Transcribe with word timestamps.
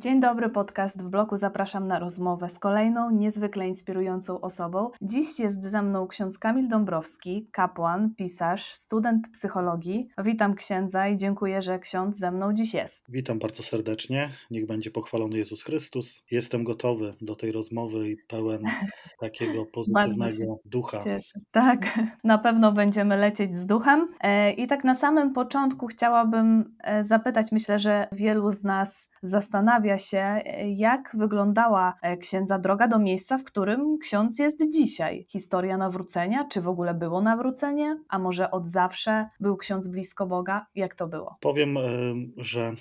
Dzień 0.00 0.20
dobry, 0.20 0.48
podcast 0.48 1.02
w 1.02 1.08
bloku. 1.08 1.36
Zapraszam 1.36 1.88
na 1.88 1.98
rozmowę 1.98 2.48
z 2.48 2.58
kolejną 2.58 3.10
niezwykle 3.10 3.68
inspirującą 3.68 4.40
osobą. 4.40 4.90
Dziś 5.02 5.40
jest 5.40 5.64
ze 5.64 5.82
mną 5.82 6.06
ksiądz 6.06 6.38
Kamil 6.38 6.68
Dąbrowski, 6.68 7.48
kapłan, 7.52 8.14
pisarz, 8.14 8.74
student 8.74 9.28
psychologii. 9.32 10.08
Witam 10.24 10.54
księdza 10.54 11.08
i 11.08 11.16
dziękuję, 11.16 11.62
że 11.62 11.78
ksiądz 11.78 12.16
ze 12.16 12.30
mną 12.30 12.54
dziś 12.54 12.74
jest. 12.74 13.10
Witam 13.12 13.38
bardzo 13.38 13.62
serdecznie. 13.62 14.30
Niech 14.50 14.66
będzie 14.66 14.90
pochwalony 14.90 15.38
Jezus 15.38 15.62
Chrystus. 15.62 16.24
Jestem 16.30 16.64
gotowy 16.64 17.14
do 17.20 17.36
tej 17.36 17.52
rozmowy 17.52 18.10
i 18.10 18.16
pełen 18.16 18.62
takiego 19.20 19.66
pozytywnego 19.66 20.60
ducha. 20.64 20.98
Cieszę. 20.98 21.40
Tak, 21.50 21.98
na 22.24 22.38
pewno 22.38 22.72
będziemy 22.72 23.16
lecieć 23.16 23.54
z 23.56 23.66
duchem. 23.66 24.08
E, 24.20 24.52
I 24.52 24.66
tak 24.66 24.84
na 24.84 24.94
samym 24.94 25.32
początku 25.32 25.86
chciałabym 25.86 26.76
e, 26.78 27.04
zapytać, 27.04 27.52
myślę, 27.52 27.78
że 27.78 28.08
wielu 28.12 28.52
z 28.52 28.64
nas 28.64 29.09
zastanawia 29.22 29.98
się, 29.98 30.18
e, 30.18 30.70
jak 30.70 31.16
wyglądała 31.18 31.94
e, 32.02 32.16
księdza 32.16 32.58
droga 32.58 32.88
do 32.88 32.98
miejsca, 32.98 33.38
w 33.38 33.44
którym 33.44 33.98
ksiądz 33.98 34.38
jest 34.38 34.72
dzisiaj. 34.72 35.26
Historia 35.28 35.76
nawrócenia, 35.76 36.44
czy 36.44 36.60
w 36.60 36.68
ogóle 36.68 36.94
było 36.94 37.20
nawrócenie, 37.20 37.98
a 38.08 38.18
może 38.18 38.50
od 38.50 38.68
zawsze 38.68 39.28
był 39.40 39.56
ksiądz 39.56 39.88
blisko 39.88 40.26
Boga? 40.26 40.66
Jak 40.74 40.94
to 40.94 41.08
było? 41.08 41.36
Powiem, 41.40 41.76
e, 41.76 41.80
że 42.36 42.74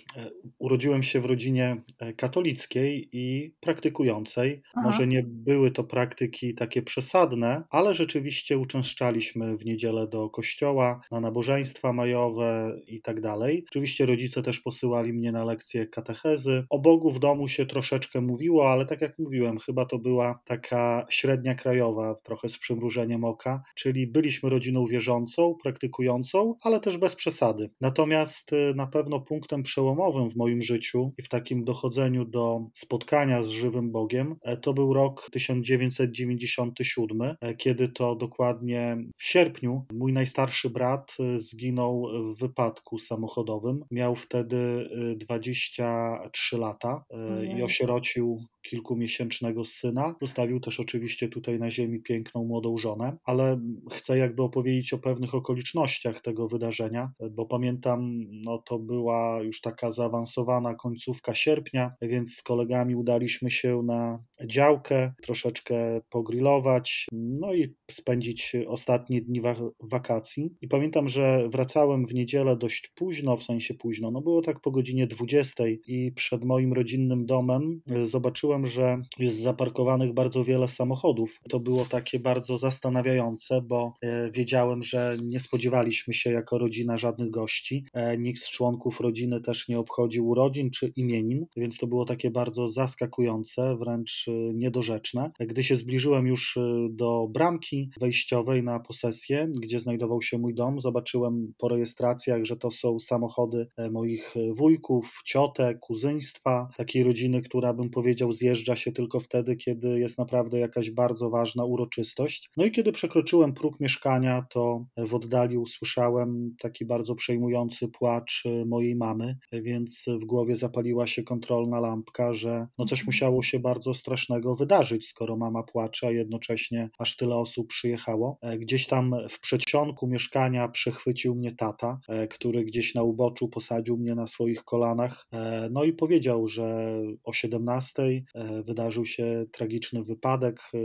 urodziłem 0.60 1.04
się 1.04 1.22
w 1.22 1.26
rodzinie 1.26 1.82
katolickiej 2.18 3.10
i 3.12 3.54
praktykującej. 3.60 4.62
Aha. 4.76 4.88
Może 4.88 5.08
nie 5.08 5.24
były 5.24 5.72
to 5.72 5.84
praktyki 5.84 6.56
takie 6.56 6.82
przesadne, 6.82 7.64
ale 7.70 7.94
rzeczywiście 7.94 8.58
uczęszczaliśmy 8.58 9.58
w 9.58 9.66
niedzielę 9.66 10.08
do 10.08 10.30
kościoła, 10.30 11.02
na 11.12 11.20
nabożeństwa 11.20 11.94
majowe 11.94 12.80
i 12.88 13.02
tak 13.02 13.22
dalej. 13.22 13.66
Oczywiście 13.70 14.06
rodzice 14.06 14.42
też 14.42 14.60
posyłali 14.60 15.14
mnie 15.14 15.32
na 15.32 15.44
lekcje 15.44 15.88
katechezy 15.88 16.29
O 16.70 16.80
Bogu 16.80 17.12
w 17.12 17.20
domu 17.20 17.48
się 17.48 17.66
troszeczkę 17.66 18.22
mówiło, 18.22 18.72
ale 18.72 18.86
tak 18.86 19.02
jak 19.02 19.20
mówiłem, 19.20 19.60
chyba 19.60 19.86
to 19.86 20.00
była 20.00 20.40
taka 20.46 21.06
średnia 21.10 21.56
krajowa, 21.56 22.16
trochę 22.16 22.50
z 22.50 22.58
przymrużeniem 22.58 23.24
oka, 23.24 23.64
czyli 23.76 24.08
byliśmy 24.08 24.50
rodziną 24.50 24.86
wierzącą, 24.86 25.56
praktykującą, 25.64 26.56
ale 26.62 26.80
też 26.80 26.98
bez 26.98 27.16
przesady. 27.16 27.70
Natomiast 27.82 28.54
y, 28.54 28.74
na 28.76 28.88
pewno 28.88 29.20
punktem 29.20 29.64
przełomowym 29.64 30.30
w 30.30 30.36
moim 30.36 30.62
życiu 30.62 31.14
i 31.18 31.24
w 31.24 31.30
takim 31.30 31.64
dochodzeniu 31.64 32.26
do 32.26 32.62
spotkania 32.74 33.44
z 33.44 33.50
żywym 33.50 33.92
Bogiem 33.92 34.36
e, 34.42 34.58
to 34.58 34.74
był 34.74 34.94
rok 34.94 35.30
1997, 35.32 37.22
e, 37.22 37.56
kiedy 37.56 37.90
to 37.90 38.16
dokładnie 38.16 38.98
w 39.16 39.24
sierpniu 39.24 39.86
mój 39.94 40.14
najstarszy 40.14 40.70
brat 40.70 41.18
y, 41.20 41.40
zginął 41.40 42.08
w 42.36 42.40
wypadku 42.40 42.98
samochodowym. 42.98 43.86
Miał 43.92 44.16
wtedy 44.16 44.90
20 45.16 46.19
y, 46.26 46.30
trzy 46.32 46.58
lata 46.58 47.04
e, 47.10 47.46
i 47.46 47.64
osierocił 47.64 48.46
kilkumiesięcznego 48.70 49.66
syna. 49.66 50.16
Zostawił 50.22 50.60
też 50.60 50.80
oczywiście 50.80 51.30
tutaj 51.30 51.60
na 51.60 51.72
ziemi 51.72 52.02
piękną 52.02 52.44
młodą 52.44 52.78
żonę, 52.78 53.18
ale 53.24 53.62
chcę 53.92 54.18
jakby 54.18 54.44
opowiedzieć 54.44 54.94
o 54.94 54.98
pewnych 54.98 55.36
okolicznościach 55.36 56.22
tego 56.22 56.48
wydarzenia, 56.48 57.12
bo 57.32 57.46
pamiętam, 57.46 58.26
no 58.32 58.58
to 58.58 58.80
była 58.80 59.42
już 59.42 59.62
taka 59.62 59.92
zaawansowana 59.92 60.76
końcówka 60.76 61.36
sierpnia, 61.36 61.92
więc 62.02 62.36
z 62.36 62.44
kolegami 62.44 62.96
udaliśmy 62.96 63.52
się 63.52 63.82
na 63.84 64.24
działkę, 64.46 65.14
troszeczkę 65.22 66.02
pogrillować, 66.10 67.08
no 67.12 67.54
i 67.54 67.76
spędzić 67.92 68.56
ostatnie 68.68 69.22
dni 69.22 69.42
wakacji. 69.80 70.54
I 70.62 70.68
pamiętam, 70.68 71.08
że 71.08 71.50
wracałem 71.50 72.08
w 72.08 72.14
niedzielę 72.14 72.58
dość 72.58 72.92
późno, 72.96 73.38
w 73.38 73.44
sensie 73.44 73.74
późno, 73.74 74.12
no 74.12 74.22
było 74.22 74.42
tak 74.42 74.60
po 74.62 74.72
godzinie 74.72 75.08
20 75.08 75.64
i 75.88 76.12
przed 76.16 76.44
moim 76.44 76.74
rodzinnym 76.74 77.26
domem 77.26 77.82
zobaczyłem 78.04 78.59
zobaczyłem, 78.60 78.66
że 78.66 79.02
jest 79.20 79.40
zaparkowanych 79.40 80.14
bardzo 80.14 80.44
wiele 80.44 80.68
samochodów. 80.68 81.40
To 81.50 81.60
było 81.60 81.86
takie 81.86 82.20
bardzo 82.20 82.58
zastanawiające, 82.58 83.62
bo 83.62 83.94
e, 84.02 84.32
wiedziałem, 84.32 84.84
że 84.84 85.18
nie 85.24 85.40
spodziewaliśmy 85.40 86.14
się 86.14 86.32
jako 86.32 86.58
rodzina 86.58 86.98
żadnych 86.98 87.32
gości. 87.32 87.86
E, 87.94 88.18
nikt 88.18 88.42
z 88.42 88.50
członków 88.50 89.00
rodziny 89.02 89.42
też 89.42 89.68
nie 89.68 89.80
obchodził 89.80 90.28
urodzin 90.28 90.72
czy 90.72 90.92
imienin, 90.96 91.46
więc 91.58 91.78
to 91.78 91.88
było 91.88 92.06
takie 92.06 92.32
bardzo 92.32 92.70
zaskakujące, 92.70 93.76
wręcz 93.78 94.26
e, 94.28 94.32
niedorzeczne. 94.54 95.32
Gdy 95.40 95.64
się 95.64 95.76
zbliżyłem 95.76 96.28
już 96.28 96.60
do 96.90 97.28
bramki 97.30 97.90
wejściowej 98.00 98.64
na 98.64 98.80
posesję, 98.80 99.48
gdzie 99.62 99.80
znajdował 99.80 100.22
się 100.22 100.38
mój 100.38 100.54
dom, 100.54 100.80
zobaczyłem 100.80 101.54
po 101.58 101.68
rejestracjach, 101.68 102.46
że 102.46 102.58
to 102.58 102.72
są 102.72 103.00
samochody 103.00 103.68
moich 103.92 104.36
wujków, 104.54 105.22
ciotek, 105.26 105.80
kuzyństwa, 105.80 106.70
takiej 106.78 107.04
rodziny, 107.04 107.42
która 107.42 107.74
bym 107.74 107.90
powiedział 107.90 108.32
zjeżdża 108.40 108.76
się 108.76 108.92
tylko 108.92 109.20
wtedy, 109.20 109.56
kiedy 109.56 110.00
jest 110.00 110.18
naprawdę 110.18 110.60
jakaś 110.60 110.92
bardzo 110.92 111.30
ważna 111.30 111.66
uroczystość. 111.66 112.50
No 112.58 112.66
i 112.66 112.72
kiedy 112.72 112.92
przekroczyłem 112.92 113.54
próg 113.54 113.80
mieszkania, 113.80 114.46
to 114.50 114.86
w 114.98 115.16
oddali 115.16 115.58
usłyszałem 115.58 116.56
taki 116.62 116.86
bardzo 116.86 117.16
przejmujący 117.16 117.88
płacz 117.88 118.44
y, 118.46 118.66
mojej 118.66 118.96
mamy, 118.96 119.38
więc 119.52 120.06
w 120.22 120.26
głowie 120.26 120.56
zapaliła 120.56 121.08
się 121.08 121.24
kontrolna 121.24 121.80
lampka, 121.80 122.34
że 122.34 122.68
no 122.78 122.86
coś 122.86 123.00
mhm. 123.00 123.06
musiało 123.06 123.44
się 123.44 123.60
bardzo 123.60 123.94
strasznego 123.94 124.56
wydarzyć, 124.56 125.08
skoro 125.08 125.38
mama 125.38 125.64
płacze, 125.64 126.08
a 126.08 126.12
jednocześnie 126.12 126.90
aż 127.00 127.16
tyle 127.16 127.36
osób 127.36 127.68
przyjechało. 127.68 128.38
E, 128.42 128.58
gdzieś 128.58 128.88
tam 128.88 129.16
w 129.30 129.40
przedsionku 129.40 130.08
mieszkania 130.08 130.68
przechwycił 130.68 131.36
mnie 131.36 131.56
tata, 131.56 132.00
e, 132.08 132.28
który 132.28 132.66
gdzieś 132.66 132.96
na 132.96 133.04
uboczu 133.04 133.50
posadził 133.50 133.98
mnie 133.98 134.16
na 134.16 134.28
swoich 134.28 134.64
kolanach, 134.64 135.28
e, 135.34 135.70
no 135.72 135.84
i 135.84 135.94
powiedział, 135.94 136.48
że 136.48 137.00
o 137.24 137.34
17 137.34 137.90
E, 138.00 138.22
wydarzył 138.64 139.06
się 139.06 139.46
tragiczny 139.52 140.04
wypadek, 140.04 140.60
e, 140.74 140.80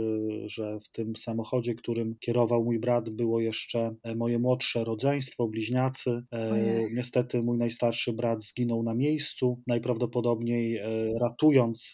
że 0.49 0.79
w 0.79 0.89
tym 0.89 1.15
samochodzie, 1.15 1.75
którym 1.75 2.15
kierował 2.19 2.63
mój 2.63 2.79
brat, 2.79 3.09
było 3.09 3.39
jeszcze 3.39 3.95
e, 4.03 4.15
moje 4.15 4.39
młodsze 4.39 4.83
rodzeństwo, 4.83 5.47
bliźniacy. 5.47 6.23
Ojej. 6.31 6.95
Niestety 6.95 7.43
mój 7.43 7.57
najstarszy 7.57 8.13
brat 8.13 8.43
zginął 8.43 8.83
na 8.83 8.93
miejscu, 8.93 9.61
najprawdopodobniej 9.67 10.79
ratując 11.21 11.93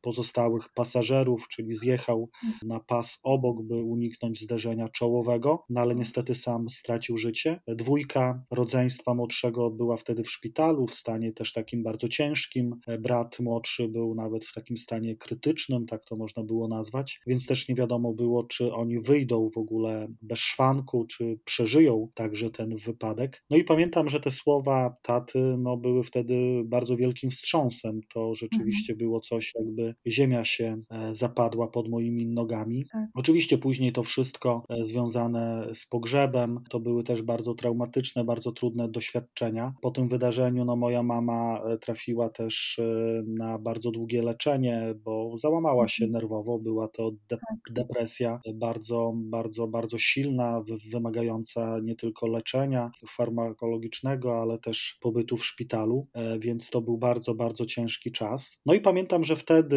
pozostałych 0.00 0.68
pasażerów, 0.74 1.48
czyli 1.48 1.74
zjechał 1.74 2.30
mm. 2.44 2.56
na 2.62 2.80
pas 2.80 3.18
obok, 3.22 3.62
by 3.62 3.76
uniknąć 3.76 4.40
zderzenia 4.40 4.88
czołowego, 4.88 5.64
no 5.70 5.80
ale 5.80 5.94
niestety 5.94 6.34
sam 6.34 6.70
stracił 6.70 7.16
życie. 7.16 7.60
Dwójka 7.68 8.42
rodzeństwa 8.50 9.14
młodszego 9.14 9.70
była 9.70 9.96
wtedy 9.96 10.22
w 10.22 10.30
szpitalu, 10.30 10.86
w 10.86 10.94
stanie 10.94 11.32
też 11.32 11.52
takim 11.52 11.82
bardzo 11.82 12.08
ciężkim. 12.08 12.76
Brat 12.98 13.40
młodszy 13.40 13.88
był 13.88 14.14
nawet 14.14 14.44
w 14.44 14.54
takim 14.54 14.76
stanie 14.80 15.16
krytycznym, 15.16 15.86
tak 15.86 16.04
to 16.04 16.16
można 16.16 16.44
było 16.44 16.68
nazwać, 16.68 17.20
więc 17.26 17.46
też 17.46 17.68
nie 17.68 17.74
wiadomo 17.74 18.12
było, 18.12 18.44
czy 18.44 18.72
oni 18.72 18.98
wyjdą 18.98 19.50
w 19.54 19.58
ogóle 19.58 20.08
bez 20.22 20.38
szwanku, 20.38 21.06
czy 21.06 21.38
przeżyją 21.44 22.08
także 22.14 22.50
ten 22.50 22.76
wypadek. 22.76 23.44
No 23.50 23.56
i 23.56 23.64
pamiętam, 23.64 24.08
że 24.08 24.20
te 24.20 24.30
słowa 24.30 24.96
taty 25.02 25.56
no, 25.58 25.76
były 25.76 26.04
wtedy 26.04 26.62
bardzo 26.64 26.96
wielkim 26.96 27.30
wstrząsem. 27.30 28.00
To 28.14 28.34
rzeczywiście 28.34 28.92
mhm. 28.92 28.98
było 28.98 29.20
coś, 29.20 29.52
jakby 29.54 29.94
ziemia 30.06 30.44
się 30.44 30.82
e, 30.90 31.14
zapadła 31.14 31.68
pod 31.68 31.88
moimi 31.88 32.26
nogami. 32.26 32.86
Tak. 32.92 33.08
Oczywiście 33.14 33.58
później 33.58 33.92
to 33.92 34.02
wszystko 34.02 34.64
e, 34.68 34.84
związane 34.84 35.68
z 35.74 35.86
pogrzebem, 35.86 36.60
to 36.70 36.80
były 36.80 37.04
też 37.04 37.22
bardzo 37.22 37.54
traumatyczne, 37.54 38.24
bardzo 38.24 38.52
trudne 38.52 38.88
doświadczenia. 38.88 39.74
Po 39.82 39.90
tym 39.90 40.08
wydarzeniu 40.08 40.64
no, 40.64 40.76
moja 40.76 41.02
mama 41.02 41.60
e, 41.64 41.78
trafiła 41.78 42.28
też 42.28 42.80
na 43.26 43.58
bardzo 43.58 43.90
długie 43.90 44.22
leczenie 44.22 44.69
bo 45.04 45.38
załamała 45.38 45.88
się 45.88 46.04
mhm. 46.04 46.22
nerwowo. 46.22 46.58
Była 46.58 46.88
to 46.88 47.10
de 47.10 47.36
tak. 47.36 47.74
depresja 47.74 48.40
bardzo, 48.54 49.12
bardzo, 49.14 49.66
bardzo 49.66 49.98
silna, 49.98 50.64
wymagająca 50.92 51.78
nie 51.82 51.96
tylko 51.96 52.26
leczenia 52.26 52.90
farmakologicznego, 53.08 54.42
ale 54.42 54.58
też 54.58 54.98
pobytu 55.00 55.36
w 55.36 55.46
szpitalu, 55.46 56.06
e, 56.14 56.38
więc 56.38 56.70
to 56.70 56.80
był 56.80 56.98
bardzo, 56.98 57.34
bardzo 57.34 57.66
ciężki 57.66 58.12
czas. 58.12 58.60
No 58.66 58.74
i 58.74 58.80
pamiętam, 58.80 59.24
że 59.24 59.36
wtedy 59.36 59.76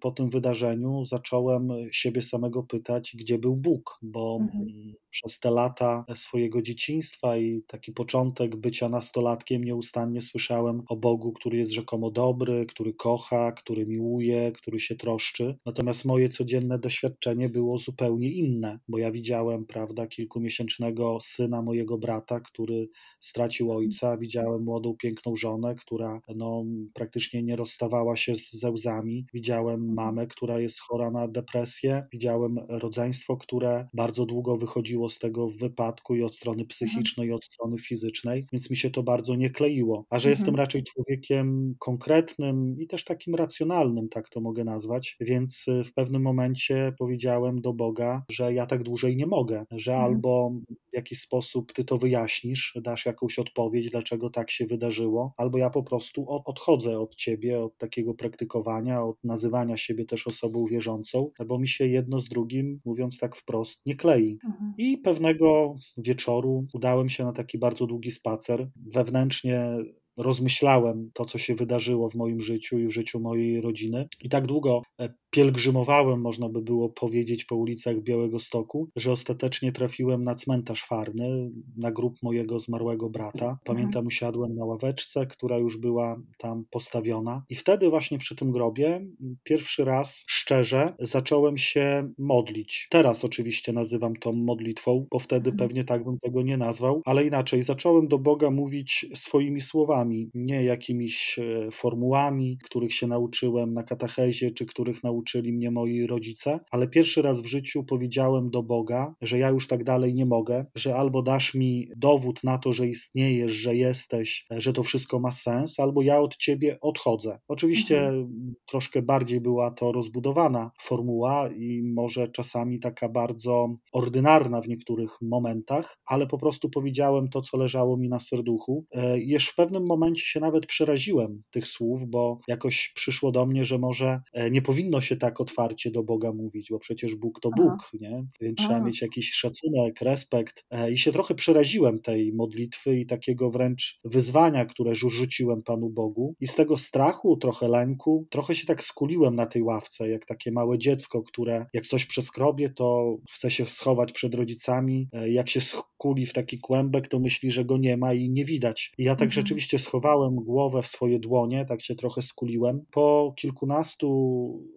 po 0.00 0.10
tym 0.10 0.30
wydarzeniu 0.30 1.04
zacząłem 1.04 1.68
siebie 1.92 2.22
samego 2.22 2.62
pytać, 2.62 3.16
gdzie 3.18 3.38
był 3.38 3.56
Bóg, 3.56 3.98
bo 4.02 4.38
mhm. 4.40 4.94
przez 5.10 5.38
te 5.38 5.50
lata 5.50 6.04
swojego 6.14 6.62
dzieciństwa 6.62 7.36
i 7.36 7.62
taki 7.66 7.92
początek 7.92 8.56
bycia 8.56 8.88
nastolatkiem 8.88 9.64
nieustannie 9.64 10.22
słyszałem 10.22 10.82
o 10.88 10.96
Bogu, 10.96 11.32
który 11.32 11.58
jest 11.58 11.70
rzekomo 11.70 12.10
dobry, 12.10 12.66
który 12.66 12.94
kocha, 12.94 13.52
który 13.52 13.86
miłuje 13.86 14.27
który 14.54 14.80
się 14.80 14.96
troszczy. 14.96 15.56
Natomiast 15.66 16.04
moje 16.04 16.28
codzienne 16.28 16.78
doświadczenie 16.78 17.48
było 17.48 17.78
zupełnie 17.78 18.30
inne, 18.32 18.78
bo 18.88 18.98
ja 18.98 19.10
widziałem, 19.10 19.66
prawda, 19.66 20.06
kilkumiesięcznego 20.06 21.18
syna 21.22 21.62
mojego 21.62 21.98
brata, 21.98 22.40
który 22.40 22.88
stracił 23.20 23.72
ojca, 23.72 24.16
widziałem 24.16 24.62
młodą, 24.62 24.96
piękną 24.96 25.36
żonę, 25.36 25.74
która 25.74 26.20
no, 26.36 26.64
praktycznie 26.94 27.42
nie 27.42 27.56
rozstawała 27.56 28.16
się 28.16 28.32
ze 28.50 28.70
łzami, 28.70 29.26
widziałem 29.34 29.80
mhm. 29.80 29.94
mamę, 29.94 30.26
która 30.26 30.60
jest 30.60 30.80
chora 30.80 31.10
na 31.10 31.28
depresję, 31.28 32.06
widziałem 32.12 32.58
rodzeństwo, 32.68 33.36
które 33.36 33.88
bardzo 33.94 34.26
długo 34.26 34.56
wychodziło 34.56 35.08
z 35.10 35.18
tego 35.18 35.50
wypadku 35.50 36.14
i 36.14 36.22
od 36.22 36.36
strony 36.36 36.62
mhm. 36.62 36.68
psychicznej, 36.68 37.28
i 37.28 37.32
od 37.32 37.44
strony 37.44 37.78
fizycznej, 37.78 38.46
więc 38.52 38.70
mi 38.70 38.76
się 38.76 38.90
to 38.90 39.02
bardzo 39.02 39.34
nie 39.34 39.50
kleiło. 39.50 40.06
A 40.10 40.18
że 40.18 40.28
mhm. 40.28 40.38
jestem 40.38 40.56
raczej 40.56 40.82
człowiekiem 40.84 41.74
konkretnym 41.78 42.76
i 42.80 42.86
też 42.86 43.04
takim 43.04 43.34
racjonalnym, 43.34 44.08
tak 44.18 44.28
to 44.28 44.40
mogę 44.40 44.64
nazwać, 44.64 45.16
więc 45.20 45.68
y, 45.68 45.84
w 45.84 45.94
pewnym 45.94 46.22
momencie 46.22 46.92
powiedziałem 46.98 47.60
do 47.60 47.72
Boga, 47.72 48.22
że 48.30 48.54
ja 48.54 48.66
tak 48.66 48.82
dłużej 48.82 49.16
nie 49.16 49.26
mogę, 49.26 49.64
że 49.70 49.92
mhm. 49.92 50.12
albo 50.12 50.52
w 50.92 50.96
jakiś 50.96 51.20
sposób 51.20 51.72
ty 51.72 51.84
to 51.84 51.98
wyjaśnisz, 51.98 52.78
dasz 52.82 53.06
jakąś 53.06 53.38
odpowiedź, 53.38 53.90
dlaczego 53.90 54.30
tak 54.30 54.50
się 54.50 54.66
wydarzyło, 54.66 55.34
albo 55.36 55.58
ja 55.58 55.70
po 55.70 55.82
prostu 55.82 56.26
odchodzę 56.28 56.98
od 57.00 57.14
ciebie, 57.14 57.60
od 57.60 57.78
takiego 57.78 58.14
praktykowania, 58.14 59.02
od 59.02 59.24
nazywania 59.24 59.76
siebie 59.76 60.04
też 60.04 60.26
osobą 60.26 60.66
wierzącą, 60.66 61.30
bo 61.46 61.58
mi 61.58 61.68
się 61.68 61.86
jedno 61.86 62.20
z 62.20 62.28
drugim, 62.28 62.80
mówiąc 62.84 63.18
tak 63.18 63.36
wprost, 63.36 63.86
nie 63.86 63.96
klei. 63.96 64.38
Mhm. 64.44 64.74
I 64.78 64.98
pewnego 64.98 65.76
wieczoru 65.96 66.66
udałem 66.72 67.08
się 67.08 67.24
na 67.24 67.32
taki 67.32 67.58
bardzo 67.58 67.86
długi 67.86 68.10
spacer. 68.10 68.68
Wewnętrznie 68.76 69.78
rozmyślałem 70.18 71.10
to, 71.14 71.24
co 71.24 71.38
się 71.38 71.54
wydarzyło 71.54 72.10
w 72.10 72.14
moim 72.14 72.40
życiu 72.40 72.78
i 72.78 72.86
w 72.86 72.92
życiu 72.92 73.20
mojej 73.20 73.60
rodziny. 73.60 74.08
I 74.20 74.28
tak 74.28 74.46
długo 74.46 74.82
e, 75.00 75.14
pielgrzymowałem, 75.30 76.20
można 76.20 76.48
by 76.48 76.62
było 76.62 76.88
powiedzieć, 76.88 77.44
po 77.44 77.56
ulicach 77.56 78.00
Białego 78.02 78.40
Stoku, 78.40 78.88
że 78.96 79.12
ostatecznie 79.12 79.72
trafiłem 79.72 80.24
na 80.24 80.34
cmentarz 80.34 80.84
farny, 80.84 81.50
na 81.76 81.92
grób 81.92 82.22
mojego 82.22 82.58
zmarłego 82.58 83.10
brata. 83.10 83.38
Mhm. 83.38 83.58
Pamiętam, 83.64 84.06
usiadłem 84.06 84.54
na 84.54 84.64
ławeczce, 84.64 85.26
która 85.26 85.58
już 85.58 85.78
była 85.78 86.20
tam 86.38 86.64
postawiona, 86.70 87.42
i 87.48 87.54
wtedy 87.54 87.90
właśnie 87.90 88.18
przy 88.18 88.36
tym 88.36 88.52
grobie 88.52 89.06
pierwszy 89.44 89.84
raz 89.84 90.24
szczerze 90.26 90.94
zacząłem 91.00 91.58
się 91.58 92.12
modlić. 92.18 92.88
Teraz 92.90 93.24
oczywiście 93.24 93.72
nazywam 93.72 94.16
to 94.16 94.32
modlitwą, 94.32 95.06
bo 95.10 95.18
wtedy 95.18 95.50
mhm. 95.50 95.68
pewnie 95.68 95.84
tak 95.84 96.04
bym 96.04 96.18
tego 96.18 96.42
nie 96.42 96.56
nazwał, 96.56 97.02
ale 97.04 97.26
inaczej 97.26 97.62
zacząłem 97.62 98.08
do 98.08 98.18
Boga 98.18 98.50
mówić 98.50 99.06
swoimi 99.14 99.60
słowami, 99.60 100.07
nie 100.34 100.64
jakimiś 100.64 101.38
e, 101.38 101.70
formułami, 101.70 102.58
których 102.64 102.94
się 102.94 103.06
nauczyłem 103.06 103.74
na 103.74 103.82
katechezie, 103.82 104.50
czy 104.50 104.66
których 104.66 105.04
nauczyli 105.04 105.52
mnie 105.52 105.70
moi 105.70 106.06
rodzice, 106.06 106.60
ale 106.70 106.88
pierwszy 106.88 107.22
raz 107.22 107.40
w 107.40 107.46
życiu 107.46 107.84
powiedziałem 107.84 108.50
do 108.50 108.62
Boga, 108.62 109.14
że 109.22 109.38
ja 109.38 109.48
już 109.48 109.68
tak 109.68 109.84
dalej 109.84 110.14
nie 110.14 110.26
mogę, 110.26 110.66
że 110.74 110.96
albo 110.96 111.22
dasz 111.22 111.54
mi 111.54 111.88
dowód 111.96 112.44
na 112.44 112.58
to, 112.58 112.72
że 112.72 112.88
istniejesz, 112.88 113.52
że 113.52 113.76
jesteś, 113.76 114.46
że 114.50 114.72
to 114.72 114.82
wszystko 114.82 115.20
ma 115.20 115.30
sens, 115.30 115.80
albo 115.80 116.02
ja 116.02 116.20
od 116.20 116.36
ciebie 116.36 116.78
odchodzę. 116.80 117.38
Oczywiście 117.48 118.00
mhm. 118.00 118.54
troszkę 118.66 119.02
bardziej 119.02 119.40
była 119.40 119.70
to 119.70 119.92
rozbudowana 119.92 120.70
formuła 120.80 121.48
i 121.48 121.82
może 121.82 122.28
czasami 122.28 122.80
taka 122.80 123.08
bardzo 123.08 123.76
ordynarna 123.92 124.60
w 124.60 124.68
niektórych 124.68 125.10
momentach, 125.22 125.98
ale 126.06 126.26
po 126.26 126.38
prostu 126.38 126.70
powiedziałem 126.70 127.28
to, 127.28 127.40
co 127.40 127.56
leżało 127.56 127.96
mi 127.96 128.08
na 128.08 128.20
serduchu. 128.20 128.84
E, 128.92 129.18
Jeszcze 129.18 129.52
w 129.52 129.54
pewnym 129.54 129.86
momencie 129.86 129.97
się 130.16 130.40
nawet 130.40 130.66
przeraziłem 130.66 131.42
tych 131.50 131.68
słów, 131.68 132.06
bo 132.06 132.38
jakoś 132.48 132.92
przyszło 132.94 133.32
do 133.32 133.46
mnie, 133.46 133.64
że 133.64 133.78
może 133.78 134.20
e, 134.32 134.50
nie 134.50 134.62
powinno 134.62 135.00
się 135.00 135.16
tak 135.16 135.40
otwarcie 135.40 135.90
do 135.90 136.02
Boga 136.02 136.32
mówić, 136.32 136.68
bo 136.70 136.78
przecież 136.78 137.14
Bóg 137.14 137.40
to 137.40 137.50
Bóg, 137.50 137.72
Aha. 137.78 137.88
nie? 138.00 138.24
Więc 138.40 138.58
trzeba 138.58 138.80
mieć 138.80 139.02
jakiś 139.02 139.32
szacunek, 139.32 140.00
respekt. 140.00 140.64
E, 140.70 140.92
I 140.92 140.98
się 140.98 141.12
trochę 141.12 141.34
przeraziłem 141.34 142.00
tej 142.00 142.32
modlitwy 142.32 143.00
i 143.00 143.06
takiego 143.06 143.50
wręcz 143.50 144.00
wyzwania, 144.04 144.64
które 144.66 144.94
rzuciłem 144.94 145.62
Panu 145.62 145.90
Bogu. 145.90 146.34
I 146.40 146.46
z 146.46 146.54
tego 146.54 146.78
strachu, 146.78 147.36
trochę 147.36 147.68
lęku, 147.68 148.26
trochę 148.30 148.54
się 148.54 148.66
tak 148.66 148.84
skuliłem 148.84 149.36
na 149.36 149.46
tej 149.46 149.62
ławce, 149.62 150.08
jak 150.08 150.26
takie 150.26 150.52
małe 150.52 150.78
dziecko, 150.78 151.22
które 151.22 151.66
jak 151.72 151.86
coś 151.86 152.06
przeskrobie, 152.06 152.70
to 152.70 153.16
chce 153.30 153.50
się 153.50 153.66
schować 153.66 154.12
przed 154.12 154.34
rodzicami. 154.34 155.08
E, 155.12 155.30
jak 155.30 155.50
się 155.50 155.60
skuli 155.60 156.26
w 156.26 156.32
taki 156.32 156.58
kłębek, 156.58 157.08
to 157.08 157.18
myśli, 157.20 157.50
że 157.50 157.64
go 157.64 157.76
nie 157.78 157.96
ma 157.96 158.14
i 158.14 158.30
nie 158.30 158.44
widać. 158.44 158.92
I 158.98 159.04
ja 159.04 159.12
tak 159.12 159.28
mhm. 159.28 159.32
rzeczywiście 159.32 159.78
schowałem 159.88 160.34
głowę 160.34 160.82
w 160.82 160.86
swoje 160.86 161.18
dłonie, 161.18 161.66
tak 161.68 161.82
się 161.82 161.94
trochę 161.94 162.22
skuliłem. 162.22 162.84
Po 162.90 163.34
kilkunastu 163.36 164.08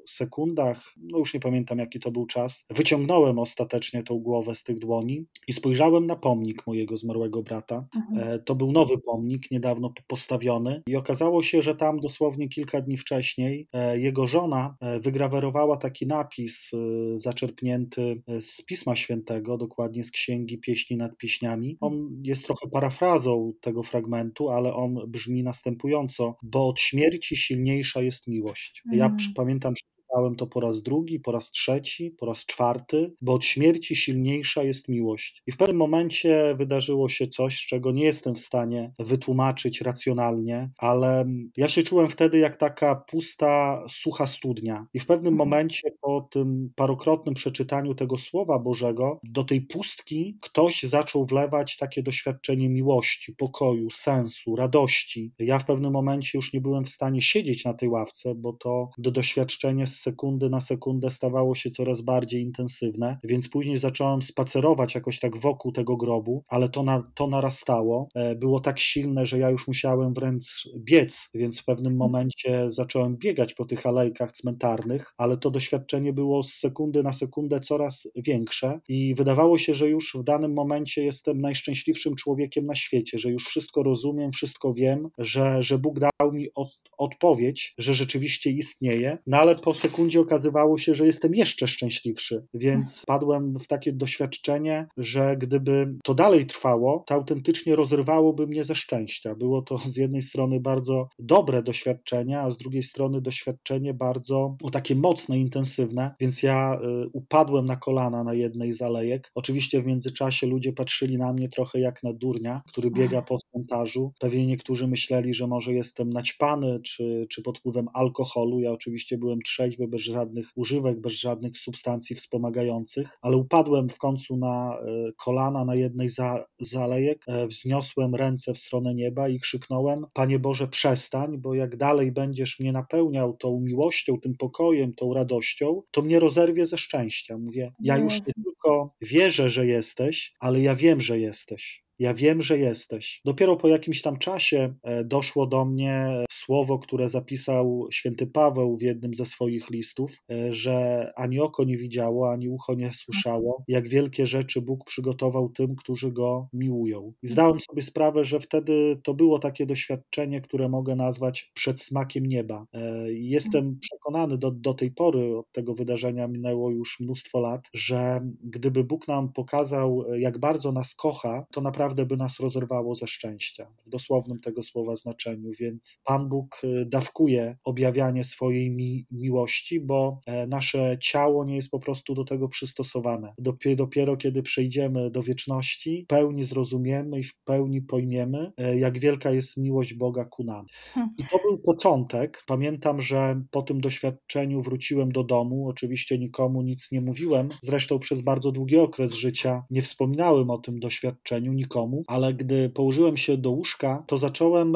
sekundach, 0.08 0.94
no 0.98 1.18
już 1.18 1.34
nie 1.34 1.40
pamiętam 1.40 1.80
jaki 1.80 2.00
to 2.00 2.12
był 2.12 2.25
czas, 2.25 2.66
wyciągnąłem 2.69 3.40
ostatecznie 3.40 4.04
tą 4.04 4.19
głowę 4.19 4.56
z 4.56 4.63
tych 4.63 4.80
dłoni 4.80 5.25
i 5.48 5.54
spojrzałem 5.54 6.06
na 6.06 6.16
pomnik 6.16 6.68
mojego 6.68 6.98
zmarłego 6.98 7.44
brata. 7.44 7.86
Mhm. 7.96 8.30
E, 8.30 8.40
to 8.40 8.56
był 8.56 8.72
nowy 8.72 8.98
pomnik, 8.98 9.52
niedawno 9.52 9.94
postawiony 10.08 10.84
i 10.88 10.96
okazało 10.96 11.44
się, 11.44 11.62
że 11.62 11.75
tam 11.75 12.00
dosłownie 12.00 12.50
kilka 12.50 12.81
dni 12.81 12.98
wcześniej 12.98 13.68
e, 13.74 14.00
jego 14.00 14.28
żona 14.28 14.75
e, 14.80 15.00
wygrawerowała 15.00 15.78
taki 15.78 16.08
napis 16.08 16.72
zaczerpnięty 17.16 18.22
z 18.40 18.62
Pisma 18.62 18.96
Świętego, 18.96 19.58
dokładnie 19.58 20.04
z 20.04 20.12
Księgi 20.12 20.58
Pieśni 20.58 20.98
nad 20.98 21.18
Pieśniami. 21.18 21.78
On 21.81 22.10
jest 22.24 22.46
trochę 22.46 22.69
parafrazą 22.69 23.54
tego 23.62 23.84
fragmentu, 23.84 24.50
ale 24.50 24.74
on 24.74 25.00
brzmi 25.07 25.44
następująco, 25.44 26.38
bo 26.44 26.68
od 26.68 26.80
śmierci 26.80 27.38
silniejsza 27.38 28.01
jest 28.01 28.27
miłość. 28.27 28.83
Ja 28.92 29.06
mhm. 29.06 29.33
pamiętam, 29.36 29.75
że 29.75 30.00
Czytałem 30.12 30.36
to 30.36 30.48
po 30.48 30.60
raz 30.60 30.81
drugi, 30.81 31.19
po 31.19 31.31
raz 31.31 31.52
trzeci, 31.52 32.12
po 32.19 32.25
raz 32.25 32.46
czwarty, 32.46 33.13
bo 33.22 33.34
od 33.34 33.46
śmierci 33.46 33.96
silniejsza 33.96 34.63
jest 34.63 34.90
miłość. 34.90 35.42
I 35.48 35.52
w 35.52 35.58
pewnym 35.58 35.78
momencie 35.78 36.56
wydarzyło 36.58 37.10
się 37.10 37.28
coś, 37.28 37.66
czego 37.66 37.92
nie 37.92 38.04
jestem 38.04 38.36
w 38.36 38.40
stanie 38.40 38.94
wytłumaczyć 39.00 39.81
racjonalnie, 39.81 40.69
ale 40.78 41.25
ja 41.58 41.68
się 41.69 41.84
czułem 41.84 42.10
wtedy 42.10 42.38
jak 42.38 42.58
taka 42.58 42.96
pusta, 42.96 43.84
sucha 43.90 44.28
studnia. 44.28 44.86
I 44.94 45.00
w 45.00 45.06
pewnym 45.06 45.34
mhm. 45.34 45.50
momencie 45.50 45.92
po 46.02 46.28
tym 46.31 46.69
parokrotnym 46.75 47.36
przeczytaniu 47.36 47.96
tego 47.96 48.18
Słowa 48.18 48.60
Bożego, 48.60 49.19
do 49.24 49.44
tej 49.44 49.62
pustki 49.62 50.38
ktoś 50.42 50.84
zaczął 50.84 51.25
wlewać 51.25 51.78
takie 51.78 52.04
doświadczenie 52.04 52.69
miłości, 52.69 53.36
pokoju, 53.36 53.90
sensu, 53.90 54.56
radości. 54.56 55.31
Ja 55.40 55.60
w 55.60 55.66
pewnym 55.66 55.94
momencie 55.94 56.38
już 56.38 56.54
nie 56.54 56.62
byłem 56.62 56.86
w 56.86 56.90
stanie 56.90 57.22
siedzieć 57.22 57.66
na 57.66 57.74
tej 57.74 57.90
ławce, 57.90 58.36
bo 58.36 58.54
to 58.54 58.90
do 58.98 59.12
doświadczenie 59.12 59.88
z 59.88 60.00
sekundy 60.01 60.50
na 60.50 60.62
sekundę 60.62 61.09
stawało 61.09 61.56
się 61.56 61.71
coraz 61.71 62.01
bardziej 62.01 62.42
intensywne, 62.42 63.18
więc 63.24 63.50
później 63.50 63.77
zacząłem 63.77 64.21
spacerować 64.21 64.95
jakoś 64.95 65.19
tak 65.19 65.38
wokół 65.38 65.71
tego 65.71 65.98
grobu, 65.98 66.44
ale 66.48 66.69
to, 66.69 66.83
na, 66.83 67.12
to 67.15 67.27
narastało. 67.27 68.07
E, 68.15 68.36
było 68.36 68.59
tak 68.59 68.80
silne, 68.80 69.25
że 69.25 69.39
ja 69.39 69.50
już 69.50 69.68
musiałem 69.68 70.13
wręcz 70.13 70.69
biec, 70.77 71.30
więc 71.33 71.62
w 71.62 71.65
pewnym 71.65 71.98
momencie 71.98 72.65
zacząłem 72.68 73.18
biegać 73.18 73.53
po 73.53 73.65
tych 73.65 73.86
alejkach 73.86 74.31
cmentarnych, 74.31 75.13
ale 75.18 75.38
to 75.38 75.51
doświadczenie 75.51 76.13
było 76.13 76.44
z 76.44 76.53
sekundy 76.53 77.03
na 77.03 77.13
sekundę 77.13 77.59
coraz 77.59 78.07
większe 78.15 78.80
i 78.88 79.15
wydawało 79.15 79.57
się, 79.57 79.74
że 79.74 79.89
już 79.89 80.13
w 80.15 80.24
danym 80.24 80.53
momencie 80.53 81.03
jestem 81.03 81.42
najszczęśliwszym 81.42 82.15
człowiekiem 82.15 82.65
na 82.65 82.75
świecie, 82.75 83.18
że 83.18 83.30
już 83.30 83.45
wszystko 83.45 83.83
rozumiem, 83.83 84.31
wszystko 84.31 84.74
wiem, 84.74 85.09
że, 85.18 85.63
że 85.63 85.80
Bóg 85.80 86.00
dał 86.00 86.31
mi 86.33 86.48
od, 86.56 86.69
odpowiedź, 87.01 87.74
że 87.77 87.94
rzeczywiście 87.94 88.51
istnieje, 88.51 89.18
no 89.27 89.38
ale 89.38 89.56
po 89.56 89.74
sekundzie 89.74 90.19
okazywało 90.19 90.77
się, 90.77 90.96
że 90.96 91.05
jestem 91.05 91.36
jeszcze 91.36 91.67
szczęśliwszy, 91.67 92.46
więc 92.53 93.03
padłem 93.08 93.60
w 93.60 93.67
takie 93.67 93.93
doświadczenie, 93.93 94.88
że 94.98 95.38
gdyby 95.38 95.93
to 96.03 96.13
dalej 96.13 96.46
trwało, 96.46 97.03
to 97.08 97.15
autentycznie 97.15 97.75
rozrywałoby 97.75 98.48
mnie 98.48 98.65
ze 98.65 98.75
szczęścia. 98.75 99.36
Było 99.36 99.62
to 99.62 99.77
z 99.77 99.98
jednej 99.98 100.22
strony 100.22 100.60
bardzo 100.60 101.10
dobre 101.20 101.63
doświadczenie, 101.63 102.39
a 102.39 102.51
z 102.51 102.58
drugiej 102.58 102.84
strony 102.84 103.22
doświadczenie 103.22 103.93
bardzo 103.93 104.58
no, 104.62 104.70
takie 104.70 104.96
mocne, 104.96 105.39
intensywne, 105.39 106.15
więc 106.20 106.43
ja 106.43 106.79
y, 107.05 107.10
upadłem 107.13 107.65
na 107.65 107.75
kolana 107.75 108.24
na 108.24 108.34
jednej 108.34 108.74
z 108.74 108.81
alejek. 108.81 109.31
Oczywiście 109.36 109.81
w 109.81 109.86
międzyczasie 109.86 110.48
ludzie 110.48 110.74
patrzyli 110.74 111.17
na 111.17 111.34
mnie 111.34 111.50
trochę 111.50 111.79
jak 111.79 112.03
na 112.03 112.13
durnia, 112.13 112.62
który 112.67 112.91
biega 112.91 113.22
po 113.22 113.38
cmentarzu. 113.38 114.13
Pewnie 114.20 114.46
niektórzy 114.46 114.88
myśleli, 114.88 115.34
że 115.34 115.48
może 115.48 115.74
jestem 115.74 116.10
naćpany, 116.10 116.79
czy, 116.84 116.90
czy 117.29 117.41
pod 117.41 117.60
wpływem 117.60 117.88
alkoholu. 117.93 118.60
Ja 118.60 118.71
oczywiście 118.71 119.17
byłem 119.17 119.41
trzeźwy, 119.41 119.88
bez 119.88 120.01
żadnych 120.01 120.48
używek, 120.55 121.01
bez 121.01 121.13
żadnych 121.13 121.57
substancji 121.57 122.15
wspomagających, 122.15 123.17
ale 123.21 123.38
upadłem 123.38 123.89
w 123.89 123.98
końcu 123.98 124.38
na 124.38 124.79
e, 124.79 125.12
kolana 125.17 125.65
na 125.65 125.75
jednej 125.75 126.10
za, 126.10 126.45
z 126.60 126.75
alejek, 126.75 127.24
e, 127.27 127.48
wzniosłem 127.48 128.15
ręce 128.15 128.53
w 128.53 128.57
stronę 128.57 128.95
nieba 128.95 129.29
i 129.29 129.39
krzyknąłem: 129.39 130.05
Panie 130.13 130.39
Boże, 130.39 130.67
przestań, 130.67 131.38
bo 131.38 131.53
jak 131.53 131.77
dalej 131.77 132.12
będziesz 132.12 132.60
mnie 132.60 132.71
napełniał 132.71 133.38
tą 133.38 133.60
miłością, 133.60 134.19
tym 134.19 134.38
pokojem, 134.38 134.93
tą 134.93 135.13
radością, 135.13 135.81
to 135.91 136.01
mnie 136.01 136.19
rozerwie 136.19 136.67
ze 136.67 136.77
szczęścia. 136.77 137.38
Mówię, 137.38 137.71
ja 137.79 137.98
już 137.98 138.13
nie 138.27 138.33
tylko 138.43 138.95
wierzę, 139.01 139.50
że 139.50 139.65
jesteś, 139.65 140.33
ale 140.39 140.62
ja 140.62 140.75
wiem, 140.75 141.01
że 141.01 141.19
jesteś. 141.19 141.83
Ja 142.01 142.13
wiem, 142.13 142.41
że 142.41 142.58
jesteś. 142.58 143.22
Dopiero 143.25 143.58
po 143.58 143.67
jakimś 143.67 144.01
tam 144.01 144.17
czasie 144.17 144.74
e, 144.84 145.03
doszło 145.03 145.48
do 145.48 145.65
mnie 145.65 146.25
słowo, 146.31 146.79
które 146.79 147.10
zapisał 147.10 147.88
święty 147.91 148.27
Paweł 148.27 148.75
w 148.77 148.81
jednym 148.81 149.15
ze 149.15 149.25
swoich 149.25 149.70
listów, 149.70 150.12
e, 150.31 150.53
że 150.53 151.12
ani 151.15 151.39
oko 151.39 151.63
nie 151.63 151.77
widziało, 151.77 152.31
ani 152.31 152.50
ucho 152.50 152.75
nie 152.75 152.93
słyszało, 152.93 153.63
jak 153.67 153.89
wielkie 153.89 154.27
rzeczy 154.27 154.62
Bóg 154.62 154.86
przygotował 154.86 155.50
tym, 155.50 155.75
którzy 155.75 156.12
go 156.12 156.48
miłują. 156.53 157.13
I 157.24 157.27
zdałem 157.27 157.60
sobie 157.60 157.81
sprawę, 157.81 158.24
że 158.24 158.39
wtedy 158.39 159.00
to 159.03 159.13
było 159.13 159.39
takie 159.39 159.65
doświadczenie, 159.65 160.41
które 160.41 160.70
mogę 160.70 160.96
nazwać 160.96 161.51
przedsmakiem 161.53 162.25
nieba. 162.25 162.65
E, 162.74 163.12
jestem 163.12 163.79
przekonany 163.79 164.38
do, 164.38 164.51
do 164.51 164.74
tej 164.74 164.91
pory, 164.91 165.38
od 165.38 165.51
tego 165.51 165.74
wydarzenia 165.74 166.27
minęło 166.27 166.72
już 166.72 167.00
mnóstwo 167.00 167.39
lat, 167.39 167.62
że 167.74 168.22
gdyby 168.43 168.84
Bóg 168.84 169.08
nam 169.08 169.34
pokazał, 169.34 170.05
jak 170.17 170.38
bardzo 170.39 170.72
nas 170.72 170.96
kocha, 170.96 171.46
to 171.51 171.62
naprawdę 171.62 171.90
by 172.05 172.17
nas 172.17 172.39
rozerwało 172.39 172.95
ze 172.95 173.07
szczęścia, 173.07 173.67
w 173.86 173.89
dosłownym 173.89 174.39
tego 174.39 174.63
słowa 174.63 174.95
znaczeniu. 174.95 175.51
Więc 175.60 176.00
Pan 176.03 176.29
Bóg 176.29 176.62
e, 176.63 176.86
dawkuje 176.86 177.57
objawianie 177.63 178.24
swojej 178.24 178.71
mi 178.71 179.05
miłości, 179.12 179.79
bo 179.79 180.21
e, 180.25 180.48
nasze 180.48 180.98
ciało 181.01 181.45
nie 181.45 181.55
jest 181.55 181.69
po 181.69 181.79
prostu 181.79 182.13
do 182.13 182.24
tego 182.24 182.50
przystosowane. 182.50 183.33
Dopiero 183.38 184.17
kiedy 184.17 184.43
przejdziemy 184.43 185.12
do 185.12 185.24
wieczności, 185.24 186.03
w 186.03 186.07
pełni 186.07 186.43
zrozumiemy 186.43 187.19
i 187.19 187.24
w 187.24 187.36
pełni 187.43 187.81
pojmiemy, 187.81 188.51
e, 188.57 188.77
jak 188.77 189.00
wielka 189.00 189.31
jest 189.31 189.57
miłość 189.57 189.93
Boga 189.93 190.25
ku 190.25 190.43
nam. 190.43 190.65
Hm. 190.93 191.10
I 191.17 191.24
to 191.24 191.38
był 191.38 191.57
początek. 191.57 192.43
Pamiętam, 192.48 193.01
że 193.01 193.41
po 193.51 193.62
tym 193.62 193.81
doświadczeniu 193.81 194.62
wróciłem 194.62 195.12
do 195.12 195.24
domu. 195.24 195.69
Oczywiście 195.69 196.19
nikomu 196.19 196.62
nic 196.62 196.91
nie 196.91 197.01
mówiłem. 197.01 197.50
Zresztą 197.62 198.00
przez 198.00 198.21
bardzo 198.21 198.51
długi 198.51 198.77
okres 198.77 199.13
życia 199.13 199.63
nie 199.69 199.81
wspominałem 199.81 200.50
o 200.50 200.57
tym 200.57 200.79
doświadczeniu 200.79 201.53
nikomu, 201.53 201.81
ale 202.08 202.34
gdy 202.34 202.70
położyłem 202.70 203.18
się 203.18 203.38
do 203.38 203.52
łóżka, 203.52 204.04
to 204.08 204.18
zacząłem 204.18 204.74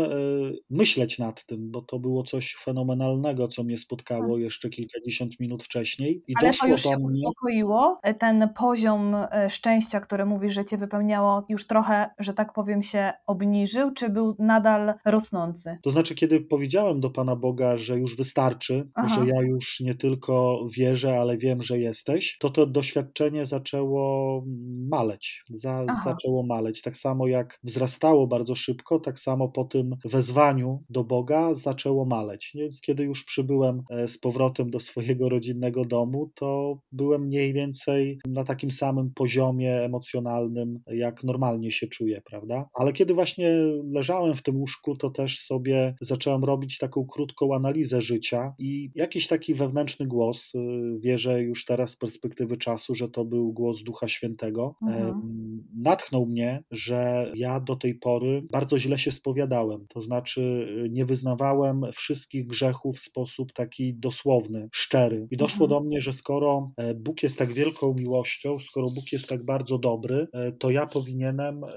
myśleć 0.70 1.20
nad 1.20 1.46
tym, 1.46 1.72
bo 1.72 1.82
to 1.82 2.00
było 2.00 2.24
coś 2.24 2.56
fenomenalnego, 2.56 3.48
co 3.48 3.64
mnie 3.64 3.78
spotkało 3.78 4.34
tak. 4.34 4.44
jeszcze 4.44 4.70
kilkadziesiąt 4.70 5.40
minut 5.40 5.64
wcześniej. 5.64 6.24
I 6.28 6.34
Ale 6.42 6.54
to 6.54 6.68
już 6.68 6.84
się 6.84 6.98
mnie... 6.98 7.06
uspokoiło? 7.06 8.00
E, 8.04 8.14
ten 8.14 8.50
poziom 8.58 9.16
e, 9.16 9.50
szczęścia, 9.50 10.00
który 10.00 10.26
mówisz, 10.26 10.54
że 10.54 10.66
cię 10.66 10.78
wypełniało, 10.78 11.46
już 11.50 11.68
trochę, 11.68 12.10
że 12.20 12.34
tak 12.34 12.54
powiem, 12.54 12.82
się 12.82 13.14
obniżył, 13.28 13.92
czy 13.92 14.10
był 14.10 14.36
nadal 14.40 14.94
rosnący? 15.06 15.78
To 15.84 15.92
znaczy, 15.92 16.16
kiedy 16.16 16.42
powiedziałem 16.42 17.00
do 17.00 17.10
Pana 17.10 17.36
Boga, 17.36 17.78
że 17.78 17.98
już 17.98 18.18
wystarczy, 18.18 18.90
Aha. 18.94 19.16
że 19.16 19.28
ja 19.28 19.42
już 19.42 19.80
nie 19.80 19.96
tylko 19.96 20.66
wierzę, 20.78 21.20
ale 21.20 21.38
wiem, 21.38 21.62
że 21.62 21.80
jesteś, 21.80 22.38
to 22.40 22.50
to 22.50 22.66
doświadczenie 22.66 23.46
zaczęło 23.46 24.44
maleć. 24.90 25.44
Za, 25.50 25.86
zaczęło 26.06 26.44
maleć. 26.44 26.82
Tak 26.86 26.98
samo 26.98 27.28
jak 27.28 27.60
wzrastało 27.64 28.28
bardzo 28.28 28.56
szybko, 28.56 29.00
tak 29.00 29.20
samo 29.20 29.50
po 29.50 29.64
tym 29.64 29.96
wezwaniu 30.06 30.84
do 30.90 31.04
Boga 31.04 31.54
zaczęło 31.54 32.06
maleć. 32.06 32.52
Więc 32.56 32.82
kiedy 32.82 33.04
już 33.04 33.26
przybyłem 33.26 33.84
e, 33.90 34.08
z 34.08 34.18
powrotem 34.18 34.70
do 34.70 34.80
swojego 34.80 35.30
rodzinnego 35.30 35.86
domu, 35.86 36.32
to 36.36 36.78
byłem 36.92 37.22
mniej 37.22 37.54
więcej 37.54 38.20
na 38.28 38.44
takim 38.44 38.72
samym 38.72 39.12
poziomie 39.16 39.84
emocjonalnym, 39.84 40.80
jak 40.88 41.24
normalnie 41.24 41.72
się 41.72 41.88
czuję, 41.88 42.22
prawda? 42.26 42.70
Ale 42.74 42.94
kiedy 42.94 43.14
właśnie 43.14 43.50
leżałem 43.92 44.36
w 44.36 44.44
tym 44.44 44.58
łóżku, 44.58 44.96
to 44.96 45.10
też 45.10 45.40
sobie 45.40 45.96
zacząłem 46.02 46.44
robić 46.44 46.78
taką 46.78 47.06
krótką 47.06 47.56
analizę 47.56 48.02
życia 48.02 48.54
i 48.60 48.92
jakiś 48.96 49.28
taki 49.28 49.54
wewnętrzny 49.54 50.08
głos, 50.08 50.56
y, 50.56 50.60
wierzę 51.00 51.42
już 51.42 51.66
teraz 51.66 51.92
z 51.92 51.98
perspektywy 51.98 52.58
czasu, 52.58 52.96
że 52.96 53.10
to 53.10 53.26
był 53.26 53.54
głos 53.54 53.84
Ducha 53.84 54.08
Świętego, 54.08 54.76
mhm. 54.82 55.64
natchnął 55.78 56.26
mnie, 56.26 56.64
że 56.76 57.32
ja 57.36 57.60
do 57.60 57.76
tej 57.76 57.96
pory 57.96 58.44
bardzo 58.52 58.80
źle 58.80 58.98
się 58.98 59.12
spowiadałem. 59.12 59.86
To 59.90 60.02
znaczy, 60.02 60.42
y, 60.86 60.90
nie 60.90 61.06
wyznawałem 61.06 61.82
wszystkich 61.94 62.48
grzechów 62.48 62.98
w 62.98 63.00
sposób 63.00 63.54
taki 63.54 63.94
dosłowny, 63.94 64.70
szczery. 64.74 65.28
I 65.32 65.38
doszło 65.38 65.66
mhm. 65.66 65.70
do 65.70 65.88
mnie, 65.88 66.02
że 66.02 66.14
skoro 66.14 66.72
e, 66.78 66.94
Bóg 66.94 67.24
jest 67.24 67.38
tak 67.38 67.54
wielką 67.54 67.96
miłością, 68.00 68.60
skoro 68.60 68.90
Bóg 68.90 69.12
jest 69.12 69.30
tak 69.30 69.46
bardzo 69.46 69.78
dobry, 69.78 70.28
e, 70.34 70.52
to 70.52 70.70
ja 70.70 70.88
powinienem 70.88 71.64
e, 71.64 71.70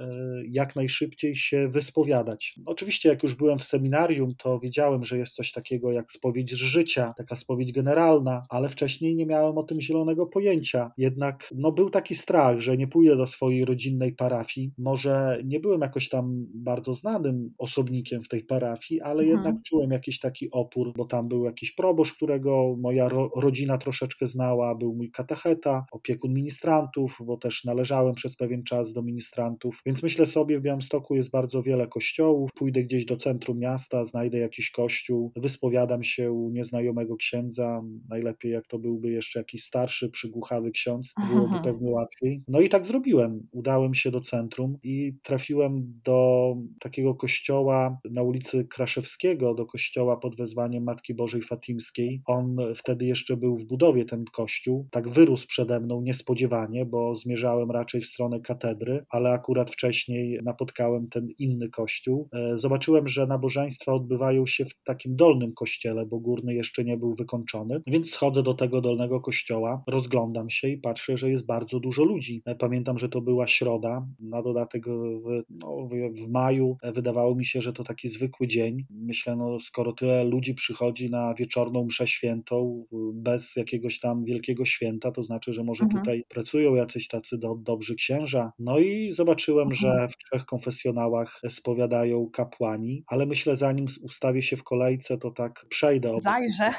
jak 0.48 0.76
najszybciej 0.76 1.36
się 1.36 1.68
wyspowiadać. 1.68 2.54
Oczywiście, 2.66 3.08
jak 3.08 3.22
już 3.22 3.34
byłem 3.34 3.58
w 3.58 3.64
seminarium, 3.64 4.34
to 4.38 4.60
wiedziałem, 4.60 5.04
że 5.04 5.18
jest 5.18 5.34
coś 5.34 5.52
takiego 5.52 5.92
jak 5.92 6.12
spowiedź 6.12 6.52
z 6.52 6.56
życia, 6.56 7.14
taka 7.16 7.36
spowiedź 7.36 7.72
generalna, 7.72 8.42
ale 8.48 8.68
wcześniej 8.68 9.16
nie 9.16 9.26
miałem 9.26 9.58
o 9.58 9.62
tym 9.62 9.80
zielonego 9.80 10.26
pojęcia. 10.26 10.92
Jednak 10.98 11.50
no, 11.54 11.72
był 11.72 11.90
taki 11.90 12.14
strach, 12.14 12.60
że 12.60 12.76
nie 12.76 12.88
pójdę 12.88 13.16
do 13.16 13.26
swojej 13.26 13.64
rodzinnej 13.64 14.12
parafii. 14.12 14.72
Może 14.88 15.38
nie 15.44 15.60
byłem 15.60 15.80
jakoś 15.80 16.08
tam 16.08 16.46
bardzo 16.54 16.94
znanym 16.94 17.50
osobnikiem 17.58 18.22
w 18.22 18.28
tej 18.28 18.44
parafii, 18.44 19.00
ale 19.00 19.22
mhm. 19.22 19.28
jednak 19.28 19.62
czułem 19.62 19.90
jakiś 19.90 20.18
taki 20.18 20.50
opór, 20.50 20.92
bo 20.96 21.04
tam 21.04 21.28
był 21.28 21.44
jakiś 21.44 21.72
proboszcz, 21.72 22.14
którego 22.14 22.76
moja 22.78 23.08
ro 23.08 23.30
rodzina 23.36 23.78
troszeczkę 23.78 24.26
znała, 24.26 24.74
był 24.74 24.94
mój 24.94 25.10
katecheta, 25.10 25.86
opiekun 25.92 26.34
ministrantów, 26.34 27.18
bo 27.26 27.36
też 27.36 27.64
należałem 27.64 28.14
przez 28.14 28.36
pewien 28.36 28.64
czas 28.64 28.92
do 28.92 29.02
ministrantów, 29.02 29.82
więc 29.86 30.02
myślę 30.02 30.26
sobie, 30.26 30.58
w 30.58 30.62
Białymstoku 30.62 31.14
jest 31.14 31.30
bardzo 31.30 31.62
wiele 31.62 31.86
kościołów, 31.86 32.50
pójdę 32.54 32.84
gdzieś 32.84 33.04
do 33.04 33.16
centrum 33.16 33.58
miasta, 33.58 34.04
znajdę 34.04 34.38
jakiś 34.38 34.70
kościół, 34.70 35.32
wyspowiadam 35.36 36.04
się 36.04 36.32
u 36.32 36.50
nieznajomego 36.50 37.16
księdza, 37.16 37.82
najlepiej 38.08 38.52
jak 38.52 38.66
to 38.66 38.78
byłby 38.78 39.10
jeszcze 39.10 39.40
jakiś 39.40 39.64
starszy, 39.64 40.10
przygłuchawy 40.10 40.70
ksiądz, 40.70 41.14
byłoby 41.30 41.54
Aha. 41.54 41.62
pewnie 41.68 41.90
łatwiej. 41.90 42.42
No 42.48 42.60
i 42.60 42.68
tak 42.68 42.86
zrobiłem. 42.86 43.46
Udałem 43.52 43.94
się 43.94 44.10
do 44.10 44.20
centrum 44.20 44.77
i 44.82 45.14
trafiłem 45.22 46.00
do 46.04 46.54
takiego 46.80 47.14
kościoła 47.14 47.98
na 48.10 48.22
ulicy 48.22 48.64
Kraszewskiego, 48.64 49.54
do 49.54 49.66
kościoła 49.66 50.16
pod 50.16 50.36
wezwaniem 50.36 50.84
Matki 50.84 51.14
Bożej 51.14 51.42
Fatimskiej. 51.42 52.22
On 52.26 52.56
wtedy 52.74 53.04
jeszcze 53.04 53.36
był 53.36 53.56
w 53.56 53.64
budowie, 53.64 54.04
ten 54.04 54.24
kościół. 54.24 54.88
Tak 54.90 55.08
wyrósł 55.08 55.46
przede 55.46 55.80
mną 55.80 56.02
niespodziewanie, 56.02 56.86
bo 56.86 57.16
zmierzałem 57.16 57.70
raczej 57.70 58.00
w 58.00 58.06
stronę 58.06 58.40
katedry, 58.40 59.04
ale 59.10 59.30
akurat 59.30 59.70
wcześniej 59.70 60.40
napotkałem 60.42 61.08
ten 61.08 61.28
inny 61.38 61.68
kościół. 61.68 62.28
E, 62.32 62.58
zobaczyłem, 62.58 63.08
że 63.08 63.26
nabożeństwa 63.26 63.92
odbywają 63.92 64.46
się 64.46 64.64
w 64.64 64.82
takim 64.84 65.16
dolnym 65.16 65.52
kościele, 65.52 66.06
bo 66.06 66.18
górny 66.20 66.54
jeszcze 66.54 66.84
nie 66.84 66.96
był 66.96 67.14
wykończony, 67.14 67.82
więc 67.86 68.10
schodzę 68.10 68.42
do 68.42 68.54
tego 68.54 68.80
dolnego 68.80 69.20
kościoła, 69.20 69.82
rozglądam 69.86 70.50
się 70.50 70.68
i 70.68 70.78
patrzę, 70.78 71.16
że 71.16 71.30
jest 71.30 71.46
bardzo 71.46 71.80
dużo 71.80 72.04
ludzi. 72.04 72.42
E, 72.44 72.54
pamiętam, 72.54 72.98
że 72.98 73.08
to 73.08 73.20
była 73.20 73.46
środa, 73.46 74.06
na 74.20 74.42
dodatek 74.42 74.67
w, 74.74 75.42
no, 75.50 75.88
w 76.12 76.28
maju 76.28 76.76
e, 76.82 76.92
wydawało 76.92 77.34
mi 77.34 77.44
się, 77.44 77.62
że 77.62 77.72
to 77.72 77.84
taki 77.84 78.08
zwykły 78.08 78.48
dzień. 78.48 78.84
Myślę, 78.90 79.36
no 79.36 79.60
skoro 79.60 79.92
tyle 79.92 80.24
ludzi 80.24 80.54
przychodzi 80.54 81.10
na 81.10 81.34
wieczorną 81.34 81.84
mszę 81.84 82.06
świętą 82.06 82.84
bez 83.12 83.56
jakiegoś 83.56 84.00
tam 84.00 84.24
wielkiego 84.24 84.64
święta, 84.64 85.12
to 85.12 85.22
znaczy, 85.22 85.52
że 85.52 85.64
może 85.64 85.84
mhm. 85.84 86.02
tutaj 86.04 86.24
pracują 86.28 86.74
jacyś 86.74 87.08
tacy 87.08 87.38
do, 87.38 87.54
dobrzy 87.54 87.94
księża. 87.94 88.52
No 88.58 88.78
i 88.78 89.12
zobaczyłem, 89.12 89.68
mhm. 89.68 89.80
że 89.80 90.08
w 90.08 90.16
trzech 90.16 90.46
konfesjonałach 90.46 91.40
spowiadają 91.48 92.30
kapłani, 92.30 93.04
ale 93.06 93.26
myślę, 93.26 93.56
zanim 93.56 93.86
ustawię 94.02 94.42
się 94.42 94.56
w 94.56 94.64
kolejce, 94.64 95.18
to 95.18 95.30
tak 95.30 95.66
przejdę. 95.68 96.16
Zajrzę. 96.20 96.70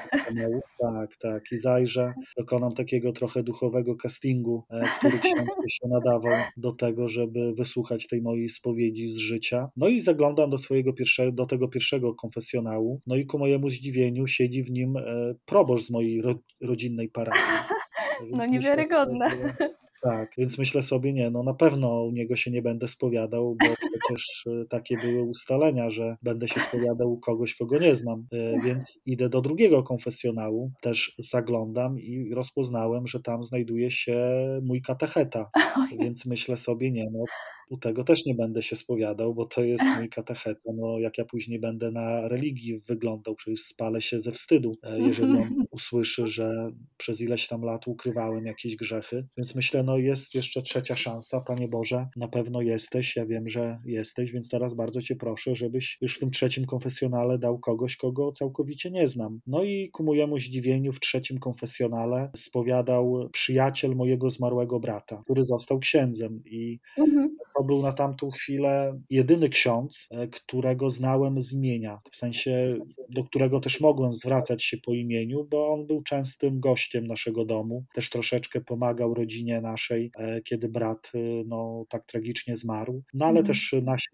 Tak, 0.80 1.18
tak, 1.18 1.44
i 1.52 1.58
zajrzę. 1.58 2.14
Dokonam 2.38 2.74
takiego 2.74 3.14
trochę 3.14 3.44
duchowego 3.44 3.96
castingu, 3.96 4.64
e, 4.70 4.84
który 4.98 5.18
się 5.70 5.88
nadawał 5.88 6.34
do 6.58 6.74
tego, 6.74 7.08
żeby 7.08 7.54
wysłuchać 7.54 7.79
tej 8.10 8.22
mojej 8.22 8.50
spowiedzi 8.50 9.08
z 9.08 9.16
życia. 9.16 9.70
No 9.78 9.88
i 9.88 10.02
zaglądam 10.02 10.50
do 10.50 10.58
swojego 10.58 10.94
pierwszego, 10.94 11.32
do 11.32 11.46
tego 11.46 11.68
pierwszego 11.68 12.14
konfesjonału, 12.16 13.00
no 13.08 13.16
i 13.16 13.26
ku 13.26 13.40
mojemu 13.40 13.70
zdziwieniu 13.70 14.28
siedzi 14.28 14.64
w 14.64 14.72
nim 14.72 14.98
e, 14.98 15.36
proboszcz 15.46 15.86
z 15.86 15.90
mojej 15.90 16.22
ro, 16.22 16.36
rodzinnej 16.62 17.10
parafii. 17.10 17.46
No 18.32 18.46
niewiarygodne. 18.46 19.56
Tak, 20.02 20.32
więc 20.38 20.58
myślę 20.58 20.84
sobie, 20.84 21.14
nie, 21.14 21.30
no 21.30 21.44
na 21.44 21.54
pewno 21.54 22.04
u 22.04 22.12
niego 22.12 22.36
się 22.36 22.52
nie 22.52 22.62
będę 22.62 22.88
spowiadał, 22.88 23.58
bo 23.62 23.68
przecież 24.10 24.48
e, 24.48 24.66
takie 24.66 24.98
były 24.98 25.24
ustalenia, 25.24 25.90
że 25.90 26.18
będę 26.22 26.48
się 26.48 26.60
spowiadał 26.60 27.12
u 27.12 27.20
kogoś, 27.20 27.56
kogo 27.56 27.80
nie 27.80 27.96
znam. 27.96 28.28
E, 28.34 28.62
więc 28.66 29.00
idę 29.06 29.30
do 29.30 29.42
drugiego 29.42 29.84
konfesjonału, 29.84 30.72
też 30.82 31.16
zaglądam 31.18 32.00
i 32.00 32.34
rozpoznałem, 32.34 33.08
że 33.08 33.20
tam 33.20 33.46
znajduje 33.46 33.92
się 33.92 34.20
mój 34.64 34.82
katecheta. 34.82 35.50
Więc 36.00 36.26
myślę 36.26 36.58
sobie, 36.58 36.92
nie, 36.92 37.10
no 37.12 37.24
u 37.70 37.78
tego 37.78 38.04
też 38.04 38.26
nie 38.26 38.36
będę 38.36 38.64
się 38.64 38.76
spowiadał, 38.76 39.34
bo 39.34 39.46
to 39.46 39.64
jest 39.64 39.84
mój 39.98 40.10
katecheta. 40.10 40.72
No 40.76 41.00
jak 41.00 41.18
ja 41.18 41.26
później 41.26 41.60
będę 41.60 41.92
na 41.92 42.28
religii 42.28 42.80
wyglądał, 42.88 43.36
przecież 43.36 43.62
spalę 43.62 44.02
się 44.02 44.20
ze 44.20 44.32
wstydu, 44.32 44.76
e, 44.84 45.00
jeżeli 45.00 45.32
on 45.32 45.66
usłyszy, 45.72 46.28
że 46.28 46.72
przez 46.98 47.22
ileś 47.22 47.48
tam 47.48 47.62
lat 47.62 47.88
ukrywałem 47.88 48.46
jakieś 48.46 48.76
grzechy. 48.76 49.28
Więc 49.38 49.56
myślę, 49.56 49.84
no 49.90 49.98
jest 49.98 50.36
jeszcze 50.36 50.62
trzecia 50.62 50.96
szansa, 50.96 51.42
Panie 51.42 51.68
Boże, 51.68 52.08
na 52.16 52.28
pewno 52.28 52.62
jesteś, 52.62 53.16
ja 53.16 53.26
wiem, 53.26 53.48
że 53.48 53.80
jesteś, 53.86 54.32
więc 54.32 54.50
teraz 54.50 54.74
bardzo 54.74 55.02
Cię 55.02 55.16
proszę, 55.16 55.56
żebyś 55.56 55.98
już 56.02 56.16
w 56.16 56.20
tym 56.20 56.32
trzecim 56.32 56.66
konfesjonale 56.66 57.38
dał 57.38 57.60
kogoś, 57.60 57.96
kogo 57.96 58.32
całkowicie 58.32 58.92
nie 58.92 59.08
znam. 59.08 59.40
No 59.48 59.64
i 59.64 59.90
ku 59.90 60.04
mojemu 60.04 60.38
zdziwieniu 60.38 60.94
w 60.94 61.00
trzecim 61.00 61.40
konfesjonale 61.40 62.32
spowiadał 62.36 63.30
przyjaciel 63.32 63.96
mojego 63.96 64.30
zmarłego 64.30 64.80
brata, 64.80 65.22
który 65.24 65.46
został 65.46 65.80
księdzem 65.80 66.42
i 66.46 66.80
mhm 66.98 67.39
to 67.60 67.64
był 67.64 67.82
na 67.82 67.92
tamtą 67.92 68.30
chwilę 68.30 69.00
jedyny 69.10 69.50
ksiądz, 69.50 70.08
e, 70.12 70.28
którego 70.28 70.90
znałem 70.90 71.42
z 71.42 71.54
imienia, 71.54 72.00
w 72.12 72.16
sensie 72.16 72.78
do 73.10 73.24
którego 73.24 73.60
też 73.60 73.82
mogłem 73.82 74.14
zwracać 74.14 74.64
się 74.64 74.78
po 74.78 74.94
imieniu, 74.94 75.48
bo 75.52 75.74
on 75.74 75.88
był 75.88 76.04
częstym 76.04 76.60
gościem 76.60 77.08
naszego 77.08 77.46
domu, 77.46 77.86
też 77.94 78.10
troszeczkę 78.10 78.62
pomagał 78.62 79.14
rodzinie 79.14 79.62
naszej, 79.62 80.12
e, 80.18 80.42
kiedy 80.42 80.70
brat 80.70 81.12
no, 81.46 81.86
tak 81.90 82.06
tragicznie 82.06 82.56
zmarł, 82.56 83.04
no 83.14 83.26
ale 83.26 83.40
mhm. 83.40 83.46
też 83.46 83.76
nasi 83.84 84.10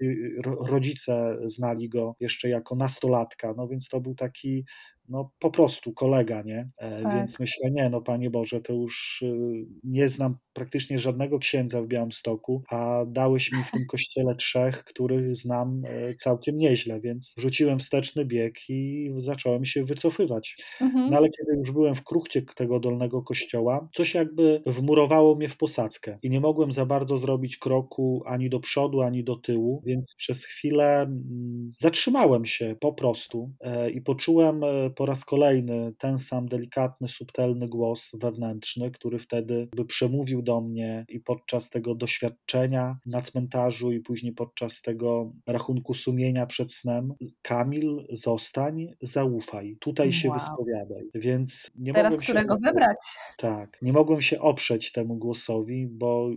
rodzice 0.70 1.38
znali 1.46 1.90
go 1.90 2.16
jeszcze 2.20 2.50
jako 2.50 2.76
nastolatka, 2.76 3.54
no 3.58 3.68
więc 3.68 3.90
to 3.90 4.02
był 4.02 4.16
taki 4.16 4.66
no 5.10 5.32
po 5.40 5.52
prostu 5.52 5.94
kolega, 5.94 6.42
nie? 6.42 6.70
E, 6.78 7.02
tak. 7.04 7.16
Więc 7.16 7.40
myślę, 7.40 7.72
nie, 7.72 7.90
no 7.90 8.02
Panie 8.02 8.30
Boże, 8.30 8.62
to 8.62 8.74
już 8.74 9.22
y, 9.22 9.66
nie 9.84 10.10
znam 10.10 10.38
praktycznie 10.54 11.00
żadnego 11.00 11.40
księdza 11.40 11.82
w 11.82 11.88
Białymstoku, 11.88 12.64
a 12.70 13.06
dałeś 13.08 13.52
mi 13.52 13.64
w 13.64 13.72
tym 13.72 13.86
kościele 13.86 14.36
trzech, 14.36 14.84
których 14.84 15.36
znam 15.36 15.82
e, 15.86 16.14
całkiem 16.16 16.58
nieźle, 16.58 17.02
więc 17.02 17.34
rzuciłem 17.38 17.80
wsteczny 17.80 18.26
bieg 18.26 18.56
i 18.70 19.12
zacząłem 19.18 19.66
się 19.66 19.86
wycofywać. 19.86 20.58
Mhm. 20.82 21.10
No 21.10 21.18
ale 21.18 21.30
kiedy 21.30 21.58
już 21.58 21.72
byłem 21.72 21.96
w 21.96 22.04
kruchcie 22.04 22.42
tego 22.42 22.80
dolnego 22.80 23.22
kościoła, 23.22 23.90
coś 23.94 24.14
jakby 24.14 24.62
wmurowało 24.66 25.36
mnie 25.36 25.50
w 25.50 25.58
posadzkę 25.58 26.18
i 26.24 26.30
nie 26.30 26.40
mogłem 26.40 26.72
za 26.72 26.86
bardzo 26.86 27.18
zrobić 27.18 27.58
kroku 27.58 28.24
ani 28.26 28.50
do 28.50 28.60
przodu, 28.60 29.02
ani 29.02 29.24
do 29.24 29.36
tyłu, 29.36 29.82
więc 29.86 30.16
przez 30.16 30.46
chwilę 30.46 31.02
mm, 31.02 31.72
zatrzymałem 31.78 32.46
się 32.46 32.76
po 32.80 32.94
prostu 32.94 33.52
e, 33.62 33.90
i 33.90 34.02
poczułem 34.02 34.64
po 34.96 35.06
raz 35.06 35.26
kolejny 35.26 35.94
ten 35.98 36.20
sam 36.20 36.48
delikatny, 36.48 37.08
subtelny 37.08 37.68
głos 37.68 38.12
wewnętrzny, 38.14 38.92
który 38.92 39.20
wtedy 39.20 39.68
by 39.76 39.86
przemówił 39.86 40.42
do 40.42 40.62
mnie 40.62 41.06
i 41.10 41.20
podczas 41.20 41.70
tego 41.70 41.96
doświadczenia 41.96 42.98
na 43.06 43.22
cmentarzu 43.22 43.92
i 43.92 44.00
później 44.00 44.34
podczas 44.34 44.82
tego 44.82 45.32
rachunku 45.48 45.94
sumienia 45.94 46.46
przed 46.46 46.74
snem. 46.74 47.14
Kamil, 47.42 48.08
zostań, 48.12 48.88
zaufaj, 49.02 49.78
tutaj 49.80 50.14
się 50.14 50.30
wow. 50.30 50.40
wyspowiadaj. 50.40 51.04
Więc 51.16 51.72
nie 51.76 51.94
Teraz 51.94 52.12
mogłem 52.12 52.24
którego 52.24 52.56
się... 52.56 52.62
wybrać? 52.64 52.98
Tak, 53.38 53.70
nie 53.82 53.94
mogłem 53.94 54.22
się 54.22 54.40
oprzeć 54.40 54.92
temu 54.92 55.16
głosowi, 55.16 55.88
bo 55.88 56.30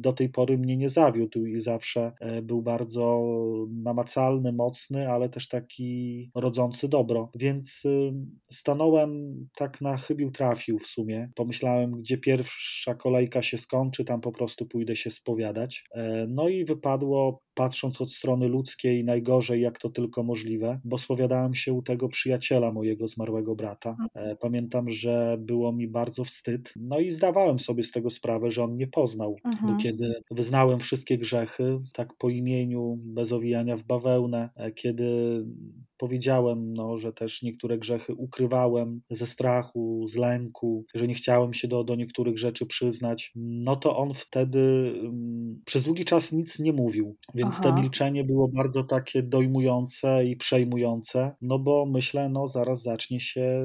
do 0.00 0.12
tej 0.12 0.28
pory 0.28 0.58
mnie 0.58 0.76
nie 0.76 0.88
zawiódł 0.88 1.46
i 1.46 1.60
zawsze 1.60 2.12
e, 2.20 2.42
był 2.42 2.62
bardzo 2.62 3.22
namacalny, 3.70 4.52
mocny, 4.52 5.10
ale 5.10 5.28
też 5.28 5.48
taki 5.48 6.30
rodzący 6.34 6.88
dobro. 6.88 7.30
Więc 7.34 7.82
stanąłem 8.50 9.34
tak 9.56 9.80
na 9.80 9.96
chybił 9.96 10.30
trafił 10.30 10.78
w 10.78 10.86
sumie. 10.86 11.30
Pomyślałem, 11.34 11.92
gdzie 11.92 12.18
pierwsza 12.18 12.94
kolejka 12.94 13.42
się 13.42 13.58
skończy, 13.58 14.04
tam 14.04 14.20
po 14.20 14.32
prostu 14.32 14.66
pójdę 14.66 14.96
się 14.96 15.10
spowiadać. 15.10 15.84
E, 15.94 16.26
no 16.28 16.48
i 16.48 16.64
wypadło 16.64 17.42
patrząc 17.58 18.00
od 18.00 18.12
strony 18.12 18.48
ludzkiej, 18.48 19.04
najgorzej 19.04 19.62
jak 19.62 19.78
to 19.78 19.90
tylko 19.90 20.22
możliwe, 20.22 20.80
bo 20.84 20.98
spowiadałem 20.98 21.54
się 21.54 21.72
u 21.72 21.82
tego 21.82 22.08
przyjaciela 22.08 22.72
mojego 22.72 23.08
zmarłego 23.08 23.56
brata. 23.56 23.90
Mhm. 23.90 24.08
E, 24.14 24.36
pamiętam, 24.36 24.90
że 24.90 25.36
było 25.40 25.72
mi 25.72 25.88
bardzo 25.88 26.24
wstyd, 26.24 26.72
no 26.76 26.98
i 26.98 27.12
zdawałem 27.12 27.58
sobie 27.58 27.82
z 27.82 27.90
tego 27.90 28.10
sprawę, 28.10 28.50
że 28.50 28.64
on 28.64 28.72
mnie 28.72 28.86
poznał, 28.86 29.36
mhm. 29.44 29.72
bo 29.72 29.82
kiedy 29.82 30.22
wyznałem 30.30 30.78
wszystkie 30.78 31.18
grzechy, 31.18 31.80
tak 31.92 32.14
po 32.18 32.30
imieniu, 32.30 32.98
bez 33.00 33.32
owijania 33.32 33.76
w 33.76 33.84
bawełnę, 33.84 34.50
e, 34.56 34.72
kiedy 34.72 35.08
powiedziałem, 35.98 36.74
no, 36.74 36.98
że 36.98 37.12
też 37.12 37.42
niektóre 37.42 37.78
grzechy 37.78 38.14
ukrywałem 38.14 39.00
ze 39.10 39.26
strachu, 39.26 40.06
z 40.08 40.16
lęku, 40.16 40.84
że 40.94 41.08
nie 41.08 41.14
chciałem 41.14 41.54
się 41.54 41.68
do, 41.68 41.84
do 41.84 41.94
niektórych 41.94 42.38
rzeczy 42.38 42.66
przyznać, 42.66 43.32
no 43.36 43.76
to 43.76 43.96
on 43.96 44.14
wtedy 44.14 44.92
um, 45.02 45.62
przez 45.64 45.82
długi 45.82 46.04
czas 46.04 46.32
nic 46.32 46.58
nie 46.58 46.72
mówił. 46.72 47.16
Więc 47.34 47.47
więc 47.48 47.60
Aha. 47.60 47.70
to 47.70 47.80
milczenie 47.82 48.24
było 48.24 48.48
bardzo 48.48 48.84
takie 48.84 49.22
dojmujące 49.22 50.24
i 50.24 50.36
przejmujące, 50.36 51.34
no 51.40 51.58
bo 51.58 51.86
myślę, 51.86 52.28
no 52.28 52.48
zaraz 52.48 52.82
zacznie 52.82 53.20
się 53.20 53.64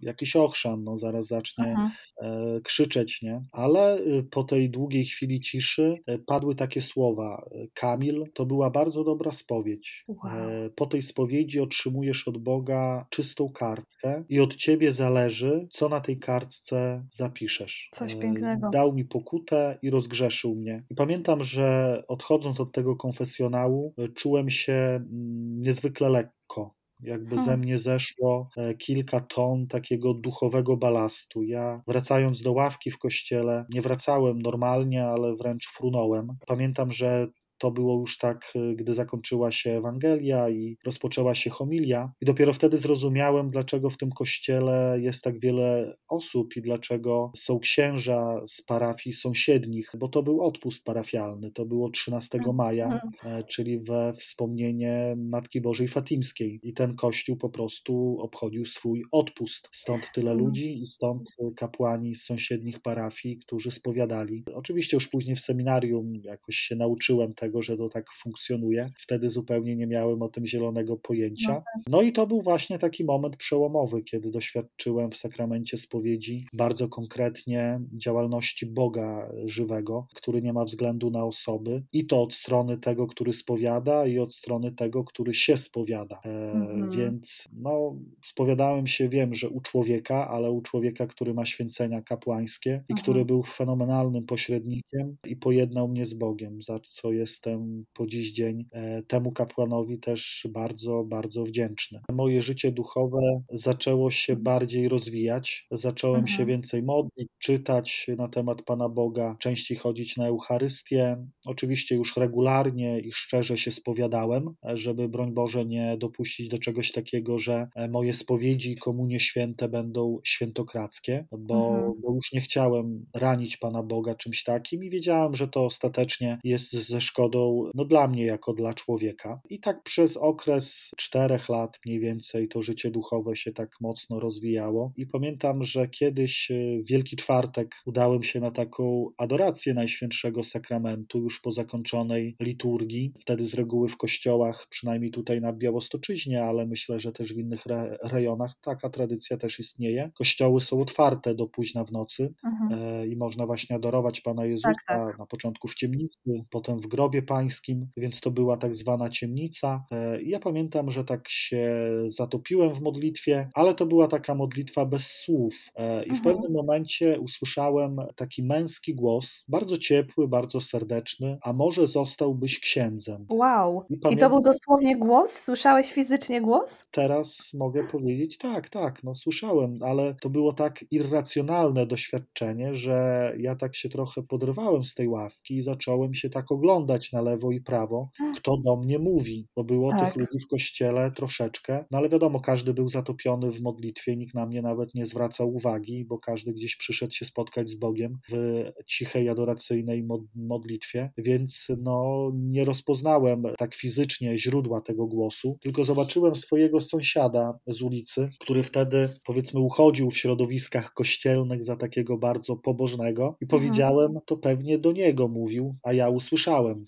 jakiś 0.00 0.36
ochrzan, 0.36 0.84
no 0.84 0.98
zaraz 0.98 1.26
zacznie 1.26 1.76
e, 2.22 2.60
krzyczeć, 2.64 3.22
nie? 3.22 3.44
Ale 3.52 3.98
y, 3.98 4.24
po 4.30 4.44
tej 4.44 4.70
długiej 4.70 5.04
chwili 5.04 5.40
ciszy 5.40 5.98
e, 6.06 6.18
padły 6.18 6.54
takie 6.54 6.82
słowa. 6.82 7.44
Kamil, 7.74 8.24
to 8.34 8.46
była 8.46 8.70
bardzo 8.70 9.04
dobra 9.04 9.32
spowiedź. 9.32 10.04
Wow. 10.08 10.32
E, 10.32 10.70
po 10.70 10.86
tej 10.86 11.02
spowiedzi 11.02 11.60
otrzymujesz 11.60 12.28
od 12.28 12.38
Boga 12.38 13.06
czystą 13.10 13.48
kartkę 13.48 14.24
i 14.28 14.40
od 14.40 14.56
ciebie 14.56 14.92
zależy, 14.92 15.68
co 15.70 15.88
na 15.88 16.00
tej 16.00 16.18
kartce 16.18 17.04
zapiszesz. 17.10 17.88
Coś 17.92 18.12
e, 18.12 18.16
pięknego. 18.16 18.70
Dał 18.70 18.94
mi 18.94 19.04
pokutę 19.04 19.78
i 19.82 19.90
rozgrzeszył 19.90 20.54
mnie. 20.54 20.84
I 20.90 20.94
pamiętam, 20.94 21.42
że 21.42 22.02
odchodząc 22.08 22.60
od 22.60 22.72
tego 22.72 22.96
konferencji, 22.96 23.15
konfesjonału 23.16 23.94
e, 23.98 24.08
czułem 24.08 24.50
się 24.50 24.72
mm, 24.72 25.60
niezwykle 25.60 26.08
lekko. 26.08 26.74
Jakby 27.00 27.36
hmm. 27.36 27.44
ze 27.44 27.56
mnie 27.56 27.78
zeszło 27.78 28.50
e, 28.56 28.74
kilka 28.74 29.20
ton 29.20 29.66
takiego 29.66 30.14
duchowego 30.14 30.76
balastu. 30.76 31.42
Ja 31.42 31.82
wracając 31.86 32.42
do 32.42 32.52
ławki 32.52 32.90
w 32.90 32.98
kościele, 32.98 33.66
nie 33.70 33.82
wracałem 33.82 34.42
normalnie, 34.42 35.06
ale 35.06 35.36
wręcz 35.36 35.68
frunąłem. 35.68 36.28
Pamiętam, 36.46 36.92
że 36.92 37.28
to 37.58 37.70
było 37.70 38.00
już 38.00 38.18
tak, 38.18 38.52
y, 38.56 38.76
gdy 38.76 38.94
zakończyła 38.94 39.52
się 39.52 39.70
Ewangelia 39.70 40.50
i 40.50 40.76
rozpoczęła 40.84 41.34
się 41.34 41.50
homilia, 41.50 42.12
i 42.20 42.24
dopiero 42.26 42.52
wtedy 42.52 42.78
zrozumiałem, 42.78 43.50
dlaczego 43.50 43.90
w 43.90 43.96
tym 43.96 44.10
kościele 44.10 44.98
jest 45.00 45.24
tak 45.24 45.40
wiele 45.40 45.96
osób 46.08 46.56
i 46.56 46.62
dlaczego 46.62 47.32
są 47.36 47.58
księża 47.58 48.40
z 48.46 48.62
parafii 48.62 49.14
sąsiednich, 49.14 49.92
bo 49.98 50.08
to 50.08 50.22
był 50.22 50.42
odpust 50.42 50.84
parafialny. 50.84 51.50
To 51.50 51.64
było 51.64 51.90
13 51.90 52.38
mhm. 52.38 52.56
maja, 52.56 52.84
mhm. 52.84 53.38
E, 53.38 53.44
czyli 53.44 53.78
we 53.78 54.12
wspomnienie 54.18 55.14
Matki 55.16 55.60
Bożej 55.60 55.88
Fatimskiej. 55.88 56.60
I 56.62 56.72
ten 56.72 56.96
kościół 56.96 57.36
po 57.36 57.48
prostu 57.48 58.16
obchodził 58.20 58.64
swój 58.64 59.04
odpust. 59.12 59.68
Stąd 59.72 60.10
tyle 60.14 60.30
mhm. 60.30 60.46
ludzi 60.46 60.80
i 60.82 60.86
stąd 60.86 61.36
kapłani 61.56 62.14
z 62.14 62.24
sąsiednich 62.24 62.80
parafii, 62.80 63.36
którzy 63.38 63.70
spowiadali. 63.70 64.44
Oczywiście 64.54 64.96
już 64.96 65.08
później 65.08 65.36
w 65.36 65.40
seminarium 65.40 66.12
jakoś 66.22 66.56
się 66.56 66.76
nauczyłem 66.76 67.34
tego, 67.34 67.45
tego, 67.46 67.62
że 67.62 67.76
to 67.76 67.88
tak 67.88 68.12
funkcjonuje. 68.12 68.90
Wtedy 68.98 69.30
zupełnie 69.30 69.76
nie 69.76 69.86
miałem 69.86 70.22
o 70.22 70.28
tym 70.28 70.46
zielonego 70.46 70.96
pojęcia. 70.96 71.52
No, 71.52 71.54
tak. 71.54 71.82
no 71.88 72.02
i 72.02 72.12
to 72.12 72.26
był 72.26 72.42
właśnie 72.42 72.78
taki 72.78 73.04
moment 73.04 73.36
przełomowy, 73.36 74.02
kiedy 74.02 74.30
doświadczyłem 74.30 75.10
w 75.10 75.16
sakramencie 75.16 75.78
spowiedzi 75.78 76.44
bardzo 76.52 76.88
konkretnie 76.88 77.80
działalności 77.92 78.66
Boga 78.66 79.30
żywego, 79.44 80.06
który 80.14 80.42
nie 80.42 80.52
ma 80.52 80.64
względu 80.64 81.10
na 81.10 81.24
osoby 81.24 81.82
i 81.92 82.06
to 82.06 82.22
od 82.22 82.34
strony 82.34 82.78
tego, 82.78 83.06
który 83.06 83.32
spowiada 83.32 84.06
i 84.06 84.18
od 84.18 84.34
strony 84.34 84.72
tego, 84.72 85.04
który 85.04 85.34
się 85.34 85.56
spowiada. 85.56 86.20
E, 86.24 86.52
mhm. 86.52 86.90
Więc 86.90 87.48
no, 87.52 87.96
spowiadałem 88.24 88.86
się, 88.86 89.08
wiem, 89.08 89.34
że 89.34 89.48
u 89.48 89.60
człowieka, 89.60 90.28
ale 90.28 90.50
u 90.50 90.62
człowieka, 90.62 91.06
który 91.06 91.34
ma 91.34 91.46
święcenia 91.46 92.02
kapłańskie 92.02 92.70
i 92.70 92.92
mhm. 92.92 93.02
który 93.02 93.24
był 93.24 93.42
fenomenalnym 93.42 94.26
pośrednikiem 94.26 95.16
i 95.26 95.36
pojednał 95.36 95.88
mnie 95.88 96.06
z 96.06 96.14
Bogiem, 96.14 96.62
za 96.62 96.80
co 96.88 97.12
jest 97.12 97.35
jestem 97.36 97.84
po 97.94 98.06
dziś 98.06 98.32
dzień 98.32 98.64
e, 98.72 99.02
temu 99.02 99.32
kapłanowi 99.32 99.98
też 99.98 100.46
bardzo, 100.50 101.04
bardzo 101.04 101.44
wdzięczny. 101.44 102.00
Moje 102.12 102.42
życie 102.42 102.72
duchowe 102.72 103.42
zaczęło 103.50 104.10
się 104.10 104.36
bardziej 104.36 104.88
rozwijać. 104.88 105.66
Zacząłem 105.70 106.20
mhm. 106.20 106.38
się 106.38 106.46
więcej 106.46 106.82
modlić, 106.82 107.28
czytać 107.38 108.06
na 108.18 108.28
temat 108.28 108.62
Pana 108.62 108.88
Boga, 108.88 109.36
częściej 109.38 109.76
chodzić 109.76 110.16
na 110.16 110.26
Eucharystię. 110.26 111.26
Oczywiście 111.46 111.94
już 111.94 112.16
regularnie 112.16 113.00
i 113.00 113.12
szczerze 113.12 113.58
się 113.58 113.70
spowiadałem, 113.72 114.54
żeby 114.62 115.08
broń 115.08 115.32
Boże 115.34 115.64
nie 115.64 115.96
dopuścić 115.98 116.48
do 116.48 116.58
czegoś 116.58 116.92
takiego, 116.92 117.38
że 117.38 117.68
e, 117.74 117.88
moje 117.88 118.14
spowiedzi 118.14 118.72
i 118.72 118.76
komunie 118.76 119.20
święte 119.20 119.68
będą 119.68 120.18
świętokradzkie, 120.24 121.26
bo, 121.38 121.68
mhm. 121.68 121.92
bo 122.02 122.14
już 122.14 122.32
nie 122.32 122.40
chciałem 122.40 123.06
ranić 123.14 123.56
Pana 123.56 123.82
Boga 123.82 124.14
czymś 124.14 124.44
takim 124.44 124.84
i 124.84 124.90
wiedziałem, 124.90 125.34
że 125.34 125.48
to 125.48 125.64
ostatecznie 125.64 126.38
jest 126.44 126.72
ze 126.72 127.00
szkodą 127.00 127.25
no, 127.74 127.84
dla 127.84 128.08
mnie 128.08 128.24
jako 128.24 128.52
dla 128.52 128.74
człowieka. 128.74 129.40
I 129.50 129.60
tak 129.60 129.82
przez 129.82 130.16
okres 130.16 130.90
czterech 130.96 131.48
lat 131.48 131.78
mniej 131.86 132.00
więcej 132.00 132.48
to 132.48 132.62
życie 132.62 132.90
duchowe 132.90 133.36
się 133.36 133.52
tak 133.52 133.70
mocno 133.80 134.20
rozwijało. 134.20 134.92
I 134.96 135.06
pamiętam, 135.06 135.64
że 135.64 135.88
kiedyś 135.88 136.50
e, 136.50 136.54
Wielki 136.82 137.16
Czwartek 137.16 137.74
udałem 137.86 138.22
się 138.22 138.40
na 138.40 138.50
taką 138.50 139.10
adorację 139.16 139.74
Najświętszego 139.74 140.42
Sakramentu 140.42 141.18
już 141.18 141.40
po 141.40 141.50
zakończonej 141.50 142.36
liturgii. 142.40 143.12
Wtedy 143.20 143.46
z 143.46 143.54
reguły 143.54 143.88
w 143.88 143.96
kościołach, 143.96 144.66
przynajmniej 144.70 145.10
tutaj 145.10 145.40
na 145.40 145.52
Białostoczyźnie, 145.52 146.44
ale 146.44 146.66
myślę, 146.66 147.00
że 147.00 147.12
też 147.12 147.34
w 147.34 147.38
innych 147.38 147.66
re 147.66 147.98
rejonach 148.02 148.54
taka 148.60 148.90
tradycja 148.90 149.36
też 149.36 149.58
istnieje. 149.58 150.10
Kościoły 150.14 150.60
są 150.60 150.80
otwarte 150.80 151.34
do 151.34 151.46
późna 151.46 151.84
w 151.84 151.92
nocy 151.92 152.34
mhm. 152.44 152.82
e, 152.82 153.06
i 153.06 153.16
można 153.16 153.46
właśnie 153.46 153.76
adorować 153.76 154.20
Pana 154.20 154.46
Jezusa 154.46 154.72
tak, 154.86 155.06
tak. 155.06 155.18
na 155.18 155.26
początku 155.26 155.68
w 155.68 155.74
ciemnicy, 155.74 156.44
potem 156.50 156.80
w 156.80 156.86
grobie 156.86 157.15
pańskim, 157.22 157.86
więc 157.96 158.20
to 158.20 158.30
była 158.30 158.56
tak 158.56 158.76
zwana 158.76 159.10
ciemnica. 159.10 159.84
E, 159.90 160.22
ja 160.22 160.40
pamiętam, 160.40 160.90
że 160.90 161.04
tak 161.04 161.28
się 161.28 161.90
zatopiłem 162.06 162.74
w 162.74 162.80
modlitwie, 162.80 163.50
ale 163.54 163.74
to 163.74 163.86
była 163.86 164.08
taka 164.08 164.34
modlitwa 164.34 164.86
bez 164.86 165.06
słów. 165.06 165.54
E, 165.76 166.04
I 166.04 166.10
w 166.10 166.16
mhm. 166.16 166.24
pewnym 166.24 166.52
momencie 166.52 167.20
usłyszałem 167.20 167.96
taki 168.16 168.42
męski 168.42 168.94
głos, 168.94 169.44
bardzo 169.48 169.78
ciepły, 169.78 170.28
bardzo 170.28 170.60
serdeczny, 170.60 171.38
a 171.42 171.52
może 171.52 171.88
zostałbyś 171.88 172.60
księdzem. 172.60 173.26
Wow. 173.30 173.84
I, 173.90 173.96
pamię... 173.96 174.14
I 174.14 174.18
to 174.18 174.30
był 174.30 174.40
dosłownie 174.40 174.96
głos? 174.96 175.32
Słyszałeś 175.32 175.92
fizycznie 175.92 176.40
głos? 176.40 176.84
Teraz 176.90 177.50
mogę 177.54 177.84
powiedzieć 177.84 178.38
tak, 178.38 178.68
tak, 178.68 179.04
no 179.04 179.14
słyszałem, 179.14 179.78
ale 179.82 180.14
to 180.14 180.30
było 180.30 180.52
tak 180.52 180.84
irracjonalne 180.90 181.86
doświadczenie, 181.86 182.74
że 182.74 183.32
ja 183.38 183.56
tak 183.56 183.76
się 183.76 183.88
trochę 183.88 184.22
podrywałem 184.22 184.84
z 184.84 184.94
tej 184.94 185.08
ławki 185.08 185.56
i 185.56 185.62
zacząłem 185.62 186.14
się 186.14 186.30
tak 186.30 186.52
oglądać 186.52 187.05
na 187.12 187.20
lewo 187.20 187.52
i 187.52 187.60
prawo, 187.60 188.10
kto 188.36 188.56
do 188.56 188.76
mnie 188.76 188.98
mówi, 188.98 189.48
bo 189.56 189.64
było 189.64 189.90
tak. 189.90 190.14
tych 190.14 190.22
ludzi 190.22 190.44
w 190.44 190.48
kościele 190.48 191.12
troszeczkę, 191.16 191.84
no 191.90 191.98
ale 191.98 192.08
wiadomo, 192.08 192.40
każdy 192.40 192.74
był 192.74 192.88
zatopiony 192.88 193.50
w 193.50 193.60
modlitwie, 193.60 194.16
nikt 194.16 194.34
na 194.34 194.46
mnie 194.46 194.62
nawet 194.62 194.94
nie 194.94 195.06
zwracał 195.06 195.54
uwagi, 195.54 196.04
bo 196.04 196.18
każdy 196.18 196.52
gdzieś 196.52 196.76
przyszedł 196.76 197.12
się 197.12 197.24
spotkać 197.24 197.68
z 197.68 197.74
Bogiem 197.74 198.18
w 198.30 198.64
cichej, 198.86 199.28
adoracyjnej 199.28 200.06
modlitwie, 200.34 201.10
więc 201.18 201.66
no 201.78 202.30
nie 202.34 202.64
rozpoznałem 202.64 203.42
tak 203.58 203.74
fizycznie 203.74 204.38
źródła 204.38 204.80
tego 204.80 205.06
głosu, 205.06 205.58
tylko 205.60 205.84
zobaczyłem 205.84 206.36
swojego 206.36 206.80
sąsiada 206.80 207.58
z 207.66 207.82
ulicy, 207.82 208.28
który 208.40 208.62
wtedy 208.62 209.08
powiedzmy 209.24 209.60
uchodził 209.60 210.10
w 210.10 210.18
środowiskach 210.18 210.94
kościelnych 210.94 211.64
za 211.64 211.76
takiego 211.76 212.18
bardzo 212.18 212.56
pobożnego 212.56 213.36
i 213.40 213.44
mhm. 213.44 213.48
powiedziałem, 213.48 214.18
to 214.26 214.36
pewnie 214.36 214.78
do 214.78 214.92
niego 214.92 215.28
mówił, 215.28 215.76
a 215.82 215.92
ja 215.92 216.08
usłyszałem 216.08 216.84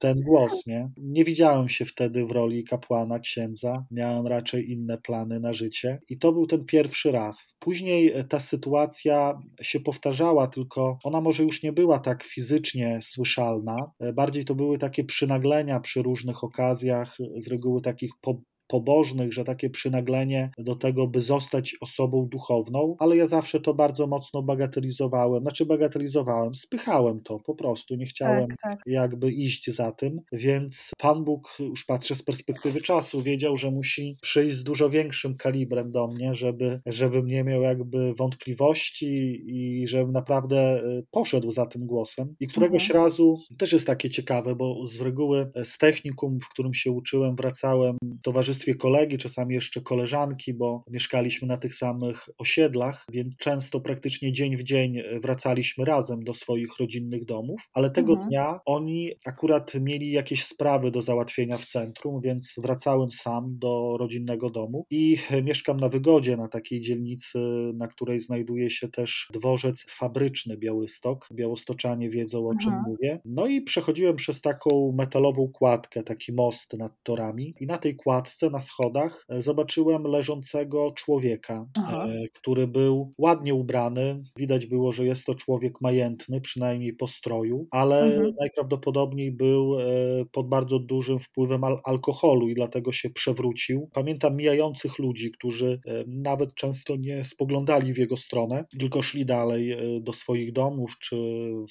ten 0.00 0.20
głos, 0.20 0.66
nie? 0.66 0.90
Nie 0.96 1.24
widziałem 1.24 1.68
się 1.68 1.84
wtedy 1.84 2.26
w 2.26 2.30
roli 2.30 2.64
kapłana, 2.64 3.18
księdza, 3.18 3.84
miałem 3.90 4.26
raczej 4.26 4.70
inne 4.70 4.98
plany 4.98 5.40
na 5.40 5.52
życie 5.52 6.00
i 6.08 6.18
to 6.18 6.32
był 6.32 6.46
ten 6.46 6.64
pierwszy 6.64 7.12
raz. 7.12 7.56
Później 7.58 8.14
ta 8.28 8.40
sytuacja 8.40 9.40
się 9.62 9.80
powtarzała, 9.80 10.46
tylko 10.46 10.98
ona 11.04 11.20
może 11.20 11.42
już 11.42 11.62
nie 11.62 11.72
była 11.72 11.98
tak 11.98 12.24
fizycznie 12.24 12.98
słyszalna, 13.02 13.76
bardziej 14.14 14.44
to 14.44 14.54
były 14.54 14.78
takie 14.78 15.04
przynaglenia 15.04 15.80
przy 15.80 16.02
różnych 16.02 16.44
okazjach, 16.44 17.18
z 17.36 17.48
reguły 17.48 17.80
takich 17.80 18.10
po, 18.20 18.40
pobożnych, 18.68 19.32
że 19.32 19.44
takie 19.44 19.70
przynaglenie 19.70 20.50
do 20.58 20.76
tego, 20.76 21.06
by 21.06 21.22
zostać 21.22 21.76
osobą 21.80 22.28
duchowną, 22.30 22.96
ale 22.98 23.16
ja 23.16 23.26
zawsze 23.26 23.60
to 23.60 23.74
bardzo 23.74 24.06
mocno 24.06 24.42
bagatelizowałem, 24.42 25.42
znaczy 25.42 25.66
bagatelizowałem, 25.66 26.54
spychałem 26.54 27.20
to 27.20 27.38
po 27.46 27.54
prostu, 27.54 27.94
nie 27.94 28.06
chciałem 28.06 28.48
tak, 28.48 28.56
tak. 28.62 28.80
jakby 28.86 29.32
iść 29.32 29.70
za 29.70 29.92
tym, 29.92 30.20
więc 30.32 30.90
Pan 30.98 31.24
Bóg, 31.24 31.56
już 31.60 31.84
patrzę 31.84 32.14
z 32.14 32.22
perspektywy 32.22 32.80
czasu, 32.80 33.22
wiedział, 33.22 33.56
że 33.56 33.70
musi 33.70 34.16
przyjść 34.22 34.56
z 34.56 34.62
dużo 34.62 34.90
większym 34.90 35.36
kalibrem 35.36 35.90
do 35.90 36.06
mnie, 36.06 36.34
żeby, 36.34 36.80
żebym 36.86 37.26
nie 37.26 37.44
miał 37.44 37.62
jakby 37.62 38.14
wątpliwości 38.14 39.42
i 39.46 39.88
żebym 39.88 40.12
naprawdę 40.12 40.82
y, 40.84 41.04
poszedł 41.10 41.52
za 41.52 41.66
tym 41.66 41.86
głosem. 41.86 42.34
I 42.40 42.48
któregoś 42.48 42.90
mhm. 42.90 43.04
razu, 43.04 43.38
też 43.58 43.72
jest 43.72 43.86
takie 43.86 44.10
ciekawe, 44.10 44.54
bo 44.54 44.86
z 44.86 45.00
reguły 45.00 45.50
z 45.64 45.78
technikum, 45.78 46.38
w 46.40 46.48
którym 46.48 46.74
się 46.74 46.90
uczyłem, 46.90 47.36
wracałem 47.36 47.96
towarzystwo 48.22 48.51
towarzystwie 48.52 48.74
kolegi, 48.74 49.18
czasami 49.18 49.54
jeszcze 49.54 49.80
koleżanki, 49.80 50.54
bo 50.54 50.84
mieszkaliśmy 50.90 51.48
na 51.48 51.56
tych 51.56 51.74
samych 51.74 52.28
osiedlach, 52.38 53.06
więc 53.12 53.36
często 53.36 53.80
praktycznie 53.80 54.32
dzień 54.32 54.56
w 54.56 54.62
dzień 54.62 55.02
wracaliśmy 55.22 55.84
razem 55.84 56.24
do 56.24 56.34
swoich 56.34 56.78
rodzinnych 56.80 57.24
domów, 57.24 57.68
ale 57.72 57.90
tego 57.90 58.12
mhm. 58.12 58.28
dnia 58.28 58.60
oni 58.66 59.10
akurat 59.26 59.74
mieli 59.74 60.12
jakieś 60.12 60.44
sprawy 60.44 60.90
do 60.90 61.02
załatwienia 61.02 61.58
w 61.58 61.66
centrum, 61.66 62.20
więc 62.20 62.54
wracałem 62.58 63.12
sam 63.12 63.58
do 63.58 63.96
rodzinnego 63.98 64.50
domu 64.50 64.86
i 64.90 65.18
mieszkam 65.44 65.80
na 65.80 65.88
Wygodzie, 65.88 66.36
na 66.36 66.48
takiej 66.48 66.80
dzielnicy, 66.80 67.38
na 67.74 67.88
której 67.88 68.20
znajduje 68.20 68.70
się 68.70 68.88
też 68.88 69.28
dworzec 69.32 69.86
fabryczny 69.88 70.56
Białystok. 70.56 71.28
Białostoczanie 71.32 72.10
wiedzą 72.10 72.48
o 72.48 72.54
czym 72.54 72.72
mhm. 72.72 72.84
mówię. 72.86 73.20
No 73.24 73.46
i 73.46 73.62
przechodziłem 73.62 74.16
przez 74.16 74.40
taką 74.40 74.92
metalową 74.92 75.48
kładkę, 75.48 76.02
taki 76.02 76.32
most 76.32 76.72
nad 76.72 76.92
torami 77.02 77.54
i 77.60 77.66
na 77.66 77.78
tej 77.78 77.96
kładce 77.96 78.41
na 78.50 78.60
schodach 78.60 79.24
e, 79.28 79.42
zobaczyłem 79.42 80.02
leżącego 80.02 80.92
człowieka, 80.96 81.66
Aha. 81.78 82.06
E, 82.08 82.28
który 82.34 82.66
był 82.66 83.10
ładnie 83.18 83.54
ubrany. 83.54 84.22
Widać 84.36 84.66
było, 84.66 84.92
że 84.92 85.06
jest 85.06 85.26
to 85.26 85.34
człowiek 85.34 85.80
majętny, 85.80 86.40
przynajmniej 86.40 86.92
po 86.92 87.08
stroju, 87.08 87.66
ale 87.70 88.02
mhm. 88.02 88.34
najprawdopodobniej 88.40 89.32
był 89.32 89.80
e, 89.80 89.84
pod 90.32 90.48
bardzo 90.48 90.78
dużym 90.78 91.18
wpływem 91.18 91.64
al 91.64 91.80
alkoholu 91.84 92.48
i 92.48 92.54
dlatego 92.54 92.92
się 92.92 93.10
przewrócił. 93.10 93.88
Pamiętam 93.92 94.36
mijających 94.36 94.98
ludzi, 94.98 95.30
którzy 95.30 95.80
nawet 96.06 96.54
często 96.54 96.96
nie 96.96 97.24
spoglądali 97.24 97.94
w 97.94 97.98
jego 97.98 98.16
stronę, 98.16 98.64
tylko 98.78 99.02
szli 99.02 99.26
dalej 99.26 99.76
do 100.00 100.12
swoich 100.12 100.52
domów 100.52 100.98
czy 100.98 101.16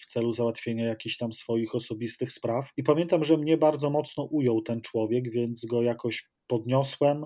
w 0.02 0.06
celu 0.06 0.34
załatwienia 0.34 0.86
jakichś 0.86 1.18
tam 1.18 1.34
swoich 1.34 1.76
osobistych 1.76 2.32
spraw. 2.32 2.70
I 2.78 2.84
pamiętam, 2.84 3.24
że 3.24 3.38
mnie 3.38 3.58
bardzo 3.58 3.90
mocno 3.90 4.24
ujął 4.24 4.62
ten 4.62 4.82
człowiek, 4.82 5.32
więc 5.32 5.66
go 5.66 5.82
jakoś 5.82 6.28
podniosłem, 6.52 7.26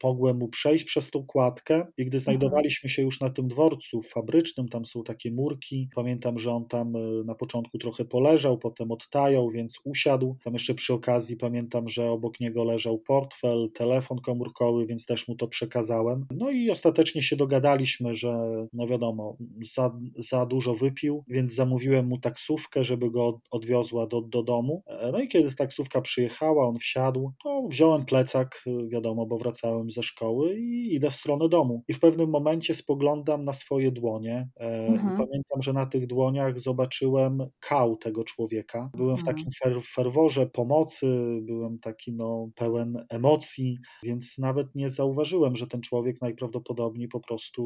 pomogłem 0.00 0.38
mu 0.38 0.48
przejść 0.48 0.84
przez 0.84 1.10
tą 1.10 1.26
kładkę 1.26 1.86
i 1.96 2.04
gdy 2.04 2.16
mhm. 2.16 2.20
znajdowaliśmy 2.20 2.90
się 2.90 3.02
już 3.02 3.20
na 3.20 3.30
tym 3.30 3.48
dworcu 3.48 4.02
fabrycznym, 4.02 4.68
tam 4.68 4.84
są 4.84 5.04
takie 5.04 5.32
murki, 5.32 5.88
pamiętam, 5.94 6.38
że 6.38 6.52
on 6.52 6.68
tam 6.68 6.96
e, 6.96 7.00
na 7.24 7.34
początku 7.34 7.78
trochę 7.78 8.04
poleżał, 8.04 8.58
potem 8.58 8.92
odtajał, 8.92 9.50
więc 9.50 9.80
usiadł. 9.84 10.36
Tam 10.44 10.52
jeszcze 10.52 10.74
przy 10.74 10.94
okazji 10.94 11.36
pamiętam, 11.36 11.88
że 11.88 12.10
obok 12.10 12.40
niego 12.40 12.64
leżał 12.64 12.98
portfel, 12.98 13.70
telefon 13.74 14.18
komórkowy, 14.18 14.86
więc 14.86 15.06
też 15.06 15.28
mu 15.28 15.34
to 15.34 15.48
przekazałem. 15.48 16.26
No 16.30 16.50
i 16.50 16.70
ostatecznie 16.70 17.22
się 17.22 17.36
dogadaliśmy, 17.36 18.14
że 18.14 18.66
no 18.72 18.86
wiadomo, 18.86 19.36
za, 19.74 19.98
za 20.18 20.46
dużo 20.46 20.74
wypił, 20.74 21.24
więc 21.28 21.54
zamówiłem 21.54 22.06
mu 22.06 22.18
taksówkę, 22.18 22.84
żeby 22.84 23.10
go 23.10 23.40
odwiozła 23.50 24.06
do, 24.06 24.20
do 24.20 24.42
domu. 24.42 24.82
E, 24.86 25.12
no 25.12 25.20
i 25.20 25.28
kiedy 25.28 25.54
taksówka 25.54 26.00
przyjechała, 26.00 26.68
on 26.68 26.78
wsiadł, 26.78 27.32
to 27.42 27.62
wziąłem 27.68 28.04
plecak, 28.04 28.45
tak, 28.46 28.64
wiadomo, 28.88 29.26
bo 29.26 29.38
wracałem 29.38 29.90
ze 29.90 30.02
szkoły 30.02 30.58
i 30.58 30.94
idę 30.94 31.10
w 31.10 31.16
stronę 31.16 31.48
domu. 31.48 31.82
I 31.88 31.94
w 31.94 32.00
pewnym 32.00 32.30
momencie 32.30 32.74
spoglądam 32.74 33.44
na 33.44 33.52
swoje 33.52 33.92
dłonie. 33.92 34.48
E, 34.60 34.86
mhm. 34.86 35.14
I 35.14 35.18
pamiętam, 35.18 35.62
że 35.62 35.72
na 35.72 35.86
tych 35.86 36.06
dłoniach 36.06 36.60
zobaczyłem 36.60 37.38
kał 37.60 37.96
tego 37.96 38.24
człowieka. 38.24 38.90
Byłem 38.94 39.16
w 39.16 39.20
mhm. 39.20 39.36
takim 39.36 39.50
fer 39.62 39.82
ferworze 39.94 40.46
pomocy, 40.46 41.06
byłem 41.42 41.78
taki 41.78 42.12
no, 42.12 42.50
pełen 42.54 43.06
emocji, 43.08 43.78
więc 44.02 44.38
nawet 44.38 44.74
nie 44.74 44.90
zauważyłem, 44.90 45.56
że 45.56 45.66
ten 45.66 45.80
człowiek 45.80 46.20
najprawdopodobniej 46.20 47.08
po 47.08 47.20
prostu 47.20 47.62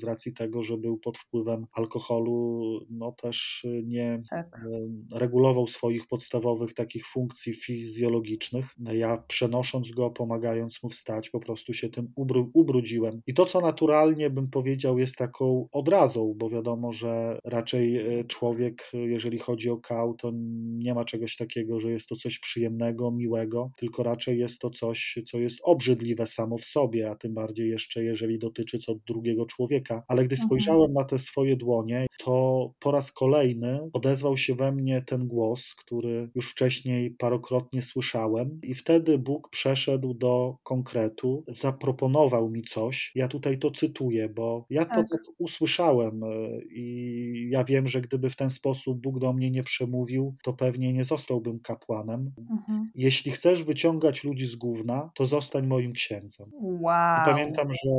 z 0.00 0.04
racji 0.04 0.32
tego, 0.34 0.62
że 0.62 0.78
był 0.78 0.98
pod 0.98 1.18
wpływem 1.18 1.66
alkoholu, 1.72 2.62
no 2.90 3.12
też 3.12 3.66
nie 3.84 4.22
tak. 4.30 4.46
E, 4.46 5.18
regulował 5.18 5.66
swoich 5.66 6.06
podstawowych 6.06 6.74
takich 6.74 7.06
funkcji 7.06 7.54
fizjologicznych. 7.54 8.66
Ja 8.78 9.24
przenosząc 9.28 9.91
go 9.94 10.02
go, 10.02 10.10
pomagając 10.10 10.82
mu 10.82 10.88
wstać, 10.88 11.30
po 11.30 11.40
prostu 11.40 11.72
się 11.72 11.88
tym 11.88 12.12
ubrudziłem. 12.54 13.20
I 13.26 13.34
to, 13.34 13.46
co 13.46 13.60
naturalnie 13.60 14.30
bym 14.30 14.50
powiedział, 14.50 14.98
jest 14.98 15.16
taką 15.16 15.68
odrazą, 15.72 16.34
bo 16.36 16.50
wiadomo, 16.50 16.92
że 16.92 17.38
raczej 17.44 17.96
e, 17.96 18.24
człowiek, 18.24 18.90
jeżeli 18.92 19.38
chodzi 19.38 19.70
o 19.70 19.76
kał, 19.76 20.14
to 20.14 20.32
nie 20.78 20.94
ma 20.94 21.04
czegoś 21.04 21.36
takiego, 21.36 21.80
że 21.80 21.90
jest 21.90 22.06
to 22.08 22.16
coś 22.16 22.38
przyjemnego, 22.38 23.10
miłego, 23.10 23.70
tylko 23.76 24.02
raczej 24.02 24.38
jest 24.38 24.58
to 24.58 24.70
coś, 24.70 25.18
co 25.26 25.38
jest 25.38 25.58
obrzydliwe 25.62 26.26
samo 26.26 26.58
w 26.58 26.64
sobie, 26.64 27.10
a 27.10 27.14
tym 27.14 27.34
bardziej 27.34 27.70
jeszcze, 27.70 28.04
jeżeli 28.04 28.38
dotyczy 28.38 28.78
co 28.78 28.94
drugiego 29.06 29.46
człowieka. 29.46 30.02
Ale 30.08 30.24
gdy 30.24 30.34
mhm. 30.34 30.46
spojrzałem 30.46 30.92
na 30.92 31.04
te 31.04 31.18
swoje 31.18 31.56
dłonie, 31.56 32.06
to 32.18 32.70
po 32.80 32.90
raz 32.90 33.12
kolejny 33.12 33.90
odezwał 33.92 34.36
się 34.36 34.54
we 34.54 34.72
mnie 34.72 35.02
ten 35.06 35.28
głos, 35.28 35.74
który 35.74 36.30
już 36.34 36.50
wcześniej 36.50 37.10
parokrotnie 37.10 37.82
słyszałem, 37.82 38.60
i 38.62 38.74
wtedy 38.74 39.18
Bóg 39.18 39.48
przeszedł 39.50 39.81
przeszedł 39.82 40.14
do 40.14 40.56
konkretu, 40.62 41.44
zaproponował 41.48 42.50
mi 42.50 42.62
coś. 42.62 43.12
Ja 43.14 43.28
tutaj 43.28 43.58
to 43.58 43.70
cytuję, 43.70 44.28
bo 44.28 44.66
ja 44.70 44.84
tak. 44.84 44.96
to 44.96 45.02
tak 45.02 45.20
usłyszałem 45.38 46.24
e, 46.24 46.28
i 46.70 47.48
ja 47.50 47.64
wiem, 47.64 47.88
że 47.88 48.00
gdyby 48.00 48.30
w 48.30 48.36
ten 48.36 48.50
sposób 48.50 49.00
Bóg 49.00 49.18
do 49.18 49.32
mnie 49.32 49.50
nie 49.50 49.62
przemówił, 49.62 50.34
to 50.44 50.52
pewnie 50.52 50.92
nie 50.92 51.04
zostałbym 51.04 51.60
kapłanem. 51.60 52.32
Mhm. 52.50 52.90
Jeśli 52.94 53.32
chcesz 53.32 53.64
wyciągać 53.64 54.24
ludzi 54.24 54.46
z 54.46 54.56
gówna, 54.56 55.10
to 55.14 55.26
zostań 55.26 55.66
moim 55.66 55.92
księdzem. 55.92 56.50
Wow. 56.60 57.22
I 57.22 57.24
pamiętam, 57.24 57.72
że 57.72 57.90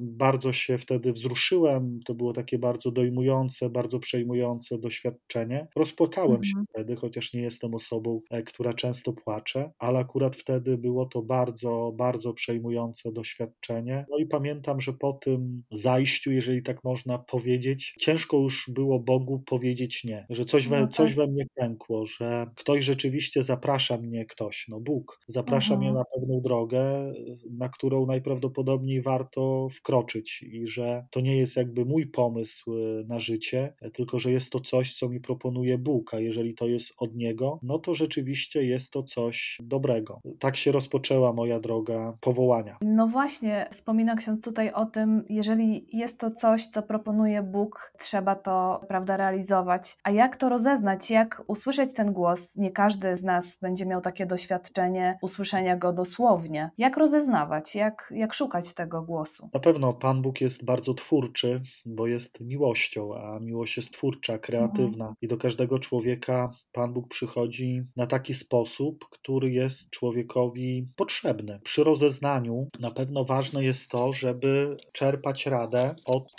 bardzo 0.00 0.52
się 0.52 0.78
wtedy 0.78 1.12
wzruszyłem. 1.12 2.00
To 2.06 2.14
było 2.14 2.32
takie 2.32 2.58
bardzo 2.58 2.90
dojmujące, 2.90 3.70
bardzo 3.70 3.98
przejmujące 3.98 4.78
doświadczenie. 4.78 5.68
Rozpłakałem 5.76 6.44
się 6.44 6.50
Mhm. 6.58 6.66
wtedy, 6.70 6.96
chociaż 6.96 7.32
nie 7.34 7.40
jestem 7.40 7.74
osobą, 7.74 8.20
e, 8.30 8.42
która 8.42 8.74
często 8.74 9.12
płacze, 9.12 9.70
ale 9.78 9.98
akurat 9.98 10.36
wtedy 10.36 10.78
było 10.78 11.06
to 11.06 11.22
bardzo, 11.22 11.92
bardzo 11.96 12.34
przejmujące 12.34 13.12
doświadczenie. 13.12 14.06
No 14.10 14.16
i 14.18 14.26
pamiętam, 14.26 14.80
że 14.80 14.92
po 14.92 15.12
tym 15.12 15.62
zajściu, 15.72 16.32
jeżeli 16.32 16.62
tak 16.62 16.84
można 16.84 17.18
powiedzieć, 17.18 17.94
ciężko 18.00 18.36
już 18.36 18.70
było 18.74 19.00
Bogu 19.00 19.42
powiedzieć 19.46 20.04
nie, 20.04 20.26
że 20.30 20.44
coś 20.44 20.68
we, 20.68 20.80
No 20.80 20.88
coś 20.88 21.10
tak. 21.10 21.16
we 21.16 21.26
mnie 21.26 21.46
pękło, 21.54 22.06
że 22.06 22.46
ktoś 22.56 22.84
rzeczywiście 22.84 23.42
zaprasza 23.42 23.98
mnie, 23.98 24.26
ktoś, 24.26 24.66
no 24.68 24.80
Bóg, 24.80 25.20
zaprasza 25.26 25.76
mnie 25.76 25.88
Mhm. 25.88 25.94
na 25.94 26.20
pewną 26.20 26.40
drogę, 26.40 27.12
na 27.50 27.68
którą 27.68 28.06
najprawdopodobniej 28.06 29.02
warto 29.02 29.68
wkroczyć 29.76 30.42
i 30.42 30.66
że 30.66 31.06
to 31.10 31.20
nie 31.20 31.36
jest 31.36 31.56
jakby 31.56 31.84
mój 31.84 32.06
pomysł 32.06 32.72
e, 32.72 33.04
na 33.04 33.18
życie, 33.18 33.74
e, 33.80 33.90
tylko 33.90 34.18
że 34.18 34.32
jest 34.32 34.52
to 34.52 34.60
coś, 34.60 34.94
co 34.94 35.08
mi 35.08 35.20
proponuje 35.20 35.78
Bóg, 35.78 36.14
a 36.14 36.18
jeżeli 36.18 36.54
to 36.54 36.66
jest 36.66 36.92
od 36.98 37.14
Niego, 37.14 37.58
no 37.62 37.78
to 37.78 37.94
rzeczywiście 37.94 38.64
jest 38.64 38.92
to 38.92 39.02
coś 39.02 39.58
dobrego. 39.62 40.20
Tak 40.38 40.56
się 40.56 40.72
rozpoczęła 40.72 41.32
moja 41.32 41.60
droga 41.60 42.16
powołania. 42.20 42.78
No 42.80 43.06
właśnie, 43.06 43.66
wspomina 43.70 44.16
ksiądz 44.16 44.44
tutaj 44.44 44.72
o 44.72 44.86
tym, 44.86 45.24
jeżeli 45.28 45.96
jest 45.98 46.20
to 46.20 46.30
coś, 46.30 46.66
co 46.66 46.82
proponuje 46.82 47.42
Bóg, 47.42 47.92
trzeba 47.98 48.34
to, 48.34 48.80
prawda, 48.88 49.16
realizować. 49.16 49.96
A 50.02 50.10
jak 50.10 50.36
to 50.36 50.48
rozeznać? 50.48 51.10
Jak 51.10 51.42
usłyszeć 51.46 51.94
ten 51.94 52.12
głos? 52.12 52.56
Nie 52.56 52.70
każdy 52.70 53.16
z 53.16 53.24
nas 53.24 53.58
będzie 53.62 53.86
miał 53.86 54.00
takie 54.00 54.26
doświadczenie 54.26 55.18
usłyszenia 55.22 55.76
go 55.76 55.92
dosłownie. 55.92 56.70
Jak 56.78 56.96
rozeznawać? 56.96 57.74
Jak, 57.74 58.12
jak 58.16 58.34
szukać 58.34 58.74
tego 58.74 59.02
głosu? 59.02 59.48
Na 59.54 59.60
pewno 59.66 59.92
Pan 59.94 60.22
Bóg 60.22 60.40
jest 60.40 60.64
bardzo 60.64 60.94
twórczy, 60.94 61.62
bo 61.86 62.06
jest 62.06 62.40
miłością, 62.40 63.14
a 63.14 63.40
miłość 63.40 63.76
jest 63.76 63.90
twórcza, 63.92 64.38
kreatywna 64.38 65.04
Mhm. 65.04 65.14
i 65.20 65.28
do 65.28 65.36
każdego 65.36 65.78
człowieka 65.78 66.54
Pan 66.76 66.92
Bóg 66.92 67.08
przychodzi 67.08 67.82
na 67.96 68.06
taki 68.06 68.34
sposób, 68.34 69.04
który 69.10 69.50
jest 69.50 69.90
człowiekowi 69.90 70.88
potrzebny. 70.96 71.60
Przy 71.64 71.84
rozeznaniu 71.84 72.68
na 72.80 72.90
pewno 72.90 73.24
ważne 73.24 73.64
jest 73.64 73.88
to, 73.90 74.12
żeby 74.12 74.76
czerpać 74.92 75.46
radę 75.46 75.94
od 76.04 76.32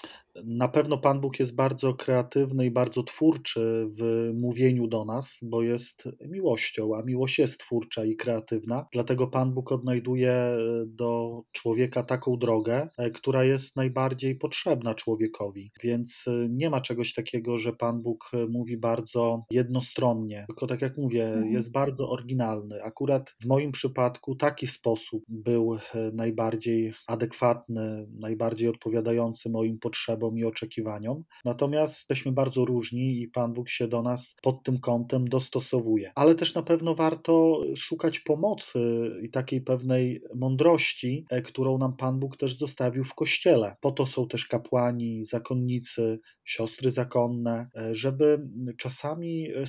na 0.44 0.68
pewno 0.68 0.98
Pan 0.98 1.22
Bóg 1.22 1.40
jest 1.40 1.56
bardzo 1.56 1.94
kreatywny 1.94 2.66
i 2.66 2.72
bardzo 2.72 3.04
twórczy 3.04 3.88
w 4.00 4.32
mówieniu 4.34 4.88
do 4.88 5.06
nas, 5.06 5.40
bo 5.44 5.62
jest 5.62 6.04
miłością, 6.28 6.96
a 6.96 7.04
miłość 7.04 7.40
jest 7.40 7.60
twórcza 7.60 8.06
i 8.06 8.16
kreatywna. 8.16 8.86
Dlatego 8.94 9.28
Pan 9.28 9.54
Bóg 9.54 9.72
odnajduje 9.72 10.58
do 10.86 11.42
człowieka 11.52 12.04
taką 12.04 12.38
drogę, 12.38 12.90
e, 12.98 13.12
która 13.12 13.44
jest 13.44 13.76
najbardziej 13.76 14.36
potrzebna 14.36 14.96
człowiekowi. 14.96 15.72
Więc 15.84 16.26
e, 16.28 16.48
nie 16.50 16.70
ma 16.70 16.82
czegoś 16.82 17.14
takiego, 17.14 17.58
że 17.58 17.74
Pan 17.74 18.02
Bóg 18.02 18.32
e, 18.34 18.48
mówi 18.48 18.78
bardzo 18.78 19.46
jednostronnie, 19.52 20.27
tylko 20.48 20.68
tak 20.68 20.82
jak 20.82 20.98
mówię, 20.98 21.28
Mhm. 21.28 21.54
jest 21.54 21.72
bardzo 21.72 22.10
oryginalny. 22.10 22.84
Akurat 22.84 23.36
w 23.42 23.46
moim 23.46 23.72
przypadku 23.72 24.36
taki 24.36 24.68
sposób 24.68 25.24
był 25.28 25.78
najbardziej 26.14 26.94
adekwatny, 27.08 28.08
najbardziej 28.20 28.70
odpowiadający 28.70 29.50
moim 29.50 29.80
potrzebom 29.80 30.38
i 30.38 30.44
oczekiwaniom. 30.44 31.24
Natomiast 31.46 31.96
jesteśmy 31.96 32.32
bardzo 32.32 32.66
różni 32.66 33.22
i 33.22 33.28
Pan 33.28 33.54
Bóg 33.54 33.70
się 33.70 33.88
do 33.88 34.02
nas 34.02 34.36
pod 34.42 34.64
tym 34.64 34.80
kątem 34.80 35.28
dostosowuje. 35.28 36.12
Ale 36.16 36.36
też 36.36 36.56
na 36.56 36.64
pewno 36.64 36.96
warto 36.96 37.62
szukać 37.76 38.20
pomocy 38.20 38.80
i 39.22 39.30
takiej 39.30 39.62
pewnej 39.62 40.22
mądrości, 40.36 41.26
e, 41.30 41.42
którą 41.42 41.78
nam 41.78 41.98
Pan 41.98 42.20
Bóg 42.20 42.38
też 42.38 42.56
zostawił 42.58 43.04
w 43.04 43.14
kościele. 43.16 43.76
Po 43.82 43.92
to 43.92 44.06
są 44.06 44.28
też 44.28 44.46
kapłani, 44.46 45.24
zakonnicy, 45.26 46.20
siostry 46.46 46.92
zakonne, 46.92 47.68
e, 47.76 47.96
żeby 47.96 48.48
czasami 48.78 49.48
e, 49.56 49.66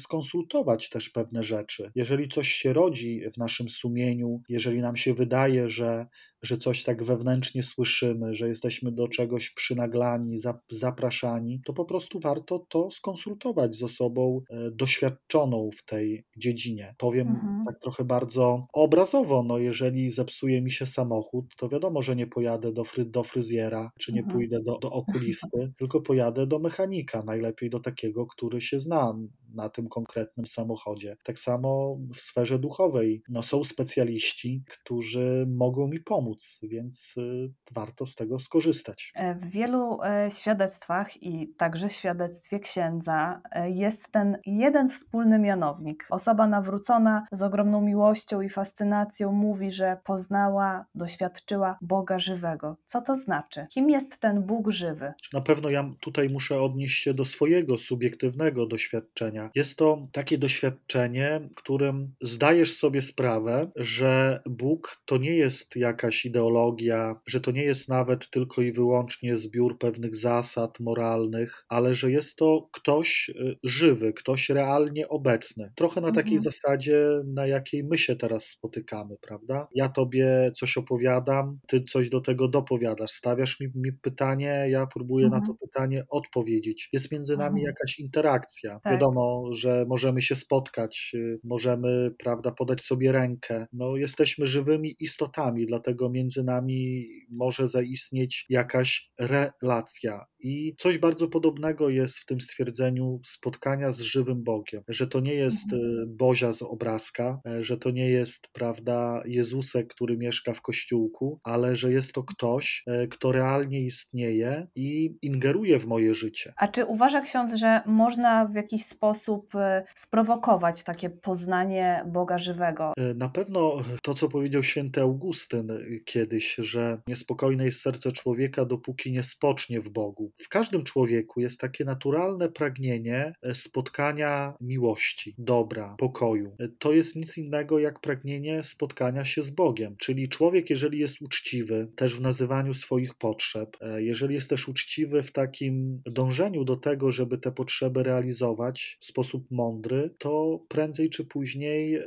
skonsultować 0.48 0.88
też 0.88 1.10
pewne 1.10 1.42
rzeczy. 1.42 1.90
Jeżeli 1.94 2.28
coś 2.28 2.48
się 2.48 2.72
rodzi 2.72 3.22
w 3.34 3.38
naszym 3.38 3.68
sumieniu, 3.68 4.42
jeżeli 4.48 4.80
nam 4.80 4.96
się 4.96 5.14
wydaje, 5.14 5.68
że 5.68 6.06
że 6.42 6.58
coś 6.58 6.84
tak 6.84 7.04
wewnętrznie 7.04 7.62
słyszymy, 7.62 8.34
że 8.34 8.48
jesteśmy 8.48 8.92
do 8.92 9.08
czegoś 9.08 9.50
przynaglani, 9.50 10.36
zapraszani, 10.70 11.60
to 11.64 11.72
po 11.72 11.84
prostu 11.84 12.20
warto 12.20 12.66
to 12.68 12.90
skonsultować 12.90 13.74
z 13.76 13.82
osobą 13.82 14.40
e, 14.50 14.70
doświadczoną 14.70 15.70
w 15.78 15.84
tej 15.84 16.24
dziedzinie. 16.36 16.94
Powiem 16.98 17.28
Mhm. 17.28 17.64
tak 17.66 17.80
trochę 17.82 18.04
bardzo 18.04 18.66
obrazowo, 18.72 19.42
no 19.42 19.58
jeżeli 19.58 20.10
zepsuje 20.10 20.62
mi 20.62 20.70
się 20.70 20.86
samochód, 20.86 21.46
to 21.56 21.68
wiadomo, 21.68 22.02
że 22.02 22.16
nie 22.16 22.26
pojadę 22.26 22.72
do, 22.72 22.84
fry, 22.84 23.04
do 23.04 23.22
fryzjera, 23.24 23.90
czy 23.98 24.12
nie 24.12 24.20
Mhm. 24.20 24.32
pójdę 24.32 24.60
do, 24.62 24.78
do 24.78 24.90
okulisty, 24.92 25.72
tylko 25.78 26.00
pojadę 26.00 26.46
do 26.46 26.58
mechanika, 26.58 27.22
najlepiej 27.22 27.70
do 27.70 27.80
takiego, 27.80 28.26
który 28.26 28.60
się 28.60 28.80
zna 28.80 29.14
na 29.54 29.68
tym 29.68 29.88
konkretnym 29.88 30.46
samochodzie. 30.46 31.16
Tak 31.24 31.38
samo 31.38 31.98
w 32.14 32.20
sferze 32.20 32.58
duchowej. 32.58 33.22
No, 33.28 33.42
są 33.42 33.64
specjaliści, 33.64 34.62
którzy 34.68 35.46
mogą 35.56 35.88
mi 35.88 36.00
pomóc, 36.00 36.27
więc 36.62 37.14
y, 37.16 37.52
warto 37.72 38.06
z 38.06 38.14
tego 38.14 38.38
skorzystać. 38.38 39.12
E, 39.14 39.34
w 39.34 39.44
wielu 39.44 39.98
e, 40.02 40.30
świadectwach 40.30 41.22
i 41.22 41.48
także 41.48 41.88
w 41.88 41.92
świadectwie 41.92 42.60
księdza 42.60 43.40
e, 43.50 43.70
jest 43.70 44.12
ten 44.12 44.38
jeden 44.46 44.88
wspólny 44.88 45.38
mianownik. 45.38 46.06
Osoba 46.10 46.46
nawrócona 46.46 47.26
z 47.32 47.42
ogromną 47.42 47.80
miłością 47.80 48.40
i 48.40 48.48
fascynacją 48.48 49.32
mówi, 49.32 49.70
że 49.70 49.96
poznała, 50.04 50.84
doświadczyła 50.94 51.78
Boga 51.82 52.18
żywego. 52.18 52.76
Co 52.86 53.02
to 53.02 53.16
znaczy? 53.16 53.66
Kim 53.70 53.90
jest 53.90 54.20
ten 54.20 54.42
Bóg 54.42 54.70
żywy? 54.70 55.12
Na 55.32 55.40
pewno 55.40 55.70
ja 55.70 55.90
tutaj 56.00 56.28
muszę 56.28 56.62
odnieść 56.62 57.02
się 57.02 57.14
do 57.14 57.24
swojego 57.24 57.78
subiektywnego 57.78 58.66
doświadczenia 58.66 59.50
jest 59.54 59.76
to 59.76 60.08
takie 60.12 60.38
doświadczenie, 60.38 61.40
którym 61.54 62.14
zdajesz 62.20 62.76
sobie 62.76 63.02
sprawę, 63.02 63.70
że 63.76 64.42
Bóg 64.46 65.00
to 65.04 65.18
nie 65.18 65.36
jest 65.36 65.76
jakaś 65.76 66.17
ideologia, 66.24 67.20
że 67.26 67.40
to 67.40 67.50
nie 67.50 67.62
jest 67.62 67.88
nawet 67.88 68.30
tylko 68.30 68.62
i 68.62 68.72
wyłącznie 68.72 69.36
zbiór 69.36 69.78
pewnych 69.78 70.16
zasad 70.16 70.80
moralnych, 70.80 71.64
ale 71.68 71.94
że 71.94 72.10
jest 72.10 72.36
to 72.36 72.68
ktoś 72.72 73.28
y, 73.28 73.56
żywy, 73.64 74.12
ktoś 74.12 74.48
realnie 74.48 75.08
obecny. 75.08 75.72
Trochę 75.76 76.00
na 76.00 76.12
takiej 76.12 76.36
Mhm. 76.38 76.52
zasadzie, 76.52 77.04
na 77.34 77.46
jakiej 77.46 77.84
my 77.84 77.98
się 77.98 78.16
teraz 78.16 78.44
spotykamy, 78.44 79.16
prawda? 79.20 79.68
Ja 79.74 79.88
tobie 79.88 80.52
coś 80.56 80.76
opowiadam, 80.76 81.58
ty 81.68 81.84
coś 81.84 82.08
do 82.08 82.20
tego 82.20 82.48
dopowiadasz, 82.48 83.10
stawiasz 83.10 83.60
mi, 83.60 83.66
mi 83.74 83.92
pytanie, 83.92 84.66
ja 84.70 84.86
próbuję 84.86 85.26
Mhm. 85.26 85.42
na 85.42 85.46
to 85.46 85.54
pytanie 85.54 86.04
odpowiedzieć. 86.10 86.88
Jest 86.92 87.12
między 87.12 87.36
nami 87.36 87.60
Mhm. 87.60 87.66
jakaś 87.66 87.98
interakcja. 87.98 88.80
Tak. 88.82 88.92
Wiadomo, 88.92 89.48
że 89.52 89.84
możemy 89.88 90.22
się 90.22 90.36
spotkać, 90.36 91.10
y, 91.14 91.40
możemy, 91.44 92.10
prawda, 92.18 92.50
podać 92.52 92.80
sobie 92.82 93.12
rękę. 93.12 93.66
No, 93.72 93.96
jesteśmy 93.96 94.46
żywymi 94.46 94.96
istotami, 95.00 95.66
dlatego 95.66 96.07
między 96.10 96.44
nami 96.44 97.06
może 97.30 97.68
zaistnieć 97.68 98.46
jakaś 98.48 99.10
relacja. 99.18 100.24
I 100.40 100.74
coś 100.78 100.98
bardzo 100.98 101.28
podobnego 101.28 101.88
jest 101.88 102.18
w 102.18 102.26
tym 102.26 102.40
stwierdzeniu 102.40 103.20
spotkania 103.24 103.92
z 103.92 104.00
żywym 104.00 104.44
Bogiem, 104.44 104.82
że 104.88 105.06
to 105.06 105.20
nie 105.20 105.34
jest 105.34 105.72
Mhm. 105.72 105.82
y, 106.02 106.06
Bozia 106.06 106.52
z 106.52 106.62
obrazka, 106.62 107.40
e, 107.46 107.64
że 107.64 107.76
to 107.78 107.90
nie 107.90 108.08
jest, 108.10 108.48
prawda, 108.52 109.22
Jezusek, 109.26 109.88
który 109.94 110.16
mieszka 110.18 110.54
w 110.54 110.62
kościółku, 110.62 111.40
ale 111.44 111.76
że 111.76 111.92
jest 111.92 112.12
to 112.12 112.22
ktoś, 112.22 112.82
e, 112.86 113.06
kto 113.08 113.32
realnie 113.32 113.80
istnieje 113.80 114.66
i 114.74 115.16
ingeruje 115.22 115.78
w 115.78 115.86
moje 115.86 116.14
życie. 116.14 116.52
A 116.56 116.68
czy 116.68 116.84
uważa 116.84 117.20
ksiądz, 117.20 117.54
że 117.54 117.80
można 117.86 118.44
w 118.46 118.54
jakiś 118.54 118.84
sposób 118.84 119.54
e, 119.54 119.84
sprowokować 119.96 120.84
takie 120.84 121.10
poznanie 121.10 122.04
Boga 122.06 122.38
żywego? 122.38 122.92
E, 122.96 123.14
Na 123.14 123.28
pewno 123.28 123.76
to, 124.02 124.14
co 124.14 124.28
powiedział 124.28 124.62
święty 124.62 125.00
Augustyn 125.00 125.68
kiedyś, 126.04 126.54
że 126.58 127.00
niespokojne 127.06 127.64
jest 127.64 127.80
serce 127.80 128.12
człowieka, 128.12 128.64
dopóki 128.64 129.12
nie 129.12 129.22
spocznie 129.22 129.80
w 129.80 129.88
Bogu. 129.88 130.32
W 130.38 130.48
każdym 130.48 130.84
człowieku 130.84 131.40
jest 131.40 131.60
takie 131.60 131.84
naturalne 131.84 132.48
pragnienie 132.48 133.32
e, 133.42 133.54
spotkania 133.54 134.54
miłości, 134.60 135.34
dobra, 135.38 135.94
pokoju. 135.98 136.56
E, 136.60 136.68
To 136.78 136.92
jest 136.92 137.16
nic 137.16 137.38
innego 137.38 137.78
jak 137.78 138.00
pragnienie 138.00 138.64
spotkania 138.64 139.24
się 139.24 139.42
z 139.42 139.50
Bogiem. 139.50 139.96
Czyli 139.98 140.28
człowiek, 140.28 140.70
jeżeli 140.70 140.98
jest 140.98 141.22
uczciwy 141.22 141.88
też 141.96 142.14
w 142.14 142.20
nazywaniu 142.20 142.74
swoich 142.74 143.14
potrzeb, 143.14 143.76
e, 143.80 144.02
jeżeli 144.02 144.34
jest 144.34 144.50
też 144.50 144.68
uczciwy 144.68 145.22
w 145.22 145.32
takim 145.32 146.02
dążeniu 146.06 146.64
do 146.64 146.76
tego, 146.76 147.12
żeby 147.12 147.38
te 147.38 147.52
potrzeby 147.52 148.02
realizować 148.02 148.98
w 149.00 149.04
sposób 149.04 149.46
mądry, 149.50 150.14
to 150.18 150.60
prędzej 150.68 151.10
czy 151.10 151.24
później 151.24 151.98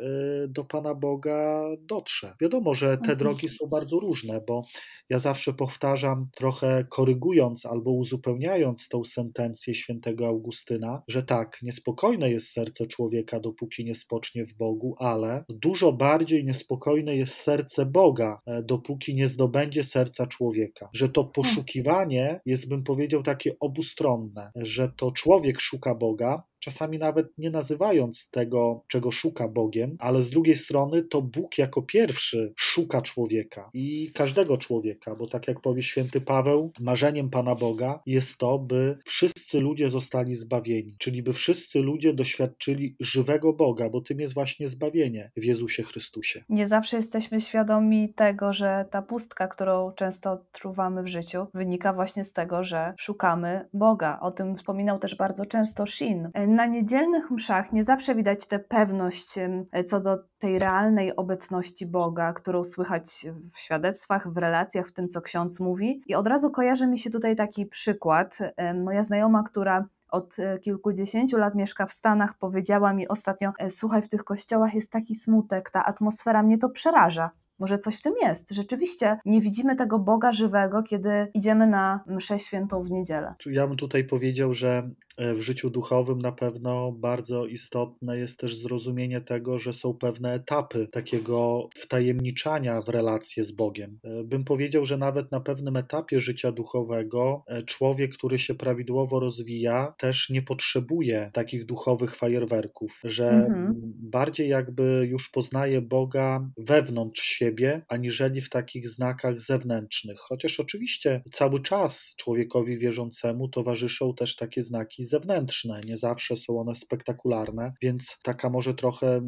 do 0.47 0.65
Pana 0.65 0.95
Boga 0.95 1.63
dotrze. 1.79 2.33
Wiadomo, 2.41 2.73
że 2.73 2.97
te 2.97 3.13
Mhm. 3.13 3.17
drogi 3.17 3.49
są 3.49 3.67
bardzo 3.67 3.80
bardzo 3.81 3.99
różne, 3.99 4.41
bo 4.47 4.63
ja 5.09 5.19
zawsze 5.19 5.53
powtarzam, 5.53 6.27
trochę 6.35 6.85
korygując 6.89 7.65
albo 7.65 7.91
uzupełniając 7.91 8.87
tą 8.87 9.03
sentencję 9.03 9.75
świętego 9.75 10.27
Augustyna, 10.27 11.03
że 11.07 11.23
tak, 11.23 11.59
niespokojne 11.61 12.31
jest 12.31 12.51
serce 12.51 12.87
człowieka, 12.87 13.39
dopóki 13.39 13.85
nie 13.85 13.95
spocznie 13.95 14.45
w 14.45 14.53
Bogu, 14.53 14.95
ale 14.99 15.43
dużo 15.49 15.93
bardziej 15.93 16.45
niespokojne 16.45 17.15
jest 17.15 17.33
serce 17.33 17.85
Boga, 17.85 18.41
e, 18.45 18.63
dopóki 18.63 19.15
nie 19.15 19.27
zdobędzie 19.27 19.83
serca 19.83 20.27
człowieka. 20.27 20.89
Że 20.93 21.09
to 21.09 21.23
poszukiwanie 21.23 22.41
jest, 22.45 22.69
bym 22.69 22.83
powiedział, 22.83 23.23
takie 23.23 23.59
obustronne, 23.59 24.51
że 24.55 24.91
to 24.97 25.11
człowiek 25.11 25.61
szuka 25.61 25.95
Boga, 25.95 26.43
czasami 26.61 26.97
nawet 26.97 27.37
nie 27.37 27.49
nazywając 27.49 28.29
tego, 28.29 28.83
czego 28.87 29.11
szuka 29.11 29.47
Bogiem, 29.47 29.95
ale 29.99 30.23
z 30.23 30.29
drugiej 30.29 30.55
strony 30.55 31.03
to 31.03 31.21
Bóg 31.21 31.57
jako 31.57 31.81
pierwszy 31.81 32.53
szuka 32.57 33.01
człowieka 33.01 33.69
i 33.73 34.11
każdego 34.13 34.57
człowieka, 34.57 35.15
bo 35.15 35.27
tak 35.27 35.47
jak 35.47 35.61
powie 35.61 35.83
święty 35.83 36.21
Paweł, 36.21 36.71
marzeniem 36.79 37.29
Pana 37.29 37.55
Boga 37.55 37.99
jest 38.05 38.37
to, 38.37 38.59
by 38.59 38.97
wszyscy 39.05 39.59
ludzie 39.59 39.89
zostali 39.89 40.35
zbawieni, 40.35 40.95
czyli 40.99 41.23
by 41.23 41.33
wszyscy 41.33 41.79
ludzie 41.79 42.13
doświadczyli 42.13 42.95
żywego 42.99 43.53
Boga, 43.53 43.89
bo 43.89 44.01
tym 44.01 44.19
jest 44.19 44.33
właśnie 44.33 44.67
zbawienie 44.67 45.31
w 45.37 45.43
Jezusie 45.43 45.83
Chrystusie. 45.83 46.43
Nie 46.49 46.67
zawsze 46.67 46.97
jesteśmy 46.97 47.41
świadomi 47.41 48.13
tego, 48.13 48.53
że 48.53 48.85
ta 48.91 49.01
pustka, 49.01 49.47
którą 49.47 49.91
często 49.91 50.31
odczuwamy 50.31 51.03
w 51.03 51.07
życiu, 51.07 51.47
wynika 51.53 51.93
właśnie 51.93 52.23
z 52.23 52.33
tego, 52.33 52.63
że 52.63 52.93
szukamy 52.97 53.67
Boga. 53.73 54.19
O 54.21 54.31
tym 54.31 54.57
wspominał 54.57 54.99
też 54.99 55.15
bardzo 55.15 55.45
często 55.45 55.85
Shin 55.85 56.29
na 56.51 56.65
niedzielnych 56.65 57.31
mszach 57.31 57.73
nie 57.73 57.83
zawsze 57.83 58.15
widać 58.15 58.47
tę 58.47 58.59
pewność 58.59 59.39
co 59.85 60.01
do 60.01 60.17
tej 60.39 60.59
realnej 60.59 61.15
obecności 61.15 61.85
Boga, 61.85 62.33
którą 62.33 62.63
słychać 62.63 63.25
w 63.53 63.59
świadectwach, 63.59 64.33
w 64.33 64.37
relacjach, 64.37 64.87
w 64.87 64.93
tym, 64.93 65.09
co 65.09 65.21
ksiądz 65.21 65.59
mówi. 65.59 66.01
I 66.07 66.15
od 66.15 66.27
razu 66.27 66.51
kojarzy 66.51 66.87
mi 66.87 66.99
się 66.99 67.09
tutaj 67.09 67.35
taki 67.35 67.65
przykład. 67.65 68.37
Moja 68.83 69.03
znajoma, 69.03 69.43
która 69.43 69.85
od 70.11 70.39
e, 70.39 70.59
kilkudziesięciu 70.59 71.37
lat 71.37 71.55
mieszka 71.55 71.85
w 71.85 71.91
Stanach, 71.91 72.37
powiedziała 72.37 72.93
mi 72.93 73.07
ostatnio: 73.07 73.51
e, 73.59 73.71
Słuchaj, 73.71 74.01
w 74.01 74.09
tych 74.09 74.23
kościołach 74.23 74.73
jest 74.73 74.91
taki 74.91 75.15
smutek, 75.15 75.69
ta 75.69 75.85
atmosfera 75.85 76.43
mnie 76.43 76.57
to 76.57 76.69
przeraża. 76.69 77.31
Może 77.59 77.79
coś 77.79 77.99
w 77.99 78.01
tym 78.01 78.13
jest. 78.21 78.51
Rzeczywiście 78.51 79.17
nie 79.25 79.41
widzimy 79.41 79.75
tego 79.75 79.99
Boga 79.99 80.31
żywego, 80.31 80.83
kiedy 80.83 81.27
idziemy 81.33 81.67
na 81.67 82.03
mszę 82.07 82.39
świętą 82.39 82.83
w 82.83 82.91
niedzielę. 82.91 83.33
Ja 83.45 83.67
bym 83.67 83.77
tutaj 83.77 84.03
powiedział, 84.03 84.53
że 84.53 84.89
w 85.35 85.41
życiu 85.41 85.69
duchowym 85.69 86.19
na 86.19 86.31
pewno 86.31 86.91
bardzo 86.91 87.45
istotne 87.45 88.17
jest 88.17 88.39
też 88.39 88.57
zrozumienie 88.57 89.21
tego, 89.21 89.59
że 89.59 89.73
są 89.73 89.93
pewne 89.93 90.33
etapy 90.33 90.87
takiego 90.91 91.69
wtajemniczania 91.75 92.81
w 92.81 92.89
relacje 92.89 93.43
z 93.43 93.51
Bogiem. 93.51 93.99
E, 94.03 94.23
bym 94.23 94.43
powiedział, 94.43 94.85
że 94.85 94.97
nawet 94.97 95.31
na 95.31 95.39
pewnym 95.39 95.77
etapie 95.77 96.19
życia 96.19 96.51
duchowego 96.51 97.43
e, 97.47 97.63
człowiek, 97.63 98.13
który 98.13 98.39
się 98.39 98.55
prawidłowo 98.55 99.19
rozwija, 99.19 99.93
też 99.97 100.29
nie 100.29 100.41
potrzebuje 100.41 101.29
takich 101.33 101.65
duchowych 101.65 102.15
fajerwerków, 102.15 103.01
że 103.03 103.29
mhm. 103.29 103.73
bardziej 103.99 104.49
jakby 104.49 105.07
już 105.09 105.29
poznaje 105.29 105.81
Boga 105.81 106.49
wewnątrz 106.57 107.21
siebie, 107.21 107.81
aniżeli 107.87 108.41
w 108.41 108.49
takich 108.49 108.89
znakach 108.89 109.41
zewnętrznych. 109.41 110.17
Chociaż 110.19 110.59
oczywiście 110.59 111.21
cały 111.31 111.61
czas 111.61 112.15
człowiekowi 112.17 112.77
wierzącemu 112.77 113.47
towarzyszą 113.47 114.13
też 114.13 114.35
takie 114.35 114.63
znaki 114.63 115.03
zewnętrzne. 115.11 115.81
Nie 115.85 115.97
zawsze 115.97 116.37
są 116.37 116.59
one 116.59 116.75
spektakularne, 116.75 117.73
więc 117.81 118.17
taka 118.23 118.49
może 118.49 118.73
trochę 118.73 119.21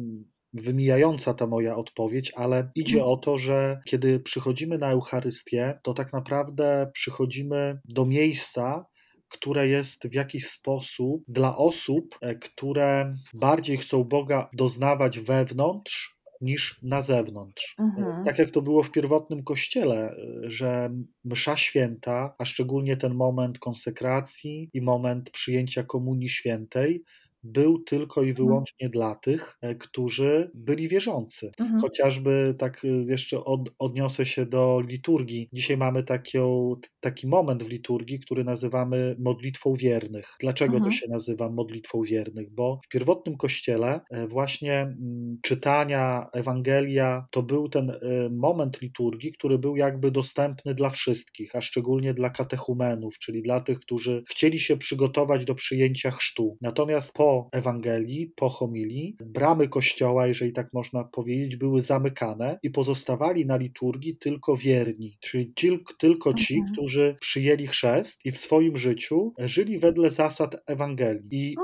wymijająca 0.52 1.34
ta 1.34 1.46
moja 1.46 1.76
odpowiedź, 1.76 2.32
ale 2.36 2.70
idzie 2.74 2.98
mhm. 2.98 3.12
o 3.12 3.16
to, 3.16 3.38
że 3.38 3.80
kiedy 3.86 4.20
przychodzimy 4.20 4.78
na 4.78 4.90
Eucharystię, 4.90 5.78
to 5.82 5.94
tak 5.94 6.12
naprawdę 6.12 6.90
przychodzimy 6.94 7.80
do 7.84 8.04
miejsca, 8.04 8.86
które 9.28 9.68
jest 9.68 10.08
w 10.08 10.14
jakiś 10.14 10.46
sposób 10.46 11.22
dla 11.28 11.56
osób, 11.56 12.18
e, 12.20 12.34
które 12.34 13.16
bardziej 13.34 13.78
chcą 13.78 14.04
Boga 14.04 14.48
doznawać 14.52 15.18
wewnątrz, 15.18 16.14
niż 16.40 16.82
na 16.82 17.02
zewnątrz. 17.02 17.74
Mhm. 17.78 18.24
Tak 18.24 18.38
jak 18.38 18.50
to 18.50 18.62
było 18.62 18.82
w 18.82 18.90
pierwotnym 18.90 19.44
kościele, 19.44 20.16
że 20.42 20.90
msza 21.24 21.56
święta, 21.56 22.34
a 22.38 22.44
szczególnie 22.44 22.96
ten 22.96 23.14
moment 23.14 23.58
konsekracji 23.58 24.70
i 24.72 24.82
moment 24.82 25.30
przyjęcia 25.30 25.82
komunii 25.82 26.28
świętej, 26.28 27.04
był 27.44 27.78
tylko 27.78 28.22
i 28.22 28.28
mhm. 28.28 28.46
wyłącznie 28.46 28.88
dla 28.88 29.14
tych, 29.14 29.58
e, 29.62 29.74
którzy 29.74 30.50
byli 30.54 30.88
wierzący. 30.88 31.52
Mhm. 31.60 31.80
Chociażby 31.80 32.54
tak 32.58 32.84
e, 32.84 32.88
jeszcze 32.88 33.44
od, 33.44 33.60
odniosę 33.78 34.26
się 34.26 34.46
do 34.46 34.80
liturgii. 34.80 35.48
Dzisiaj 35.52 35.76
mamy 35.76 36.02
takią, 36.02 36.74
taki 37.00 37.26
moment 37.26 37.62
w 37.62 37.68
liturgii, 37.68 38.20
który 38.20 38.44
nazywamy 38.44 39.16
modlitwą 39.18 39.74
wiernych. 39.74 40.36
Dlaczego 40.40 40.76
mhm. 40.76 40.92
to 40.92 40.98
się 40.98 41.06
nazywa 41.08 41.50
modlitwą 41.50 42.02
wiernych? 42.02 42.50
Bo 42.50 42.80
w 42.84 42.88
pierwotnym 42.88 43.36
kościele 43.36 44.00
e, 44.10 44.26
właśnie 44.28 44.80
mm, 44.80 45.38
czytania 45.42 46.26
Ewangelia 46.32 47.26
to 47.30 47.42
był 47.42 47.68
ten 47.68 47.92
moment 48.30 48.80
liturgii, 48.82 49.32
który 49.32 49.58
był 49.58 49.76
jakby 49.76 50.10
dostępny 50.10 50.74
dla 50.74 50.90
wszystkich, 50.90 51.56
a 51.56 51.60
szczególnie 51.60 52.14
dla 52.14 52.30
katechumenów, 52.30 53.18
czyli 53.18 53.42
dla 53.42 53.60
tych, 53.60 53.80
którzy 53.80 54.24
chcieli 54.30 54.60
się 54.60 54.76
przygotować 54.76 55.44
do 55.44 55.54
przyjęcia 55.54 56.10
chrztu. 56.10 56.56
Natomiast 56.60 57.14
po 57.14 57.33
Ewangelii, 57.52 58.32
po 58.36 58.48
homilii, 58.48 59.16
bramy 59.20 59.68
kościoła, 59.68 60.26
jeżeli 60.26 60.52
tak 60.52 60.72
można 60.72 61.04
powiedzieć, 61.04 61.56
były 61.56 61.82
zamykane 61.82 62.58
i 62.62 62.70
pozostawali 62.70 63.46
na 63.46 63.56
liturgii 63.56 64.16
tylko 64.16 64.56
wierni, 64.56 65.18
czyli 65.20 65.52
tylko 65.98 66.34
ci, 66.34 66.54
mhm. 66.54 66.72
którzy 66.72 67.16
przyjęli 67.20 67.66
chrzest 67.66 68.20
i 68.24 68.32
w 68.32 68.36
swoim 68.36 68.76
życiu 68.76 69.32
żyli 69.38 69.78
wedle 69.78 70.10
zasad 70.10 70.56
Ewangelii. 70.66 71.24
I 71.30 71.56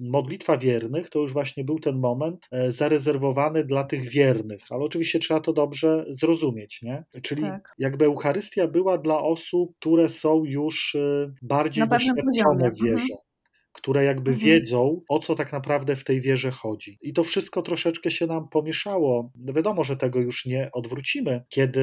modlitwa 0.00 0.58
wiernych 0.58 1.10
to 1.10 1.18
już 1.18 1.32
właśnie 1.32 1.64
był 1.64 1.80
ten 1.80 1.98
moment 1.98 2.48
e, 2.50 2.72
zarezerwowany 2.72 3.64
dla 3.64 3.84
tych 3.84 4.08
wiernych, 4.08 4.62
ale 4.70 4.84
oczywiście 4.84 5.18
trzeba 5.18 5.40
to 5.40 5.52
dobrze 5.52 6.04
zrozumieć, 6.08 6.82
nie? 6.82 7.04
Czyli 7.22 7.42
tak. 7.42 7.74
jakby 7.78 8.04
Eucharystia 8.04 8.68
była 8.68 8.98
dla 8.98 9.22
osób, 9.22 9.76
które 9.76 10.08
są 10.08 10.44
już 10.44 10.94
e, 10.94 11.32
bardziej 11.42 11.88
doświadczone 11.88 12.70
w 12.70 12.82
wierze. 12.82 13.00
Mhm 13.00 13.31
które 13.72 14.04
jakby 14.04 14.30
mhm. 14.30 14.46
wiedzą, 14.46 15.00
o 15.08 15.18
co 15.18 15.34
tak 15.34 15.52
naprawdę 15.52 15.96
w 15.96 16.04
tej 16.04 16.20
wierze 16.20 16.50
chodzi. 16.50 16.98
I 17.02 17.12
to 17.12 17.24
wszystko 17.24 17.62
troszeczkę 17.62 18.10
się 18.10 18.26
nam 18.26 18.48
pomieszało. 18.48 19.30
Wiadomo, 19.36 19.84
że 19.84 19.96
tego 19.96 20.20
już 20.20 20.46
nie 20.46 20.70
odwrócimy, 20.72 21.44
kiedy 21.48 21.80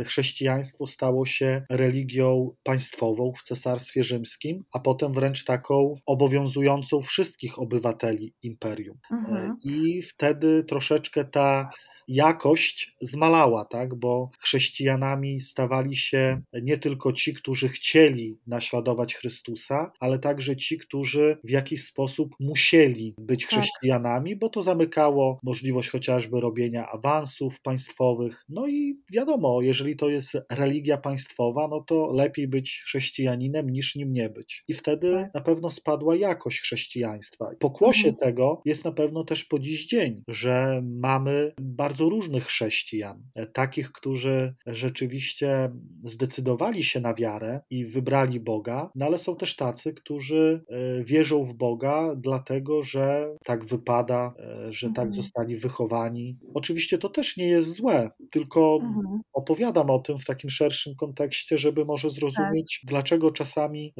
y, 0.00 0.04
chrześcijaństwo 0.04 0.86
stało 0.86 1.26
się 1.26 1.62
religią 1.70 2.50
państwową 2.62 3.32
w 3.32 3.42
Cesarstwie 3.42 4.04
Rzymskim, 4.04 4.64
a 4.72 4.80
potem 4.80 5.12
wręcz 5.12 5.44
taką 5.44 5.94
obowiązującą 6.06 7.02
wszystkich 7.02 7.58
obywateli 7.58 8.34
imperium. 8.42 8.98
Mhm. 9.10 9.56
I 9.64 10.02
wtedy 10.02 10.64
troszeczkę 10.64 11.24
ta 11.24 11.70
jakość 12.08 12.96
zmalała, 13.00 13.64
tak? 13.64 13.94
bo 13.94 14.30
chrześcijanami 14.38 15.40
stawali 15.40 15.96
się 15.96 16.42
nie 16.62 16.78
tylko 16.78 17.12
ci, 17.12 17.34
którzy 17.34 17.68
chcieli 17.68 18.38
naśladować 18.46 19.14
Chrystusa, 19.14 19.92
ale 20.00 20.18
także 20.18 20.56
ci, 20.56 20.78
którzy 20.78 21.38
w 21.44 21.50
jakiś 21.50 21.84
sposób 21.84 22.34
musieli 22.40 23.14
być 23.18 23.46
tak. 23.46 23.50
chrześcijanami, 23.50 24.36
bo 24.36 24.48
to 24.48 24.62
zamykało 24.62 25.40
możliwość 25.42 25.88
chociażby 25.88 26.40
robienia 26.40 26.88
awansów 26.88 27.60
państwowych. 27.60 28.44
No 28.48 28.66
i 28.66 29.00
wiadomo, 29.12 29.62
jeżeli 29.62 29.96
to 29.96 30.08
jest 30.08 30.32
religia 30.52 30.98
państwowa, 30.98 31.68
no 31.68 31.80
to 31.80 32.12
lepiej 32.12 32.48
być 32.48 32.82
chrześcijaninem 32.84 33.70
niż 33.70 33.96
nim 33.96 34.12
nie 34.12 34.28
być. 34.30 34.64
I 34.68 34.74
wtedy 34.74 35.14
tak. 35.14 35.34
na 35.34 35.40
pewno 35.40 35.70
spadła 35.70 36.16
jakość 36.16 36.60
chrześcijaństwa. 36.60 37.50
Pokłosie 37.58 38.08
mhm. 38.08 38.16
tego 38.16 38.62
jest 38.64 38.84
na 38.84 38.92
pewno 38.92 39.24
też 39.24 39.44
po 39.44 39.58
dziś 39.58 39.86
dzień, 39.86 40.22
że 40.28 40.82
mamy 41.02 41.52
bardzo 41.60 41.93
bardzo 41.94 42.08
różnych 42.08 42.44
chrześcijan, 42.44 43.22
e, 43.34 43.46
takich, 43.46 43.92
którzy 43.92 44.54
rzeczywiście 44.66 45.70
zdecydowali 46.04 46.84
się 46.84 47.00
na 47.00 47.14
wiarę 47.14 47.60
i 47.70 47.84
wybrali 47.84 48.40
Boga, 48.40 48.90
no 48.94 49.06
ale 49.06 49.18
są 49.18 49.36
też 49.36 49.56
tacy, 49.56 49.92
którzy 49.92 50.64
e, 50.68 51.04
wierzą 51.04 51.44
w 51.44 51.54
Boga, 51.54 52.14
dlatego 52.16 52.82
że 52.82 53.36
tak 53.44 53.64
wypada, 53.64 54.34
e, 54.38 54.72
że 54.72 54.86
tak 54.86 54.88
mhm. 54.88 55.08
tak 55.08 55.14
zostali 55.14 55.56
wychowani. 55.56 56.38
Oczywiście 56.54 56.98
to 56.98 57.08
też 57.08 57.36
nie 57.36 57.46
jest 57.46 57.72
złe, 57.72 58.10
tylko 58.30 58.78
mhm. 58.82 59.20
opowiadam 59.32 59.90
o 59.90 59.98
tym 59.98 60.18
w 60.18 60.24
takim 60.24 60.50
szerszym 60.50 60.94
kontekście, 60.94 61.58
żeby 61.58 61.84
może 61.84 62.10
zrozumieć, 62.10 62.80
tak. 62.82 62.90
dlaczego 62.90 63.30
czasami 63.30 63.94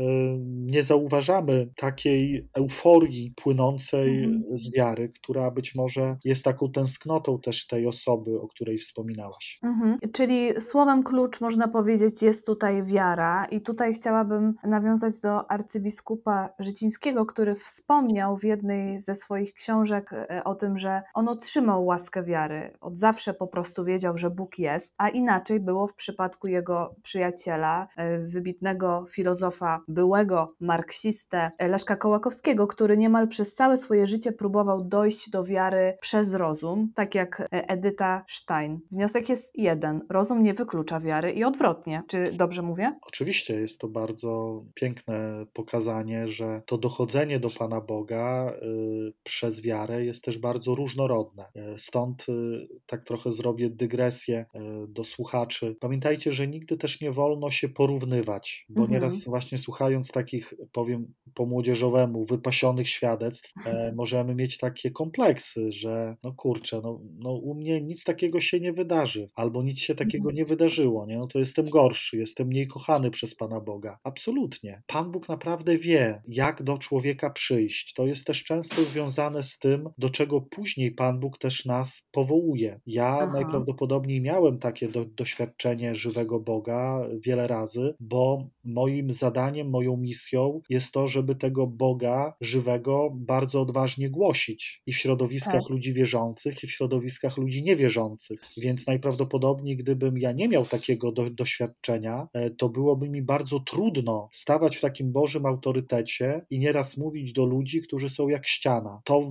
nie 0.47 0.83
zauważamy 0.83 1.69
takiej 1.77 2.49
euforii 2.55 3.33
płynącej 3.37 4.25
mhm. 4.25 4.59
z 4.59 4.77
wiary, 4.77 5.09
która 5.09 5.51
być 5.51 5.75
może 5.75 6.17
jest 6.25 6.45
taką 6.45 6.71
tęsknotą 6.73 7.39
też 7.41 7.67
tej 7.67 7.84
tej 7.85 7.89
osoby, 7.89 8.41
o 8.41 8.49
której 8.49 8.79
wspominałaś. 8.79 9.59
Mhm. 9.63 9.99
Czyli 10.13 10.61
słowem 10.61 11.03
klucz 11.03 11.41
można 11.41 11.69
powiedzieć 11.69 12.23
jest 12.23 12.47
tutaj 12.47 12.83
wiara 12.83 13.45
i 13.45 13.61
tutaj 13.61 13.95
chciałabym 13.95 14.55
nawiązać 14.65 15.21
do 15.21 15.51
arcybiskupa 15.51 16.49
Życińskiego, 16.59 17.27
który 17.27 17.55
wspomniał 17.55 18.39
w 18.39 18.45
jednej 18.45 19.01
ze 19.01 19.15
swoich 19.15 19.53
książek 19.55 20.13
e, 20.13 20.45
o 20.45 20.55
tym, 20.55 20.79
że 20.79 21.03
on 21.15 21.29
otrzymał 21.29 21.87
łaskę 21.87 22.25
wiary. 22.25 22.77
Od 22.81 22.99
zawsze 22.99 23.35
po 23.35 23.47
prostu 23.47 23.85
wiedział, 23.85 24.19
że 24.19 24.31
Bóg 24.31 24.59
jest, 24.59 24.95
a 24.99 25.09
inaczej 25.09 25.61
było 25.61 25.87
w 25.87 25.95
przypadku 25.95 26.49
jego 26.49 26.95
przyjaciela, 27.03 27.89
e, 27.97 28.19
wybitnego 28.19 29.07
filozofa, 29.11 29.81
byłego 29.89 30.55
marksistę 30.61 31.51
Leszka 31.61 31.97
Kołakowskiego, 31.97 32.67
który 32.67 32.97
niemal 32.97 33.29
przez 33.29 33.55
całe 33.55 33.79
swoje 33.79 34.07
życie 34.07 34.33
próbował 34.33 34.85
dojść 34.85 35.31
do 35.31 35.45
wiary 35.45 35.97
przez 36.01 36.35
rozum, 36.35 36.93
tak 36.95 37.15
jak 37.15 37.49
Edyta 37.75 38.25
Stein. 38.29 38.81
Wniosek 38.93 39.29
jest 39.29 39.59
jeden: 39.59 40.01
rozum 40.11 40.43
nie 40.43 40.55
wyklucza 40.55 41.01
wiary 41.01 41.33
i 41.33 41.45
odwrotnie. 41.45 42.03
Czy 42.09 42.33
dobrze 42.33 42.63
mówię? 42.63 42.99
Oczywiście 43.03 43.61
jest 43.61 43.81
to 43.81 43.89
bardzo 43.89 44.63
piękne 44.75 45.47
pokazanie, 45.53 46.29
że 46.29 46.63
to 46.67 46.79
dochodzenie 46.79 47.41
do 47.41 47.51
Pana 47.51 47.81
Boga 47.81 48.53
y, 48.63 49.13
przez 49.23 49.63
wiarę 49.63 50.05
jest 50.05 50.25
też 50.25 50.39
bardzo 50.39 50.75
różnorodne. 50.75 51.45
Y, 51.75 51.79
stąd 51.79 52.27
y, 52.29 52.69
tak 52.87 53.05
trochę 53.05 53.33
zrobię 53.33 53.71
dygresję 53.71 54.47
do 54.89 55.05
słuchaczy. 55.05 55.77
Pamiętajcie, 55.81 56.33
że 56.33 56.49
nigdy 56.49 56.77
też 56.77 57.01
nie 57.01 57.13
wolno 57.13 57.51
się 57.51 57.69
porównywać, 57.69 58.67
bo 58.69 58.81
mhm. 58.81 58.93
nieraz 58.93 59.25
właśnie 59.25 59.59
słuchając 59.59 60.13
takich, 60.13 60.55
powiem 60.73 61.15
po 61.35 61.47
młodzieżowemu, 61.47 62.25
wypasionych 62.25 62.89
świadectw, 62.89 63.53
e, 63.67 63.93
możemy 63.97 64.35
mieć 64.35 64.59
takie 64.59 64.91
kompleksy, 64.91 65.73
że 65.73 66.17
no 66.23 66.33
kurczę, 66.33 66.81
no, 66.83 67.01
no 67.19 67.33
u 67.33 67.55
mnie 67.55 67.64
nic 67.65 68.05
takiego 68.05 68.41
się 68.41 68.61
nie 68.61 68.73
wydarzy, 68.73 69.29
albo 69.35 69.63
nic 69.63 69.79
się 69.79 69.95
takiego 69.95 70.29
mhm. 70.29 70.37
nie 70.37 70.45
wydarzyło, 70.45 71.07
nie? 71.07 71.19
No 71.19 71.27
to 71.27 71.39
jestem 71.39 71.71
gorszy, 71.71 72.17
jestem 72.17 72.49
mniej 72.49 72.67
kochany 72.67 73.11
przez 73.11 73.35
Pana 73.35 73.61
Boga. 73.61 73.99
Absolutnie. 74.05 74.83
Pan 74.87 75.13
Bóg 75.13 75.29
naprawdę 75.29 75.79
wie, 75.79 76.23
jak 76.29 76.63
do 76.63 76.79
człowieka 76.79 77.31
przyjść. 77.31 77.93
To 77.93 78.07
jest 78.07 78.27
też 78.27 78.45
często 78.45 78.85
związane 78.85 79.43
z 79.43 79.59
tym, 79.59 79.89
do 79.99 80.11
czego 80.11 80.41
później 80.41 80.93
Pan 80.93 81.21
Bóg 81.21 81.39
też 81.39 81.65
nas 81.65 82.09
powołuje. 82.11 82.81
Ja 82.87 83.19
Aha. 83.21 83.31
najprawdopodobniej 83.33 84.21
miałem 84.21 84.59
takie 84.59 84.89
do, 84.89 85.05
doświadczenie 85.05 85.95
żywego 85.95 86.41
Boga 86.41 87.09
wiele 87.21 87.47
razy, 87.47 87.95
bo 88.01 88.49
moim 88.65 89.13
zadaniem, 89.13 89.71
moją 89.71 89.97
misją 89.97 90.61
jest 90.69 90.93
to, 90.93 91.09
żeby 91.09 91.35
tego 91.35 91.67
Boga 91.67 92.35
żywego 92.41 93.11
bardzo 93.15 93.61
odważnie 93.61 94.11
głosić 94.11 94.83
i 94.87 94.93
w 94.93 94.97
środowiskach 94.97 95.63
tak. 95.63 95.71
ludzi 95.71 95.93
wierzących, 95.93 96.65
i 96.65 96.67
w 96.67 96.73
środowiskach 96.73 97.37
ludzi 97.37 97.54
niewierzących. 97.63 98.41
Więc 98.57 98.87
najprawdopodobniej, 98.87 99.77
gdybym 99.77 100.19
ja 100.19 100.33
nie 100.33 100.49
miał 100.49 100.67
takiego 100.67 101.13
do, 101.13 101.31
doświadczenia, 101.31 102.29
e, 102.33 102.51
to 102.51 102.69
byłoby 102.69 103.09
mi 103.09 103.23
bardzo 103.23 103.61
trudno 103.61 104.29
stawać 104.33 104.77
w 104.77 104.81
takim 104.81 105.13
Bożym 105.13 105.47
autorytecie 105.47 106.47
i 106.51 106.59
nieraz 106.59 106.97
mówić 106.97 107.33
do 107.33 107.45
ludzi, 107.45 107.83
którzy 107.83 108.11
są 108.11 108.29
jak 108.29 108.47
ściana. 108.47 109.01
To 109.05 109.31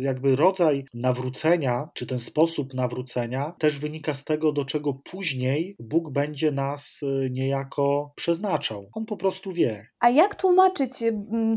jakby 0.00 0.36
rodzaj 0.36 0.84
nawrócenia, 0.94 1.88
czy 1.94 2.06
ten 2.06 2.18
sposób 2.18 2.74
nawrócenia 2.74 3.52
też 3.58 3.78
wynika 3.78 4.14
z 4.14 4.24
tego, 4.24 4.52
do 4.52 4.64
czego 4.64 4.94
później 4.94 5.76
Bóg 5.78 6.10
będzie 6.10 6.52
nas 6.52 7.00
e, 7.02 7.30
niejako 7.30 8.12
przeznaczał. 8.16 8.90
On 8.92 9.06
po 9.06 9.16
prostu 9.16 9.52
wie. 9.52 9.86
A 10.00 10.10
jak 10.10 10.34
tłumaczyć 10.34 10.92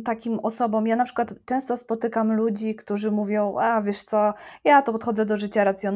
takim 0.05 0.39
osobom? 0.39 0.87
Ja 0.87 0.95
na 0.95 1.05
przykład 1.05 1.33
często 1.45 1.77
spotykam 1.77 2.33
ludzi, 2.33 2.75
którzy 2.75 3.11
mówią: 3.11 3.55
A 3.59 3.81
wiesz 3.81 4.03
co, 4.03 4.33
ja 4.63 4.81
to 4.81 4.91
podchodzę 4.91 5.25
do 5.25 5.37
życia 5.37 5.63
racjonalnie, 5.63 5.92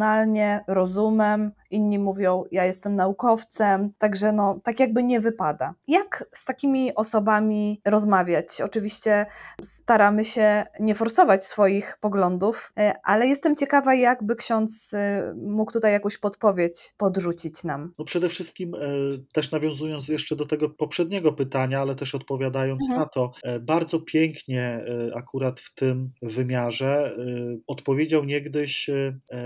rozumem, 0.68 1.52
inni 1.72 2.00
mówią, 2.00 2.44
ja 2.52 2.66
jestem 2.66 2.96
naukowcem, 2.96 3.92
także 3.98 4.32
no, 4.32 4.60
tak 4.64 4.80
jakby 4.80 5.04
nie 5.04 5.20
wypada. 5.20 5.74
Jak 5.88 6.26
z 6.34 6.46
takimi 6.46 6.96
osobami 6.96 7.82
rozmawiać? 7.86 8.62
Oczywiście 8.62 9.26
staramy 9.64 10.24
się 10.24 10.66
nie 10.80 10.96
forsować 10.96 11.46
swoich 11.46 11.98
poglądów, 12.02 12.74
e, 12.78 12.94
ale 13.04 13.28
jestem 13.28 13.56
ciekawa, 13.56 13.96
jakby 13.96 14.36
ksiądz 14.36 14.94
e, 14.94 15.34
mógł 15.36 15.72
tutaj 15.72 15.92
jakąś 15.92 16.18
podpowiedź 16.18 16.94
podrzucić 16.98 17.64
nam. 17.64 17.94
No 18.00 18.06
przede 18.06 18.30
wszystkim 18.30 18.76
e, 18.76 18.80
też 19.34 19.52
nawiązując 19.52 20.08
jeszcze 20.08 20.36
do 20.36 20.46
tego 20.46 20.70
poprzedniego 20.70 21.34
pytania, 21.34 21.82
ale 21.82 21.96
też 21.96 22.16
odpowiadając 22.16 22.84
mhm. 22.84 23.00
na 23.00 23.06
to, 23.08 23.32
bardzo 23.62 24.00
pięknie 24.00 24.86
akurat 25.16 25.60
w 25.60 25.74
tym 25.74 26.12
wymiarze 26.22 27.18
odpowiedział 27.68 28.24
niegdyś 28.24 28.90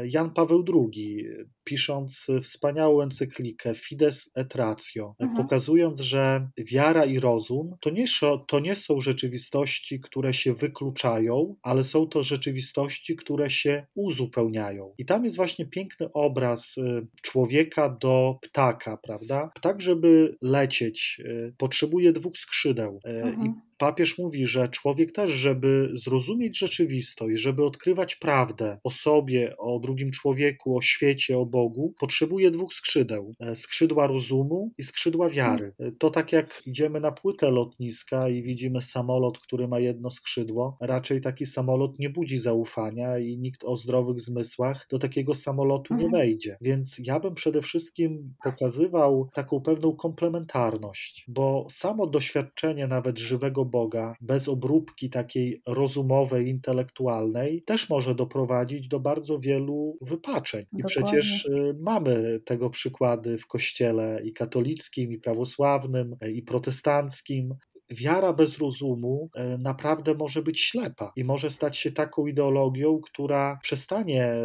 Jan 0.04 0.30
Paweł 0.34 0.41
Paweł 0.42 0.64
II 0.68 1.28
pisząc 1.72 2.28
wspaniałą 2.44 3.02
encyklikę 3.02 3.76
Fides 3.76 4.32
et 4.36 4.56
Ratio, 4.56 5.16
mhm. 5.20 5.44
pokazując, 5.44 6.02
że 6.02 6.50
wiara 6.58 7.06
i 7.06 7.20
rozum 7.20 7.76
to 7.82 7.90
nie, 7.90 8.06
to 8.48 8.60
nie 8.60 8.76
są 8.76 9.02
rzeczywistości, 9.02 10.00
które 10.00 10.34
się 10.34 10.54
wykluczają, 10.54 11.56
ale 11.62 11.84
są 11.84 12.08
to 12.08 12.24
rzeczywistości, 12.24 13.16
które 13.16 13.50
się 13.50 13.86
uzupełniają. 13.96 14.94
I 14.98 15.06
tam 15.06 15.24
jest 15.26 15.36
właśnie 15.36 15.66
piękny 15.66 16.14
obraz 16.14 16.78
y, 16.78 17.08
człowieka 17.22 17.98
do 18.02 18.40
ptaka, 18.42 18.98
prawda? 18.98 19.52
Ptak, 19.56 19.82
żeby 19.82 20.38
lecieć, 20.42 21.22
y, 21.26 21.54
potrzebuje 21.58 22.12
dwóch 22.14 22.38
skrzydeł. 22.38 23.00
Y, 23.08 23.10
mhm. 23.10 23.46
I 23.46 23.72
papież 23.82 24.18
mówi, 24.18 24.48
że 24.48 24.70
człowiek 24.70 25.12
też, 25.12 25.32
żeby 25.32 25.90
zrozumieć 25.94 26.60
rzeczywistość, 26.60 27.42
żeby 27.42 27.66
odkrywać 27.66 28.16
prawdę 28.16 28.80
o 28.84 28.92
sobie, 28.92 29.58
o 29.58 29.80
drugim 29.80 30.12
człowieku, 30.12 30.78
o 30.78 30.82
świecie, 30.82 31.38
o 31.38 31.46
Bogu, 31.46 31.61
potrzebuje 32.00 32.52
dwóch 32.52 32.74
skrzydeł: 32.74 33.34
e, 33.40 33.56
skrzydła 33.56 34.08
rozumu 34.08 34.72
i 34.78 34.84
skrzydła 34.84 35.30
wiary. 35.30 35.74
E, 35.80 35.92
to 35.92 36.10
tak 36.10 36.32
jak 36.32 36.62
idziemy 36.66 37.00
na 37.00 37.12
płytę 37.12 37.52
lotniska 37.52 38.30
i 38.30 38.44
widzimy 38.44 38.82
samolot, 38.82 39.40
który 39.40 39.68
ma 39.68 39.80
jedno 39.80 40.10
skrzydło, 40.10 40.78
raczej 40.82 41.22
taki 41.22 41.46
samolot 41.46 42.00
nie 42.00 42.10
budzi 42.10 42.38
zaufania 42.38 43.20
i 43.20 43.38
nikt 43.38 43.64
o 43.64 43.78
zdrowych 43.78 44.22
zmysłach 44.22 44.88
do 44.90 45.00
takiego 45.00 45.36
samolotu 45.36 45.94
nie 45.94 46.06
mhm. 46.06 46.22
wejdzie. 46.22 46.58
Więc 46.62 46.98
ja 47.00 47.20
bym 47.20 47.34
przede 47.34 47.62
wszystkim 47.62 48.34
pokazywał 48.44 49.30
taką 49.34 49.62
pewną 49.62 49.96
komplementarność, 49.96 51.26
bo 51.28 51.68
samo 51.70 52.08
doświadczenie 52.08 52.88
nawet 52.88 53.20
żywego 53.20 53.66
Boga, 53.66 54.16
bez 54.22 54.48
obróbki 54.48 55.10
takiej 55.10 55.62
rozumowej, 55.68 56.48
intelektualnej, 56.48 57.64
też 57.66 57.90
może 57.90 58.16
doprowadzić 58.16 58.88
do 58.88 59.00
bardzo 59.00 59.40
wielu 59.40 59.98
wypaczeń. 60.02 60.62
I 60.62 60.82
Dokładnie. 60.82 61.04
przecież 61.04 61.41
y, 61.46 61.74
mamy 61.80 62.40
tego 62.46 62.70
przykłady 62.70 63.38
w 63.38 63.48
kościele 63.48 64.22
i 64.24 64.34
katolickim, 64.34 65.12
i 65.12 65.18
prawosławnym, 65.18 66.16
i 66.34 66.42
protestanckim 66.42 67.56
wiara 67.92 68.34
bez 68.34 68.58
rozumu 68.58 69.30
e, 69.36 69.58
naprawdę 69.58 70.16
może 70.16 70.42
być 70.42 70.62
ślepa 70.62 71.12
i 71.16 71.24
może 71.24 71.52
stać 71.52 71.78
się 71.78 71.92
taką 71.92 72.28
ideologią, 72.28 73.00
która 73.02 73.60
przestanie 73.64 74.36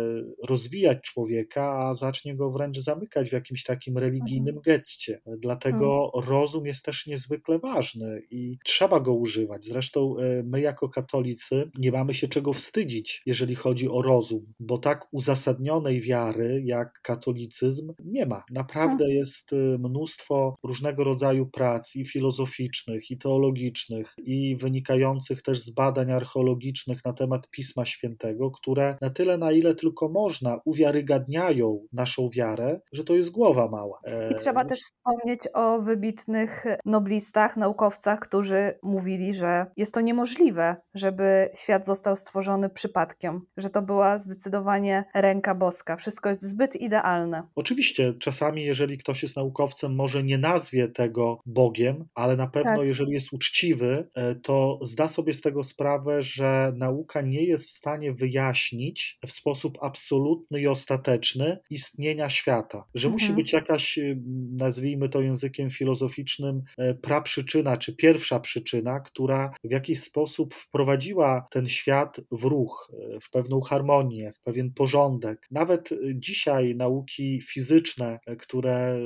rozwijać 0.42 0.98
człowieka, 1.02 1.78
a 1.78 1.94
zacznie 1.94 2.36
go 2.36 2.50
wręcz 2.50 2.78
zamykać 2.78 3.28
w 3.28 3.32
jakimś 3.32 3.64
takim 3.64 3.98
religijnym 3.98 4.56
mhm. 4.56 4.62
getcie. 4.62 5.20
Dlatego 5.38 6.12
mhm. 6.14 6.34
rozum 6.34 6.66
jest 6.66 6.84
też 6.84 7.06
niezwykle 7.06 7.58
ważny 7.58 8.22
i 8.30 8.58
trzeba 8.64 9.00
go 9.00 9.14
używać. 9.14 9.66
Zresztą 9.66 10.16
e, 10.18 10.42
my, 10.42 10.60
jako 10.60 10.88
katolicy, 10.88 11.70
nie 11.78 11.92
mamy 11.92 12.14
się 12.14 12.28
czego 12.28 12.52
wstydzić, 12.52 13.22
jeżeli 13.26 13.54
chodzi 13.54 13.88
o 13.88 14.02
rozum, 14.02 14.52
bo 14.60 14.78
tak 14.78 15.08
uzasadnionej 15.12 16.00
wiary 16.00 16.62
jak 16.64 17.00
katolicyzm 17.02 17.92
nie 18.04 18.26
ma. 18.26 18.44
Naprawdę 18.50 19.04
mhm. 19.04 19.10
jest 19.10 19.52
e, 19.52 19.56
mnóstwo 19.78 20.56
różnego 20.62 21.04
rodzaju 21.04 21.46
prac 21.46 21.96
i 21.96 22.04
filozoficznych, 22.04 23.10
i 23.10 23.18
to 23.18 23.35
teologicznych 23.36 24.14
i 24.18 24.56
wynikających 24.56 25.42
też 25.42 25.60
z 25.60 25.70
badań 25.70 26.12
archeologicznych 26.12 27.04
na 27.04 27.12
temat 27.12 27.50
Pisma 27.50 27.84
Świętego, 27.84 28.50
które 28.50 28.96
na 29.00 29.10
tyle, 29.10 29.38
na 29.38 29.52
ile 29.52 29.74
tylko 29.74 30.08
można, 30.08 30.60
uwiarygadniają 30.64 31.86
naszą 31.92 32.28
wiarę, 32.28 32.80
że 32.92 33.04
to 33.04 33.14
jest 33.14 33.30
głowa 33.30 33.68
mała. 33.68 34.00
I 34.30 34.34
trzeba 34.34 34.64
też 34.64 34.80
wspomnieć 34.80 35.40
o 35.54 35.78
wybitnych 35.78 36.64
noblistach, 36.84 37.56
naukowcach, 37.56 38.20
którzy 38.20 38.78
mówili, 38.82 39.34
że 39.34 39.66
jest 39.76 39.94
to 39.94 40.00
niemożliwe, 40.00 40.76
żeby 40.94 41.50
świat 41.54 41.86
został 41.86 42.16
stworzony 42.16 42.68
przypadkiem, 42.70 43.40
że 43.56 43.70
to 43.70 43.82
była 43.82 44.18
zdecydowanie 44.18 45.04
ręka 45.14 45.54
boska. 45.54 45.96
Wszystko 45.96 46.28
jest 46.28 46.42
zbyt 46.42 46.76
idealne. 46.76 47.42
Oczywiście, 47.54 48.14
czasami, 48.14 48.64
jeżeli 48.64 48.98
ktoś 48.98 49.22
jest 49.22 49.36
naukowcem, 49.36 49.94
może 49.94 50.22
nie 50.22 50.38
nazwie 50.38 50.88
tego 50.88 51.40
Bogiem, 51.46 52.04
ale 52.14 52.36
na 52.36 52.46
pewno, 52.46 52.76
tak. 52.76 52.86
jeżeli 52.86 53.12
jest 53.12 53.25
jest 53.26 53.32
uczciwy, 53.32 54.08
e, 54.14 54.34
to 54.34 54.78
zda 54.82 55.08
sobie 55.08 55.34
z 55.34 55.40
tego 55.40 55.64
sprawę, 55.64 56.22
że 56.22 56.72
nauka 56.76 57.20
nie 57.20 57.42
jest 57.42 57.68
w 57.68 57.72
stanie 57.72 58.12
wyjaśnić 58.12 59.18
w 59.26 59.32
sposób 59.32 59.78
absolutny 59.82 60.60
i 60.60 60.66
ostateczny 60.66 61.58
istnienia 61.70 62.30
świata. 62.30 62.84
Że 62.94 63.08
mhm. 63.08 63.12
musi 63.12 63.32
być 63.32 63.52
jakaś, 63.52 63.98
y, 63.98 64.22
nazwijmy 64.52 65.08
to 65.08 65.20
językiem 65.20 65.70
filozoficznym, 65.70 66.62
e, 66.78 66.94
praprzyczyna, 66.94 67.76
czy 67.76 67.96
pierwsza 67.96 68.40
przyczyna, 68.40 69.00
która 69.00 69.52
w 69.64 69.70
jakiś 69.70 70.00
sposób 70.00 70.54
wprowadziła 70.54 71.46
ten 71.50 71.68
świat 71.68 72.20
w 72.30 72.44
ruch, 72.44 72.92
e, 72.92 73.20
w 73.20 73.30
pewną 73.30 73.60
harmonię, 73.60 74.32
w 74.32 74.40
pewien 74.40 74.72
porządek. 74.72 75.46
Nawet 75.50 75.90
dzisiaj 76.14 76.74
nauki 76.76 77.42
fizyczne, 77.42 78.18
które 78.38 78.98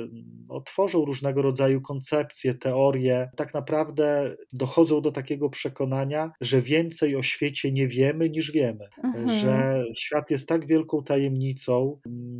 no, 0.49 0.61
tworzą 0.61 1.05
różnego 1.05 1.41
rodzaju 1.41 1.81
koncepcje, 1.81 2.53
teorie, 2.53 3.29
tak 3.35 3.53
naprawdę 3.53 4.00
dochodzą 4.53 5.01
do 5.01 5.11
takiego 5.11 5.49
przekonania, 5.49 6.31
że 6.41 6.61
więcej 6.61 7.15
o 7.15 7.23
świecie 7.23 7.71
nie 7.71 7.87
wiemy 7.87 8.29
niż 8.29 8.51
wiemy, 8.51 8.87
mhm. 9.03 9.39
że 9.39 9.83
świat 9.97 10.31
jest 10.31 10.47
tak 10.47 10.67
wielką 10.67 11.03
tajemnicą, 11.03 11.99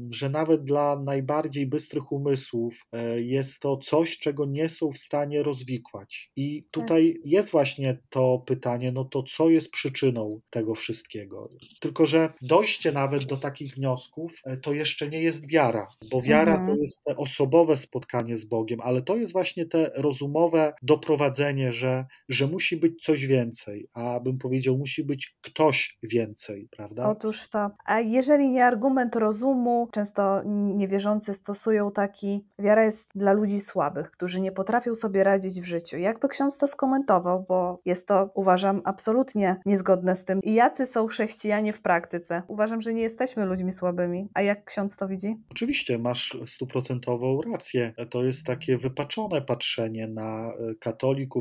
że 0.09 0.29
nawet 0.29 0.63
dla 0.63 0.99
najbardziej 0.99 1.67
bystrych 1.67 2.11
umysłów 2.11 2.85
e, 2.91 3.21
jest 3.21 3.59
to 3.59 3.77
coś, 3.77 4.17
czego 4.17 4.45
nie 4.45 4.69
są 4.69 4.91
w 4.91 4.97
stanie 4.97 5.43
rozwikłać. 5.43 6.31
I 6.35 6.65
tutaj 6.71 7.13
tak. 7.13 7.31
jest 7.31 7.51
właśnie 7.51 7.97
to 8.09 8.43
pytanie, 8.45 8.91
no 8.91 9.05
to 9.05 9.23
co 9.23 9.49
jest 9.49 9.71
przyczyną 9.71 10.41
tego 10.49 10.75
wszystkiego? 10.75 11.49
Tylko, 11.79 12.05
że 12.05 12.33
dojście 12.41 12.91
nawet 12.91 13.23
do 13.23 13.37
takich 13.37 13.75
wniosków 13.75 14.41
e, 14.45 14.57
to 14.57 14.73
jeszcze 14.73 15.09
nie 15.09 15.21
jest 15.21 15.49
wiara, 15.49 15.87
bo 16.11 16.21
wiara 16.21 16.51
mhm. 16.51 16.77
to 16.77 16.83
jest 16.83 17.03
te 17.03 17.17
osobowe 17.17 17.77
spotkanie 17.77 18.37
z 18.37 18.45
Bogiem, 18.45 18.81
ale 18.81 19.01
to 19.01 19.17
jest 19.17 19.33
właśnie 19.33 19.65
te 19.65 19.91
rozumowe 19.95 20.73
doprowadzenie, 20.81 21.50
że, 21.73 22.05
że 22.29 22.47
musi 22.47 22.77
być 22.77 23.03
coś 23.03 23.25
więcej, 23.25 23.87
a 23.93 24.19
bym 24.19 24.37
powiedział, 24.37 24.77
musi 24.77 25.03
być 25.03 25.37
ktoś 25.41 25.97
więcej, 26.03 26.67
prawda? 26.71 27.09
Otóż 27.09 27.49
to. 27.49 27.71
A 27.85 27.99
jeżeli 27.99 28.49
nie 28.49 28.65
argument 28.65 29.15
rozumu, 29.15 29.87
często 29.91 30.41
niewierzący 30.45 31.33
stosują 31.33 31.91
taki, 31.91 32.45
wiara 32.59 32.83
jest 32.83 33.09
dla 33.15 33.33
ludzi 33.33 33.61
słabych, 33.61 34.11
którzy 34.11 34.41
nie 34.41 34.51
potrafią 34.51 34.95
sobie 34.95 35.23
radzić 35.23 35.61
w 35.61 35.65
życiu. 35.65 35.97
Jakby 35.97 36.27
ksiądz 36.27 36.57
to 36.57 36.67
skomentował, 36.67 37.45
bo 37.49 37.81
jest 37.85 38.07
to, 38.07 38.31
uważam, 38.35 38.81
absolutnie 38.85 39.55
niezgodne 39.65 40.15
z 40.15 40.23
tym. 40.25 40.39
I 40.43 40.53
jacy 40.53 40.85
są 40.85 41.07
chrześcijanie 41.07 41.73
w 41.73 41.81
praktyce? 41.81 42.43
Uważam, 42.47 42.81
że 42.81 42.93
nie 42.93 43.01
jesteśmy 43.01 43.45
ludźmi 43.45 43.71
słabymi. 43.71 44.27
A 44.33 44.41
jak 44.41 44.65
ksiądz 44.65 44.97
to 44.97 45.07
widzi? 45.07 45.35
Oczywiście, 45.51 45.97
masz 45.97 46.37
stuprocentową 46.45 47.41
rację. 47.41 47.93
To 48.09 48.23
jest 48.23 48.45
takie 48.45 48.77
wypaczone 48.77 49.41
patrzenie 49.41 50.07
na 50.07 50.53
e, 50.53 50.75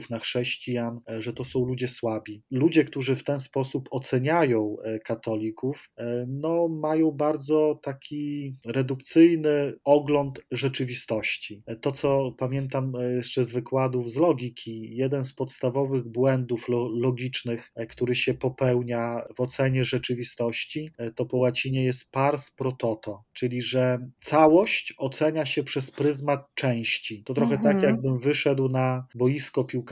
katolików, 0.00 0.10
na 0.10 0.18
chrześcijan, 0.18 1.00
e, 1.10 1.22
że 1.22 1.32
to 1.32 1.44
są 1.44 1.66
ludzie 1.66 1.88
słabi. 1.88 2.42
Ludzie, 2.50 2.84
którzy 2.84 3.16
w 3.16 3.24
ten 3.24 3.38
sposób 3.38 3.88
oceniają 3.90 4.76
e, 4.84 4.98
katolików, 4.98 5.90
no, 6.28 6.68
mają 6.68 7.10
bardzo 7.10 7.80
taki 7.82 8.56
redukcyjny 8.66 9.72
ogląd 9.84 10.40
rzeczywistości. 10.50 11.62
To, 11.80 11.92
co 11.92 12.32
pamiętam 12.38 12.92
jeszcze 13.16 13.44
z 13.44 13.52
wykładów 13.52 14.10
z 14.10 14.16
logiki, 14.16 14.96
jeden 14.96 15.24
z 15.24 15.32
podstawowych 15.32 16.08
błędów 16.08 16.66
logicznych, 16.92 17.72
który 17.88 18.14
się 18.14 18.34
popełnia 18.34 19.22
w 19.36 19.40
ocenie 19.40 19.84
rzeczywistości, 19.84 20.90
to 21.16 21.26
po 21.26 21.36
łacinie 21.36 21.84
jest 21.84 22.10
pars 22.10 22.50
pro 22.50 22.72
toto, 22.72 23.24
czyli 23.32 23.62
że 23.62 23.98
całość 24.18 24.94
ocenia 24.98 25.46
się 25.46 25.62
przez 25.62 25.90
pryzmat 25.90 26.46
części. 26.54 27.22
To 27.24 27.34
trochę 27.34 27.56
tak, 27.56 27.66
mhm. 27.66 27.82
tak, 27.82 27.90
jakbym 27.90 28.18
wyszedł 28.18 28.68
na 28.68 29.06
boisko 29.14 29.64
piłkarskie, 29.64 29.89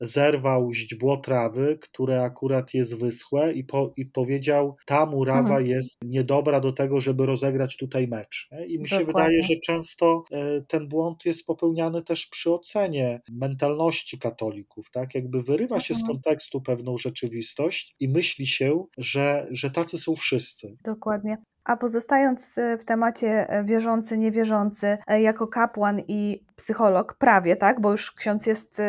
zerwał 0.00 0.72
źdźbło 0.72 1.16
trawy, 1.16 1.78
które 1.80 2.22
akurat 2.22 2.74
jest 2.74 2.96
wyschłe 2.96 3.52
i, 3.52 3.64
po, 3.64 3.92
i 3.96 4.06
powiedział, 4.06 4.76
ta 4.86 5.06
murawa 5.06 5.58
mhm. 5.58 5.66
jest 5.66 5.98
niedobra 6.04 6.60
do 6.60 6.72
tego, 6.72 7.00
żeby 7.00 7.26
rozegrać 7.26 7.76
tutaj 7.76 8.08
mecz. 8.08 8.48
I 8.66 8.78
mi 8.78 8.88
się 8.88 8.98
Dokładnie. 8.98 9.22
wydaje, 9.22 9.42
że 9.42 9.60
często 9.66 10.24
e, 10.32 10.60
ten 10.68 10.88
błąd 10.88 11.24
jest 11.24 11.46
popełniany 11.46 12.02
też 12.02 12.26
przy 12.26 12.52
ocenie 12.52 13.20
mentalności 13.30 14.18
katolików, 14.18 14.90
tak? 14.90 15.14
Jakby 15.14 15.42
wyrywa 15.42 15.80
się 15.80 15.94
z 15.94 16.00
mhm. 16.00 16.12
kontekstu 16.12 16.60
pewną 16.60 16.98
rzeczywistość 16.98 17.94
i 18.00 18.08
myśli 18.08 18.46
się, 18.46 18.84
że, 18.98 19.46
że 19.50 19.70
tacy 19.70 19.98
są 19.98 20.14
wszyscy. 20.14 20.76
Dokładnie. 20.84 21.36
A 21.64 21.76
pozostając 21.76 22.58
e, 22.58 22.78
w 22.78 22.84
temacie 22.84 23.50
e, 23.50 23.64
wierzący, 23.64 24.18
niewierzący, 24.18 24.98
e, 25.06 25.22
jako 25.22 25.46
kapłan 25.46 26.00
i 26.08 26.44
psycholog, 26.56 27.14
prawie, 27.14 27.56
tak? 27.56 27.80
Bo 27.80 27.90
już 27.90 28.12
ksiądz 28.12 28.46
jest 28.46 28.82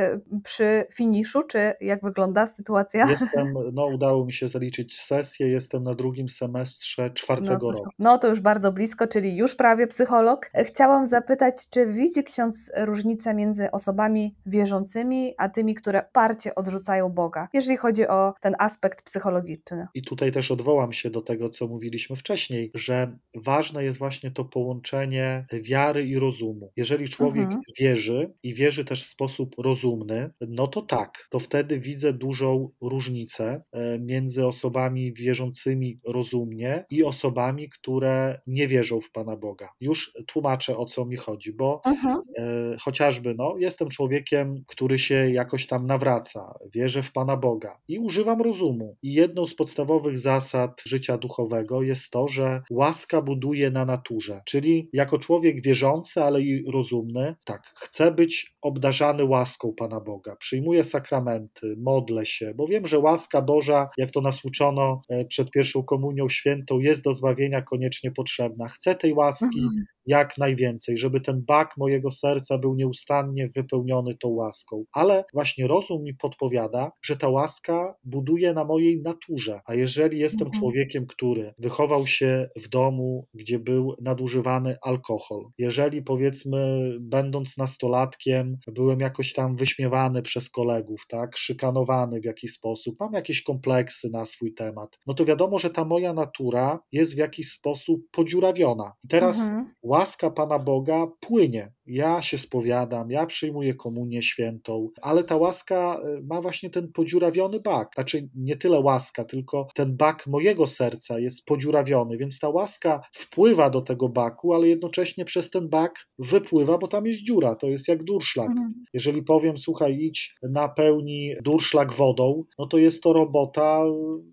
przy 0.44 0.86
finiszu, 0.94 1.44
czy 1.44 1.74
jak 1.82 2.02
wygląda 2.04 2.48
sytuacja? 2.48 3.06
Jestem, 3.10 3.54
no 3.74 3.86
udało 3.86 4.26
mi 4.26 4.34
się 4.34 4.48
zaliczyć 4.48 5.02
sesję, 5.02 5.48
jestem 5.48 5.84
na 5.84 5.96
drugim 5.96 6.30
semestrze 6.30 7.12
czwartego 7.12 7.68
no 7.68 7.72
roku. 7.72 7.90
No 8.00 8.18
to 8.18 8.28
już 8.28 8.40
bardzo 8.40 8.72
blisko, 8.72 9.08
czyli 9.08 9.38
już 9.38 9.56
prawie 9.56 9.88
psycholog. 9.88 10.50
Chciałam 10.66 11.08
zapytać, 11.08 11.70
czy 11.70 11.86
widzi 11.86 12.24
ksiądz 12.24 12.72
różnicę 12.78 13.34
między 13.34 13.72
osobami 13.72 14.36
wierzącymi, 14.46 15.34
a 15.38 15.50
tymi, 15.50 15.76
które 15.76 16.06
parcie 16.12 16.56
odrzucają 16.56 17.10
Boga, 17.10 17.48
jeżeli 17.54 17.78
chodzi 17.78 18.08
o 18.08 18.34
ten 18.42 18.56
aspekt 18.60 19.02
psychologiczny? 19.02 19.88
I 19.94 20.04
tutaj 20.04 20.32
też 20.32 20.52
odwołam 20.52 20.94
się 20.94 21.10
do 21.10 21.22
tego, 21.22 21.50
co 21.50 21.68
mówiliśmy 21.68 22.16
wcześniej 22.16 22.63
że 22.74 23.18
ważne 23.36 23.84
jest 23.84 24.00
właśnie 24.00 24.32
to 24.32 24.46
połączenie 24.46 25.46
wiary 25.64 26.08
i 26.08 26.20
rozumu. 26.20 26.72
Jeżeli 26.76 27.10
człowiek 27.10 27.44
mhm. 27.44 27.62
wierzy 27.80 28.34
i 28.44 28.54
wierzy 28.54 28.86
też 28.86 29.04
w 29.04 29.08
sposób 29.08 29.56
rozumny, 29.58 30.30
no 30.42 30.68
to 30.68 30.82
tak, 30.82 31.28
to 31.30 31.40
wtedy 31.40 31.80
widzę 31.80 32.14
dużą 32.14 32.70
różnicę 32.82 33.64
e, 33.72 34.00
między 34.00 34.48
osobami 34.48 35.14
wierzącymi 35.14 36.00
rozumnie 36.06 36.86
i 36.90 37.04
osobami, 37.04 37.70
które 37.70 38.42
nie 38.48 38.68
wierzą 38.68 39.02
w 39.02 39.12
Pana 39.12 39.38
Boga. 39.38 39.70
Już 39.82 40.14
tłumaczę 40.28 40.78
o 40.78 40.86
co 40.86 41.06
mi 41.06 41.16
chodzi, 41.16 41.54
bo 41.54 41.82
mhm. 41.86 42.22
e, 42.38 42.78
chociażby 42.80 43.36
no, 43.38 43.56
jestem 43.58 43.90
człowiekiem, 43.90 44.64
który 44.68 45.00
się 45.00 45.32
jakoś 45.32 45.68
tam 45.68 45.86
nawraca, 45.86 46.54
wierzę 46.74 47.04
w 47.04 47.12
Pana 47.12 47.38
Boga 47.38 47.80
i 47.88 48.00
używam 48.00 48.42
rozumu. 48.42 48.98
I 49.02 49.14
jedną 49.14 49.48
z 49.48 49.56
podstawowych 49.56 50.20
zasad 50.20 50.82
życia 50.86 51.18
duchowego 51.18 51.82
jest 51.82 52.10
to, 52.10 52.28
że 52.28 52.53
łaska 52.70 53.22
buduje 53.22 53.72
na 53.72 53.86
naturze. 53.86 54.42
Czyli 54.46 54.90
jako 54.94 55.20
człowiek 55.20 55.62
wierzący, 55.62 56.24
ale 56.24 56.42
i 56.42 56.72
rozumny, 56.72 57.36
tak, 57.44 57.74
chcę 57.76 58.12
być 58.12 58.56
obdarzany 58.62 59.26
łaską 59.26 59.74
Pana 59.78 60.00
Boga. 60.00 60.36
Przyjmuję 60.36 60.84
sakramenty, 60.84 61.76
modlę 61.78 62.26
się, 62.26 62.54
bo 62.56 62.68
wiem, 62.68 62.88
że 62.88 63.00
łaska 63.00 63.42
Boża, 63.42 63.90
jak 63.98 64.12
to 64.12 64.22
nas 64.22 64.46
uczono 64.46 65.02
e, 65.10 65.26
przed 65.26 65.52
pierwszą 65.52 65.84
komunią 65.84 66.30
świętą, 66.30 66.80
jest 66.80 67.04
do 67.04 67.14
zbawienia 67.14 67.62
koniecznie 67.62 68.12
potrzebna. 68.12 68.68
Chcę 68.68 68.96
tej 68.96 69.14
łaski, 69.14 69.60
mhm 69.60 69.86
jak 70.06 70.38
najwięcej, 70.38 70.98
żeby 70.98 71.22
ten 71.22 71.42
bak 71.48 71.78
mojego 71.78 72.12
serca 72.12 72.58
był 72.58 72.76
nieustannie 72.76 73.48
wypełniony 73.48 74.16
tą 74.16 74.30
łaską. 74.30 74.86
Ale 74.92 75.26
właśnie 75.34 75.68
rozum 75.68 76.04
mi 76.04 76.14
podpowiada, 76.14 76.92
że 77.02 77.18
ta 77.18 77.30
łaska 77.30 77.96
buduje 78.04 78.54
na 78.54 78.64
mojej 78.64 79.02
naturze. 79.02 79.62
A 79.66 79.76
jeżeli 79.76 80.20
jestem 80.20 80.48
mhm. 80.48 80.62
człowiekiem, 80.62 81.06
który 81.08 81.54
wychował 81.60 82.08
się 82.08 82.50
w 82.56 82.68
domu, 82.68 83.28
gdzie 83.34 83.60
był 83.60 83.96
nadużywany 84.02 84.78
alkohol, 84.82 85.46
jeżeli 85.58 86.02
powiedzmy, 86.02 86.92
będąc 87.00 87.58
nastolatkiem, 87.58 88.58
byłem 88.68 89.00
jakoś 89.00 89.34
tam 89.34 89.56
wyśmiewany 89.56 90.22
przez 90.22 90.50
kolegów, 90.50 91.06
tak, 91.08 91.38
szykanowany 91.38 92.22
w 92.22 92.26
jakiś 92.26 92.54
sposób, 92.54 92.96
mam 93.00 93.14
jakieś 93.14 93.44
kompleksy 93.44 94.10
na 94.10 94.26
swój 94.26 94.54
temat, 94.54 95.00
no 95.08 95.14
to 95.14 95.26
wiadomo, 95.26 95.60
że 95.60 95.70
ta 95.70 95.86
moja 95.86 96.14
natura 96.14 96.80
jest 96.92 97.16
w 97.16 97.18
jakiś 97.18 97.52
sposób 97.52 98.02
podziurawiona. 98.12 98.94
I 99.04 99.08
teraz 99.08 99.40
mhm 99.40 99.64
łaska 99.94 100.30
Pana 100.32 100.60
Boga 100.60 101.08
płynie. 101.20 101.72
Ja 101.86 102.22
się 102.22 102.38
spowiadam, 102.38 103.12
ja 103.12 103.26
przyjmuję 103.26 103.74
komunię 103.74 104.22
świętą, 104.22 104.90
ale 105.02 105.24
ta 105.24 105.38
łaska 105.38 106.02
e, 106.04 106.22
ma 106.22 106.42
właśnie 106.42 106.70
ten 106.70 106.92
podziurawiony 106.92 107.60
bak. 107.60 107.92
Znaczy 107.96 108.30
nie 108.36 108.58
tyle 108.58 108.80
łaska, 108.80 109.26
tylko 109.26 109.68
ten 109.76 109.98
bak 109.98 110.28
mojego 110.28 110.68
serca 110.68 111.20
jest 111.20 111.46
podziurawiony, 111.46 112.18
więc 112.18 112.40
ta 112.40 112.50
łaska 112.50 113.02
wpływa 113.14 113.70
do 113.70 113.82
tego 113.82 114.10
baku, 114.10 114.54
ale 114.54 114.68
jednocześnie 114.68 115.26
przez 115.26 115.50
ten 115.50 115.70
bak 115.70 116.08
wypływa, 116.20 116.78
bo 116.78 116.88
tam 116.88 117.06
jest 117.06 117.24
dziura, 117.24 117.56
to 117.56 117.68
jest 117.68 117.88
jak 117.88 118.04
durszlak. 118.04 118.50
Mhm. 118.50 118.74
Jeżeli 118.94 119.24
powiem, 119.24 119.58
słuchaj, 119.58 119.98
idź 120.00 120.36
napełni 120.44 121.36
durszlak 121.44 121.94
wodą, 121.94 122.44
no 122.60 122.66
to 122.68 122.78
jest 122.78 123.04
to 123.04 123.14
robota 123.14 123.84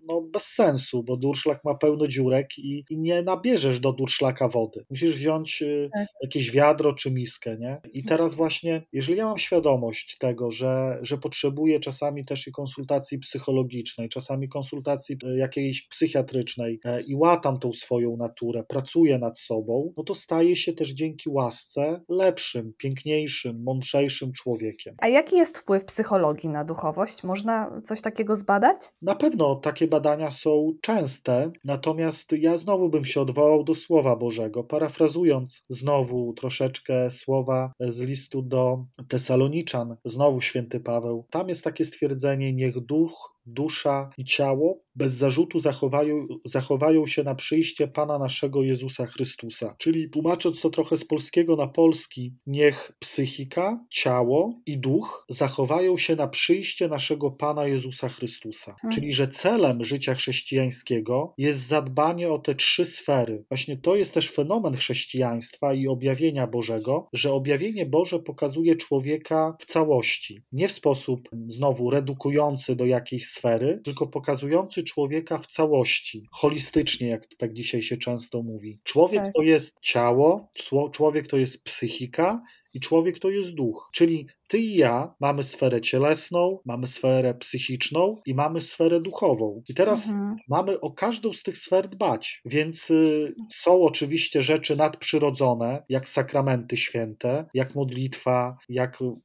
no, 0.07 0.21
bez 0.21 0.43
sensu, 0.43 1.03
bo 1.03 1.17
durszlak 1.17 1.63
ma 1.65 1.75
pełno 1.75 2.07
dziurek 2.07 2.57
i, 2.57 2.85
i 2.89 2.97
nie 2.97 3.21
nabierzesz 3.21 3.79
do 3.79 3.93
durszlaka 3.93 4.47
wody. 4.47 4.85
Musisz 4.89 5.15
wziąć 5.15 5.63
tak. 5.93 6.07
jakieś 6.23 6.51
wiadro 6.51 6.93
czy 6.93 7.11
miskę 7.11 7.40
Nie? 7.59 7.81
I 7.93 8.03
teraz 8.03 8.33
właśnie, 8.33 8.83
jeżeli 8.93 9.17
ja 9.17 9.25
mam 9.25 9.37
świadomość 9.37 10.17
tego, 10.17 10.51
że, 10.51 10.99
że 11.01 11.17
potrzebuję 11.17 11.79
czasami 11.79 12.25
też 12.25 12.47
i 12.47 12.51
konsultacji 12.51 13.19
psychologicznej, 13.19 14.09
czasami 14.09 14.49
konsultacji 14.49 15.17
e, 15.25 15.37
jakiejś 15.37 15.87
psychiatrycznej 15.87 16.79
e, 16.85 17.01
i 17.01 17.15
łatam 17.15 17.59
tą 17.59 17.73
swoją 17.73 18.17
naturę, 18.17 18.63
pracuję 18.63 19.17
nad 19.17 19.39
sobą, 19.39 19.93
no 19.97 20.03
to 20.03 20.15
staję 20.15 20.55
się 20.55 20.73
też 20.73 20.89
dzięki 20.89 21.29
łasce 21.29 22.01
lepszym, 22.09 22.73
piękniejszym, 22.77 23.63
mądrzejszym 23.63 24.33
człowiekiem. 24.33 24.95
A 24.97 25.07
jaki 25.07 25.35
jest 25.35 25.57
wpływ 25.57 25.85
psychologii 25.85 26.49
na 26.49 26.63
duchowość? 26.63 27.23
Można 27.23 27.81
coś 27.83 28.01
takiego 28.01 28.35
zbadać? 28.35 28.77
Na 29.01 29.15
pewno 29.15 29.55
takie 29.55 29.87
badania 29.87 30.31
są 30.31 30.73
częste, 30.81 31.51
natomiast 31.63 32.31
ja 32.31 32.57
znowu 32.57 32.89
bym 32.89 33.05
się 33.05 33.21
odwołał 33.21 33.63
do 33.63 33.75
Słowa 33.75 34.15
Bożego, 34.15 34.63
parafrazując 34.63 35.65
znowu 35.69 36.33
troszeczkę 36.33 37.11
słowa 37.11 37.30
z 37.79 38.01
listu 38.01 38.41
do 38.41 38.85
Tesaloniczan, 39.07 39.97
znowu 40.05 40.41
święty 40.41 40.79
Paweł. 40.79 41.25
Tam 41.29 41.49
jest 41.49 41.63
takie 41.63 41.85
stwierdzenie: 41.85 42.53
Niech 42.53 42.79
duch 42.79 43.35
dusza 43.45 44.09
i 44.17 44.25
ciało 44.25 44.81
bez 44.95 45.13
zarzutu 45.13 45.59
zachowają, 45.59 46.27
zachowają 46.45 47.07
się 47.07 47.23
na 47.23 47.35
przyjście 47.35 47.87
Pana 47.87 48.19
naszego 48.19 48.63
Jezusa 48.63 49.05
Chrystusa. 49.05 49.75
Czyli 49.77 50.09
tłumacząc 50.09 50.61
to 50.61 50.69
trochę 50.69 50.97
z 50.97 51.05
polskiego 51.05 51.55
na 51.55 51.67
polski, 51.67 52.33
niech 52.45 52.91
psychika, 52.99 53.85
ciało 53.89 54.59
i 54.65 54.77
duch 54.77 55.25
zachowają 55.29 55.97
się 55.97 56.15
na 56.15 56.27
przyjście 56.27 56.87
naszego 56.87 57.31
Pana 57.31 57.67
Jezusa 57.67 58.09
Chrystusa. 58.09 58.75
Hmm. 58.81 58.95
Czyli, 58.95 59.13
że 59.13 59.27
celem 59.27 59.83
życia 59.83 60.15
chrześcijańskiego 60.15 61.33
jest 61.37 61.67
zadbanie 61.67 62.31
o 62.31 62.39
te 62.39 62.55
trzy 62.55 62.85
sfery. 62.85 63.45
Właśnie 63.49 63.77
to 63.77 63.95
jest 63.95 64.13
też 64.13 64.31
fenomen 64.31 64.75
chrześcijaństwa 64.77 65.73
i 65.73 65.87
objawienia 65.87 66.47
Bożego, 66.47 67.07
że 67.13 67.31
objawienie 67.33 67.85
Boże 67.85 68.19
pokazuje 68.19 68.75
człowieka 68.75 69.55
w 69.59 69.65
całości. 69.65 70.41
Nie 70.51 70.67
w 70.67 70.71
sposób 70.71 71.29
znowu 71.47 71.89
redukujący 71.89 72.75
do 72.75 72.85
jakiejś 72.85 73.30
sfery, 73.31 73.81
tylko 73.83 74.07
pokazujący 74.07 74.83
człowieka 74.83 75.37
w 75.37 75.47
całości, 75.47 76.27
holistycznie, 76.31 77.07
jak 77.07 77.27
tak 77.37 77.53
dzisiaj 77.53 77.83
się 77.83 77.97
często 77.97 78.43
mówi. 78.43 78.79
Człowiek 78.83 79.21
tak. 79.21 79.33
to 79.35 79.41
jest 79.41 79.79
ciało, 79.81 80.51
człowiek 80.91 81.27
to 81.27 81.37
jest 81.37 81.63
psychika 81.63 82.41
i 82.73 82.79
człowiek 82.79 83.19
to 83.19 83.29
jest 83.29 83.53
duch. 83.53 83.89
Czyli 83.93 84.27
ty 84.51 84.59
i 84.59 84.75
ja 84.75 85.13
mamy 85.19 85.43
sferę 85.43 85.81
cielesną, 85.81 86.59
mamy 86.65 86.87
sferę 86.87 87.33
psychiczną 87.33 88.21
i 88.25 88.33
mamy 88.33 88.61
sferę 88.61 89.01
duchową. 89.01 89.63
I 89.69 89.73
teraz 89.73 90.09
mhm. 90.09 90.35
mamy 90.49 90.79
o 90.79 90.91
każdą 90.91 91.33
z 91.33 91.43
tych 91.43 91.57
sfer 91.57 91.89
dbać. 91.89 92.41
Więc 92.45 92.91
y, 92.91 93.35
są 93.51 93.81
oczywiście 93.81 94.41
rzeczy 94.41 94.75
nadprzyrodzone, 94.75 95.83
jak 95.89 96.09
sakramenty 96.09 96.77
święte, 96.77 97.45
jak 97.53 97.75
modlitwa, 97.75 98.57
jak 98.69 99.01
mm, 99.01 99.17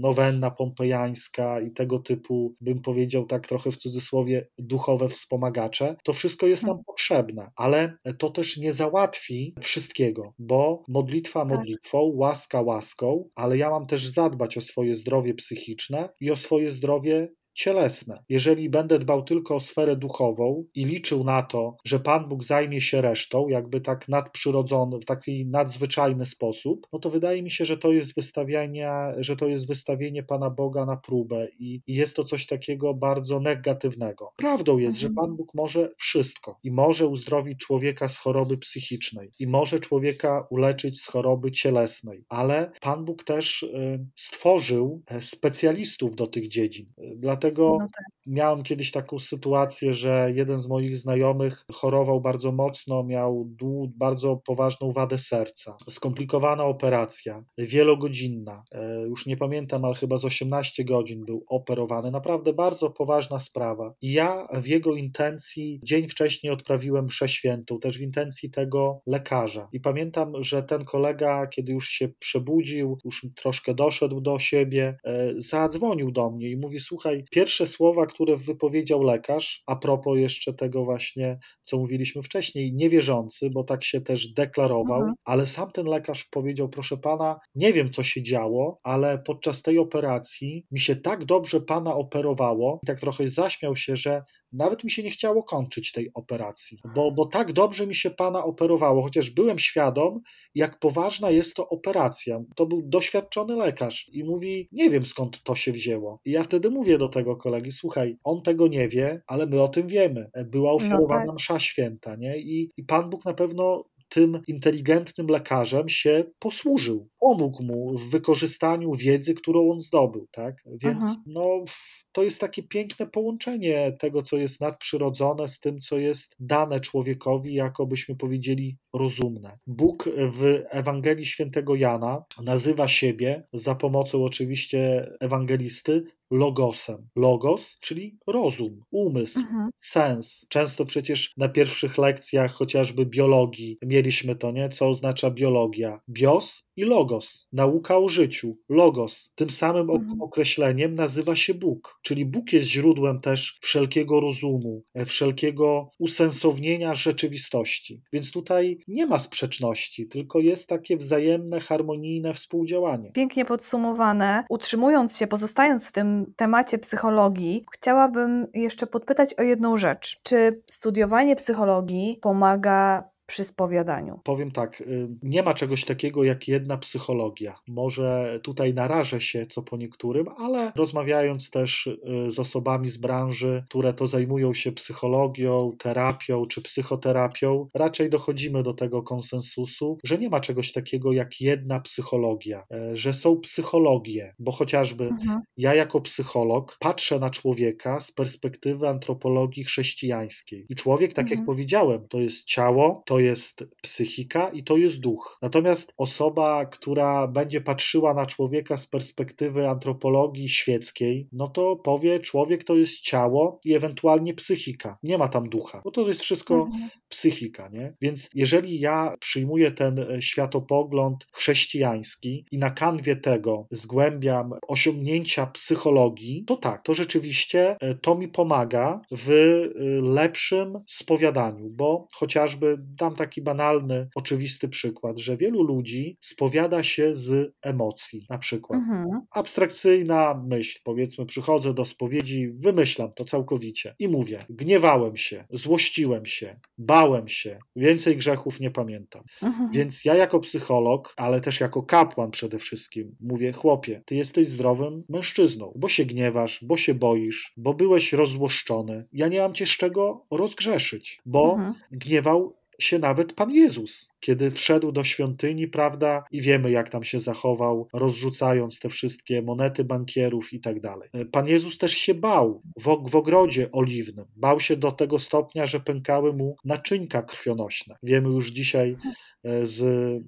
nowenna 0.00 0.50
pompejańska 0.50 1.60
i 1.60 1.70
tego 1.70 1.98
typu, 1.98 2.54
bym 2.60 2.82
powiedział 2.82 3.26
tak 3.26 3.46
trochę 3.46 3.70
w 3.70 3.76
cudzysłowie, 3.76 4.48
duchowe 4.58 5.08
wspomagacze. 5.08 5.96
To 6.04 6.12
wszystko 6.12 6.46
jest 6.46 6.62
nam 6.62 6.70
mhm. 6.70 6.84
potrzebne, 6.84 7.50
ale 7.56 7.96
to 8.18 8.30
też 8.30 8.56
nie 8.56 8.72
załatwi 8.72 9.54
wszystkiego, 9.60 10.32
bo 10.38 10.84
modlitwa 10.88 11.46
tak. 11.46 11.58
modlitwą, 11.58 12.12
łaska 12.14 12.60
łaską, 12.60 13.28
ale 13.34 13.58
ja 13.58 13.70
mam 13.70 13.86
też 13.86 14.08
zadbać 14.08 14.57
o 14.58 14.60
swoje 14.60 14.94
zdrowie 14.94 15.34
psychiczne 15.34 16.08
i 16.20 16.30
o 16.30 16.36
swoje 16.36 16.70
zdrowie 16.70 17.28
cielesne. 17.58 18.24
Jeżeli 18.28 18.70
będę 18.70 18.98
dbał 18.98 19.22
tylko 19.22 19.54
o 19.54 19.60
sferę 19.60 19.96
duchową 19.96 20.64
i 20.74 20.84
liczył 20.84 21.24
na 21.24 21.42
to, 21.42 21.76
że 21.84 22.00
Pan 22.00 22.28
Bóg 22.28 22.44
zajmie 22.44 22.80
się 22.80 23.00
resztą, 23.00 23.48
jakby 23.48 23.80
tak 23.80 24.08
nadprzyrodzony, 24.08 25.00
w 25.00 25.04
taki 25.04 25.46
nadzwyczajny 25.46 26.26
sposób, 26.26 26.86
no 26.92 26.98
to 26.98 27.10
wydaje 27.10 27.42
mi 27.42 27.50
się, 27.50 27.64
że 27.64 27.78
to 27.78 27.92
jest 27.92 28.14
wystawianie, 28.14 28.90
że 29.16 29.36
to 29.36 29.46
jest 29.46 29.68
wystawienie 29.68 30.22
Pana 30.22 30.50
Boga 30.50 30.86
na 30.86 30.96
próbę 30.96 31.48
i, 31.58 31.82
i 31.86 31.94
jest 31.94 32.16
to 32.16 32.24
coś 32.24 32.46
takiego 32.46 32.94
bardzo 32.94 33.40
negatywnego. 33.40 34.32
Prawdą 34.36 34.78
jest, 34.78 34.96
mhm. 34.96 35.12
że 35.12 35.14
Pan 35.20 35.36
Bóg 35.36 35.54
może 35.54 35.90
wszystko 35.96 36.58
i 36.62 36.70
może 36.70 37.06
uzdrowić 37.06 37.58
człowieka 37.58 38.08
z 38.08 38.16
choroby 38.16 38.58
psychicznej 38.58 39.30
i 39.38 39.46
może 39.46 39.80
człowieka 39.80 40.46
uleczyć 40.50 41.00
z 41.00 41.06
choroby 41.06 41.52
cielesnej, 41.52 42.24
ale 42.28 42.70
Pan 42.80 43.04
Bóg 43.04 43.24
też 43.24 43.62
y, 43.62 44.06
stworzył 44.16 45.02
e, 45.06 45.22
specjalistów 45.22 46.16
do 46.16 46.26
tych 46.26 46.48
dziedzin. 46.48 46.86
Dlatego 47.16 47.47
Dlatego 47.48 47.76
no 47.80 47.86
tak. 47.96 48.04
miałem 48.26 48.62
kiedyś 48.62 48.90
taką 48.90 49.18
sytuację, 49.18 49.94
że 49.94 50.32
jeden 50.34 50.58
z 50.58 50.68
moich 50.68 50.98
znajomych 50.98 51.64
chorował 51.72 52.20
bardzo 52.20 52.52
mocno, 52.52 53.04
miał 53.04 53.50
bardzo 53.96 54.36
poważną 54.36 54.92
wadę 54.92 55.18
serca. 55.18 55.76
Skomplikowana 55.90 56.64
operacja, 56.64 57.44
wielogodzinna. 57.58 58.62
E, 58.72 59.02
już 59.02 59.26
nie 59.26 59.36
pamiętam, 59.36 59.84
ale 59.84 59.94
chyba 59.94 60.18
z 60.18 60.24
18 60.24 60.84
godzin 60.84 61.24
był 61.24 61.44
operowany. 61.48 62.10
Naprawdę 62.10 62.52
bardzo 62.52 62.90
poważna 62.90 63.40
sprawa. 63.40 63.94
I 64.02 64.12
ja 64.12 64.48
w 64.52 64.66
jego 64.66 64.94
intencji 64.94 65.80
dzień 65.82 66.08
wcześniej 66.08 66.52
odprawiłem 66.52 67.04
mszę 67.04 67.28
świętą, 67.28 67.80
też 67.80 67.98
w 67.98 68.02
intencji 68.02 68.50
tego 68.50 69.00
lekarza. 69.06 69.68
I 69.72 69.80
pamiętam, 69.80 70.32
że 70.42 70.62
ten 70.62 70.84
kolega, 70.84 71.46
kiedy 71.46 71.72
już 71.72 71.88
się 71.88 72.08
przebudził, 72.18 72.98
już 73.04 73.26
troszkę 73.36 73.74
doszedł 73.74 74.20
do 74.20 74.38
siebie, 74.38 74.98
e, 75.04 75.32
zadzwonił 75.38 76.10
do 76.10 76.30
mnie 76.30 76.50
i 76.50 76.56
mówi: 76.56 76.80
Słuchaj, 76.80 77.24
Pierwsze 77.38 77.66
słowa, 77.66 78.06
które 78.06 78.36
wypowiedział 78.36 79.02
lekarz, 79.02 79.62
a 79.66 79.76
propos 79.76 80.18
jeszcze 80.18 80.54
tego 80.54 80.84
właśnie, 80.84 81.38
co 81.62 81.78
mówiliśmy 81.78 82.22
wcześniej, 82.22 82.72
niewierzący, 82.72 83.50
bo 83.50 83.64
tak 83.64 83.84
się 83.84 84.00
też 84.00 84.32
deklarował, 84.32 84.98
mhm. 84.98 85.14
ale 85.24 85.46
sam 85.46 85.70
ten 85.70 85.86
lekarz 85.86 86.24
powiedział: 86.24 86.68
Proszę 86.68 86.96
pana, 86.96 87.38
nie 87.54 87.72
wiem, 87.72 87.92
co 87.92 88.02
się 88.02 88.22
działo, 88.22 88.80
ale 88.82 89.18
podczas 89.18 89.62
tej 89.62 89.78
operacji 89.78 90.66
mi 90.70 90.80
się 90.80 90.96
tak 90.96 91.24
dobrze 91.24 91.60
pana 91.60 91.94
operowało, 91.94 92.80
i 92.82 92.86
tak 92.86 93.00
trochę 93.00 93.28
zaśmiał 93.28 93.76
się, 93.76 93.96
że 93.96 94.22
nawet 94.52 94.84
mi 94.84 94.90
się 94.90 95.02
nie 95.02 95.10
chciało 95.10 95.42
kończyć 95.42 95.92
tej 95.92 96.10
operacji, 96.14 96.78
bo, 96.94 97.12
bo 97.12 97.26
tak 97.26 97.52
dobrze 97.52 97.86
mi 97.86 97.94
się 97.94 98.10
pana 98.10 98.44
operowało, 98.44 99.02
chociaż 99.02 99.30
byłem 99.30 99.58
świadom, 99.58 100.20
jak 100.54 100.78
poważna 100.78 101.30
jest 101.30 101.54
to 101.54 101.68
operacja. 101.68 102.40
To 102.56 102.66
był 102.66 102.82
doświadczony 102.82 103.56
lekarz 103.56 104.10
i 104.12 104.24
mówi: 104.24 104.68
Nie 104.72 104.90
wiem 104.90 105.04
skąd 105.04 105.42
to 105.42 105.54
się 105.54 105.72
wzięło. 105.72 106.20
I 106.24 106.30
ja 106.30 106.42
wtedy 106.42 106.70
mówię 106.70 106.98
do 106.98 107.08
tego 107.08 107.36
kolegi: 107.36 107.72
Słuchaj, 107.72 108.16
on 108.24 108.42
tego 108.42 108.68
nie 108.68 108.88
wie, 108.88 109.22
ale 109.26 109.46
my 109.46 109.62
o 109.62 109.68
tym 109.68 109.88
wiemy. 109.88 110.30
Była 110.46 110.72
ofiarowana 110.72 111.24
no 111.24 111.26
tak. 111.26 111.36
msza 111.36 111.60
święta, 111.60 112.16
nie? 112.16 112.38
I, 112.38 112.70
I 112.76 112.84
Pan 112.84 113.10
Bóg 113.10 113.24
na 113.24 113.34
pewno 113.34 113.84
tym 114.08 114.42
inteligentnym 114.46 115.26
lekarzem 115.26 115.88
się 115.88 116.24
posłużył. 116.38 117.08
Pomógł 117.20 117.62
mu 117.62 117.98
w 117.98 118.10
wykorzystaniu 118.10 118.94
wiedzy, 118.94 119.34
którą 119.34 119.70
on 119.70 119.80
zdobył, 119.80 120.26
tak? 120.30 120.64
Więc 120.82 121.04
Aha. 121.04 121.14
no 121.26 121.64
to 122.12 122.22
jest 122.22 122.40
takie 122.40 122.62
piękne 122.62 123.06
połączenie 123.06 123.96
tego, 123.98 124.22
co 124.22 124.36
jest 124.36 124.60
nadprzyrodzone, 124.60 125.48
z 125.48 125.60
tym, 125.60 125.80
co 125.80 125.98
jest 125.98 126.36
dane 126.40 126.80
człowiekowi, 126.80 127.54
jako 127.54 127.86
byśmy 127.86 128.16
powiedzieli, 128.16 128.76
rozumne. 128.92 129.58
Bóg 129.66 130.08
w 130.32 130.62
Ewangelii 130.70 131.26
Świętego 131.26 131.74
Jana 131.74 132.24
nazywa 132.42 132.88
siebie 132.88 133.46
za 133.52 133.74
pomocą 133.74 134.24
oczywiście 134.24 135.10
ewangelisty 135.20 136.04
logosem. 136.30 137.08
Logos, 137.16 137.78
czyli 137.80 138.18
rozum, 138.26 138.82
umysł, 138.90 139.40
mhm. 139.40 139.70
sens. 139.76 140.46
Często 140.48 140.84
przecież 140.84 141.32
na 141.36 141.48
pierwszych 141.48 141.98
lekcjach 141.98 142.52
chociażby 142.52 143.06
biologii 143.06 143.78
mieliśmy 143.82 144.36
to, 144.36 144.52
nie? 144.52 144.68
Co 144.68 144.88
oznacza 144.88 145.30
biologia? 145.30 146.00
Bios 146.08 146.67
i 146.78 146.84
logos. 146.84 147.48
Nauka 147.52 147.98
o 147.98 148.08
życiu. 148.08 148.56
Logos. 148.68 149.32
Tym 149.34 149.50
samym 149.50 149.90
mhm. 149.90 150.22
określeniem 150.22 150.94
nazywa 150.94 151.36
się 151.36 151.54
Bóg. 151.54 151.98
Czyli 152.02 152.26
Bóg 152.26 152.52
jest 152.52 152.68
źródłem 152.68 153.20
też 153.20 153.58
wszelkiego 153.62 154.20
rozumu, 154.20 154.82
e, 154.94 155.04
wszelkiego 155.04 155.90
usensownienia 155.98 156.94
rzeczywistości. 156.94 158.02
Więc 158.12 158.30
tutaj 158.30 158.78
nie 158.88 159.06
ma 159.06 159.18
sprzeczności, 159.18 160.08
tylko 160.08 160.40
jest 160.40 160.68
takie 160.68 160.96
wzajemne, 160.96 161.60
harmonijne 161.60 162.34
współdziałanie. 162.34 163.12
Pięknie 163.12 163.44
podsumowane. 163.44 164.44
Utrzymując 164.50 165.18
się, 165.18 165.26
pozostając 165.26 165.88
w 165.88 165.92
tym 165.92 166.32
temacie 166.36 166.78
psychologii, 166.78 167.64
chciałabym 167.72 168.46
jeszcze 168.54 168.86
podpytać 168.86 169.34
o 169.34 169.42
jedną 169.42 169.76
rzecz. 169.76 170.20
Czy 170.22 170.62
studiowanie 170.70 171.36
psychologii 171.36 172.18
pomaga 172.22 173.08
przy 173.28 173.44
spowiadaniu? 173.44 174.20
Powiem 174.24 174.50
tak, 174.50 174.80
y, 174.80 175.08
nie 175.22 175.42
ma 175.42 175.54
czegoś 175.54 175.84
takiego 175.84 176.24
jak 176.24 176.48
jedna 176.48 176.78
psychologia. 176.78 177.60
Może 177.68 178.40
tutaj 178.42 178.74
narażę 178.74 179.20
się 179.20 179.46
co 179.46 179.62
po 179.62 179.76
niektórym, 179.76 180.26
ale 180.38 180.72
rozmawiając 180.76 181.50
też 181.50 181.86
y, 181.86 182.32
z 182.32 182.38
osobami 182.38 182.90
z 182.90 182.96
branży, 182.96 183.64
które 183.68 183.94
to 183.94 184.06
zajmują 184.06 184.54
się 184.54 184.72
psychologią, 184.72 185.72
terapią 185.78 186.46
czy 186.46 186.62
psychoterapią, 186.62 187.68
raczej 187.74 188.10
dochodzimy 188.10 188.62
do 188.62 188.74
tego 188.74 189.02
konsensusu, 189.02 189.98
że 190.04 190.18
nie 190.18 190.30
ma 190.30 190.40
czegoś 190.40 190.72
takiego 190.72 191.12
jak 191.12 191.40
jedna 191.40 191.80
psychologia, 191.80 192.64
e, 192.72 192.96
że 192.96 193.14
są 193.14 193.40
psychologie, 193.40 194.34
bo 194.38 194.52
chociażby 194.52 195.04
mhm. 195.04 195.40
ja 195.56 195.74
jako 195.74 196.00
psycholog 196.00 196.76
patrzę 196.80 197.18
na 197.18 197.30
człowieka 197.30 198.00
z 198.00 198.12
perspektywy 198.12 198.88
antropologii 198.88 199.64
chrześcijańskiej. 199.64 200.66
I 200.68 200.74
człowiek, 200.74 201.14
tak 201.14 201.24
mhm. 201.24 201.38
jak 201.40 201.46
powiedziałem, 201.46 202.08
to 202.08 202.20
jest 202.20 202.44
ciało, 202.44 203.02
to 203.06 203.17
to 203.18 203.22
jest 203.22 203.64
psychika 203.82 204.48
i 204.48 204.64
to 204.64 204.76
jest 204.76 205.00
duch. 205.00 205.38
Natomiast 205.42 205.92
osoba, 205.96 206.66
która 206.66 207.26
będzie 207.26 207.60
patrzyła 207.60 208.14
na 208.14 208.26
człowieka 208.26 208.76
z 208.76 208.86
perspektywy 208.86 209.68
antropologii 209.68 210.48
świeckiej, 210.48 211.28
no 211.32 211.48
to 211.48 211.76
powie, 211.76 212.20
człowiek 212.20 212.64
to 212.64 212.76
jest 212.76 213.00
ciało 213.00 213.60
i 213.64 213.74
ewentualnie 213.74 214.34
psychika. 214.34 214.98
Nie 215.02 215.18
ma 215.18 215.28
tam 215.28 215.48
ducha, 215.48 215.80
bo 215.84 215.90
to 215.90 216.08
jest 216.08 216.20
wszystko 216.20 216.54
mhm. 216.54 216.90
psychika, 217.08 217.68
nie? 217.68 217.94
Więc 218.00 218.30
jeżeli 218.34 218.80
ja 218.80 219.14
przyjmuję 219.20 219.70
ten 219.70 219.98
e, 219.98 220.22
światopogląd 220.22 221.26
chrześcijański 221.32 222.44
i 222.50 222.58
na 222.58 222.70
kanwie 222.70 223.16
tego 223.16 223.66
zgłębiam 223.70 224.50
osiągnięcia 224.68 225.46
psychologii, 225.46 226.44
to 226.46 226.56
tak, 226.56 226.82
to 226.82 226.94
rzeczywiście 226.94 227.76
e, 227.80 227.94
to 227.94 228.14
mi 228.14 228.28
pomaga 228.28 229.00
w 229.10 229.30
e, 229.30 229.68
lepszym 230.14 230.78
spowiadaniu, 230.86 231.70
bo 231.70 232.06
chociażby 232.14 232.76
dam 232.78 233.07
taki 233.14 233.42
banalny, 233.42 234.08
oczywisty 234.14 234.68
przykład, 234.68 235.18
że 235.18 235.36
wielu 235.36 235.62
ludzi 235.62 236.16
spowiada 236.20 236.82
się 236.82 237.14
z 237.14 237.52
emocji, 237.62 238.26
na 238.30 238.38
przykład. 238.38 238.80
Mhm. 238.80 239.06
Abstrakcyjna 239.30 240.42
myśl, 240.46 240.80
powiedzmy, 240.84 241.26
przychodzę 241.26 241.74
do 241.74 241.84
spowiedzi, 241.84 242.48
wymyślam 242.48 243.12
to 243.16 243.24
całkowicie 243.24 243.94
i 243.98 244.08
mówię: 244.08 244.38
gniewałem 244.50 245.16
się, 245.16 245.44
złościłem 245.50 246.26
się, 246.26 246.60
bałem 246.78 247.28
się, 247.28 247.58
więcej 247.76 248.16
grzechów 248.16 248.60
nie 248.60 248.70
pamiętam. 248.70 249.22
Mhm. 249.42 249.70
Więc 249.72 250.04
ja 250.04 250.14
jako 250.14 250.40
psycholog, 250.40 251.14
ale 251.16 251.40
też 251.40 251.60
jako 251.60 251.82
kapłan 251.82 252.30
przede 252.30 252.58
wszystkim, 252.58 253.16
mówię: 253.20 253.52
chłopie, 253.52 254.02
ty 254.06 254.14
jesteś 254.14 254.48
zdrowym 254.48 255.04
mężczyzną, 255.08 255.72
bo 255.76 255.88
się 255.88 256.04
gniewasz, 256.04 256.64
bo 256.64 256.76
się 256.76 256.94
boisz, 256.94 257.52
bo 257.56 257.74
byłeś 257.74 258.12
rozzłoszczony. 258.12 259.06
Ja 259.12 259.28
nie 259.28 259.40
mam 259.40 259.54
cię 259.54 259.66
z 259.66 259.70
czego 259.70 260.26
rozgrzeszyć, 260.30 261.20
bo 261.26 261.54
mhm. 261.54 261.74
gniewał 261.92 262.57
się 262.80 262.98
nawet 262.98 263.32
Pan 263.32 263.50
Jezus, 263.50 264.12
kiedy 264.20 264.50
wszedł 264.50 264.92
do 264.92 265.04
świątyni, 265.04 265.68
prawda, 265.68 266.24
i 266.30 266.42
wiemy, 266.42 266.70
jak 266.70 266.90
tam 266.90 267.04
się 267.04 267.20
zachował, 267.20 267.88
rozrzucając 267.92 268.80
te 268.80 268.88
wszystkie 268.88 269.42
monety 269.42 269.84
bankierów 269.84 270.52
i 270.52 270.60
tak 270.60 270.80
dalej. 270.80 271.08
Pan 271.32 271.48
Jezus 271.48 271.78
też 271.78 271.92
się 271.92 272.14
bał 272.14 272.62
w, 272.76 273.10
w 273.10 273.16
ogrodzie 273.16 273.72
oliwnym. 273.72 274.24
Bał 274.36 274.60
się 274.60 274.76
do 274.76 274.92
tego 274.92 275.18
stopnia, 275.18 275.66
że 275.66 275.80
pękały 275.80 276.32
mu 276.32 276.56
naczynka 276.64 277.22
krwionośne. 277.22 277.96
Wiemy 278.02 278.28
już 278.28 278.50
dzisiaj, 278.50 278.96
E, 279.44 279.66
z 279.66 279.82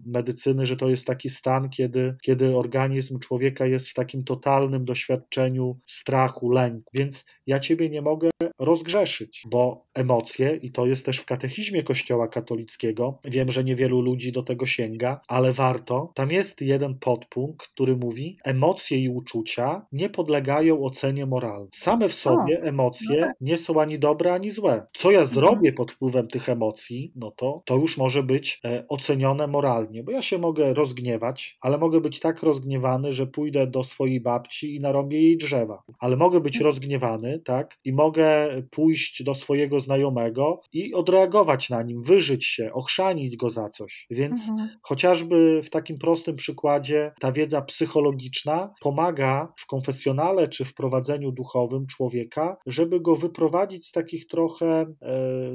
medycyny, 0.06 0.66
że 0.66 0.76
to 0.76 0.88
jest 0.88 1.06
taki 1.06 1.30
stan, 1.30 1.70
kiedy, 1.70 2.16
kiedy 2.22 2.56
organizm 2.56 3.18
człowieka 3.18 3.66
jest 3.66 3.88
w 3.88 3.94
takim 3.94 4.24
totalnym 4.24 4.84
doświadczeniu 4.84 5.78
strachu, 5.86 6.50
lęku. 6.50 6.90
Więc 6.94 7.24
ja 7.50 7.60
ciebie 7.60 7.90
nie 7.90 8.02
mogę 8.02 8.30
rozgrzeszyć, 8.58 9.42
bo 9.50 9.86
emocje, 9.94 10.56
i 10.62 10.72
to 10.72 10.86
jest 10.86 11.06
też 11.06 11.18
w 11.18 11.24
katechizmie 11.24 11.82
Kościoła 11.82 12.28
katolickiego, 12.28 13.18
wiem, 13.24 13.52
że 13.52 13.64
niewielu 13.64 14.00
ludzi 14.00 14.32
do 14.32 14.42
tego 14.42 14.66
sięga, 14.66 15.20
ale 15.28 15.52
warto. 15.52 16.12
Tam 16.14 16.30
jest 16.30 16.60
jeden 16.60 16.98
podpunkt, 16.98 17.66
który 17.66 17.96
mówi: 17.96 18.36
emocje 18.44 18.98
i 18.98 19.08
uczucia 19.08 19.86
nie 19.92 20.10
podlegają 20.10 20.84
ocenie 20.84 21.26
moralnej. 21.26 21.68
Same 21.74 22.08
w 22.08 22.14
sobie 22.14 22.60
o, 22.60 22.64
emocje 22.64 23.20
no 23.20 23.26
tak. 23.26 23.36
nie 23.40 23.58
są 23.58 23.80
ani 23.80 23.98
dobre, 23.98 24.32
ani 24.32 24.50
złe. 24.50 24.86
Co 24.92 25.10
ja 25.10 25.20
mhm. 25.20 25.34
zrobię 25.34 25.72
pod 25.72 25.92
wpływem 25.92 26.28
tych 26.28 26.48
emocji, 26.48 27.12
no 27.16 27.30
to 27.30 27.62
to 27.66 27.76
już 27.76 27.98
może 27.98 28.22
być 28.22 28.60
e, 28.64 28.84
ocenione 28.88 29.46
moralnie, 29.46 30.02
bo 30.02 30.12
ja 30.12 30.22
się 30.22 30.38
mogę 30.38 30.74
rozgniewać, 30.74 31.58
ale 31.60 31.78
mogę 31.78 32.00
być 32.00 32.20
tak 32.20 32.42
rozgniewany, 32.42 33.14
że 33.14 33.26
pójdę 33.26 33.66
do 33.66 33.84
swojej 33.84 34.20
babci 34.20 34.74
i 34.76 34.80
narobię 34.80 35.22
jej 35.22 35.36
drzewa. 35.36 35.82
Ale 35.98 36.16
mogę 36.16 36.40
być 36.40 36.60
rozgniewany, 36.60 37.39
tak, 37.44 37.78
i 37.84 37.92
mogę 37.92 38.48
pójść 38.70 39.22
do 39.22 39.34
swojego 39.34 39.80
znajomego 39.80 40.60
i 40.72 40.94
odreagować 40.94 41.70
na 41.70 41.82
nim, 41.82 42.02
wyżyć 42.02 42.46
się, 42.46 42.72
ochrzanić 42.72 43.36
go 43.36 43.50
za 43.50 43.68
coś. 43.68 44.06
Więc 44.10 44.48
mhm. 44.48 44.68
chociażby 44.82 45.62
w 45.64 45.70
takim 45.70 45.98
prostym 45.98 46.36
przykładzie 46.36 47.12
ta 47.20 47.32
wiedza 47.32 47.62
psychologiczna 47.62 48.74
pomaga 48.80 49.52
w 49.56 49.66
konfesjonale 49.66 50.48
czy 50.48 50.64
w 50.64 50.74
prowadzeniu 50.74 51.32
duchowym 51.32 51.86
człowieka, 51.86 52.56
żeby 52.66 53.00
go 53.00 53.16
wyprowadzić 53.16 53.86
z 53.86 53.92
takich 53.92 54.26
trochę 54.26 54.66
e, 54.66 54.86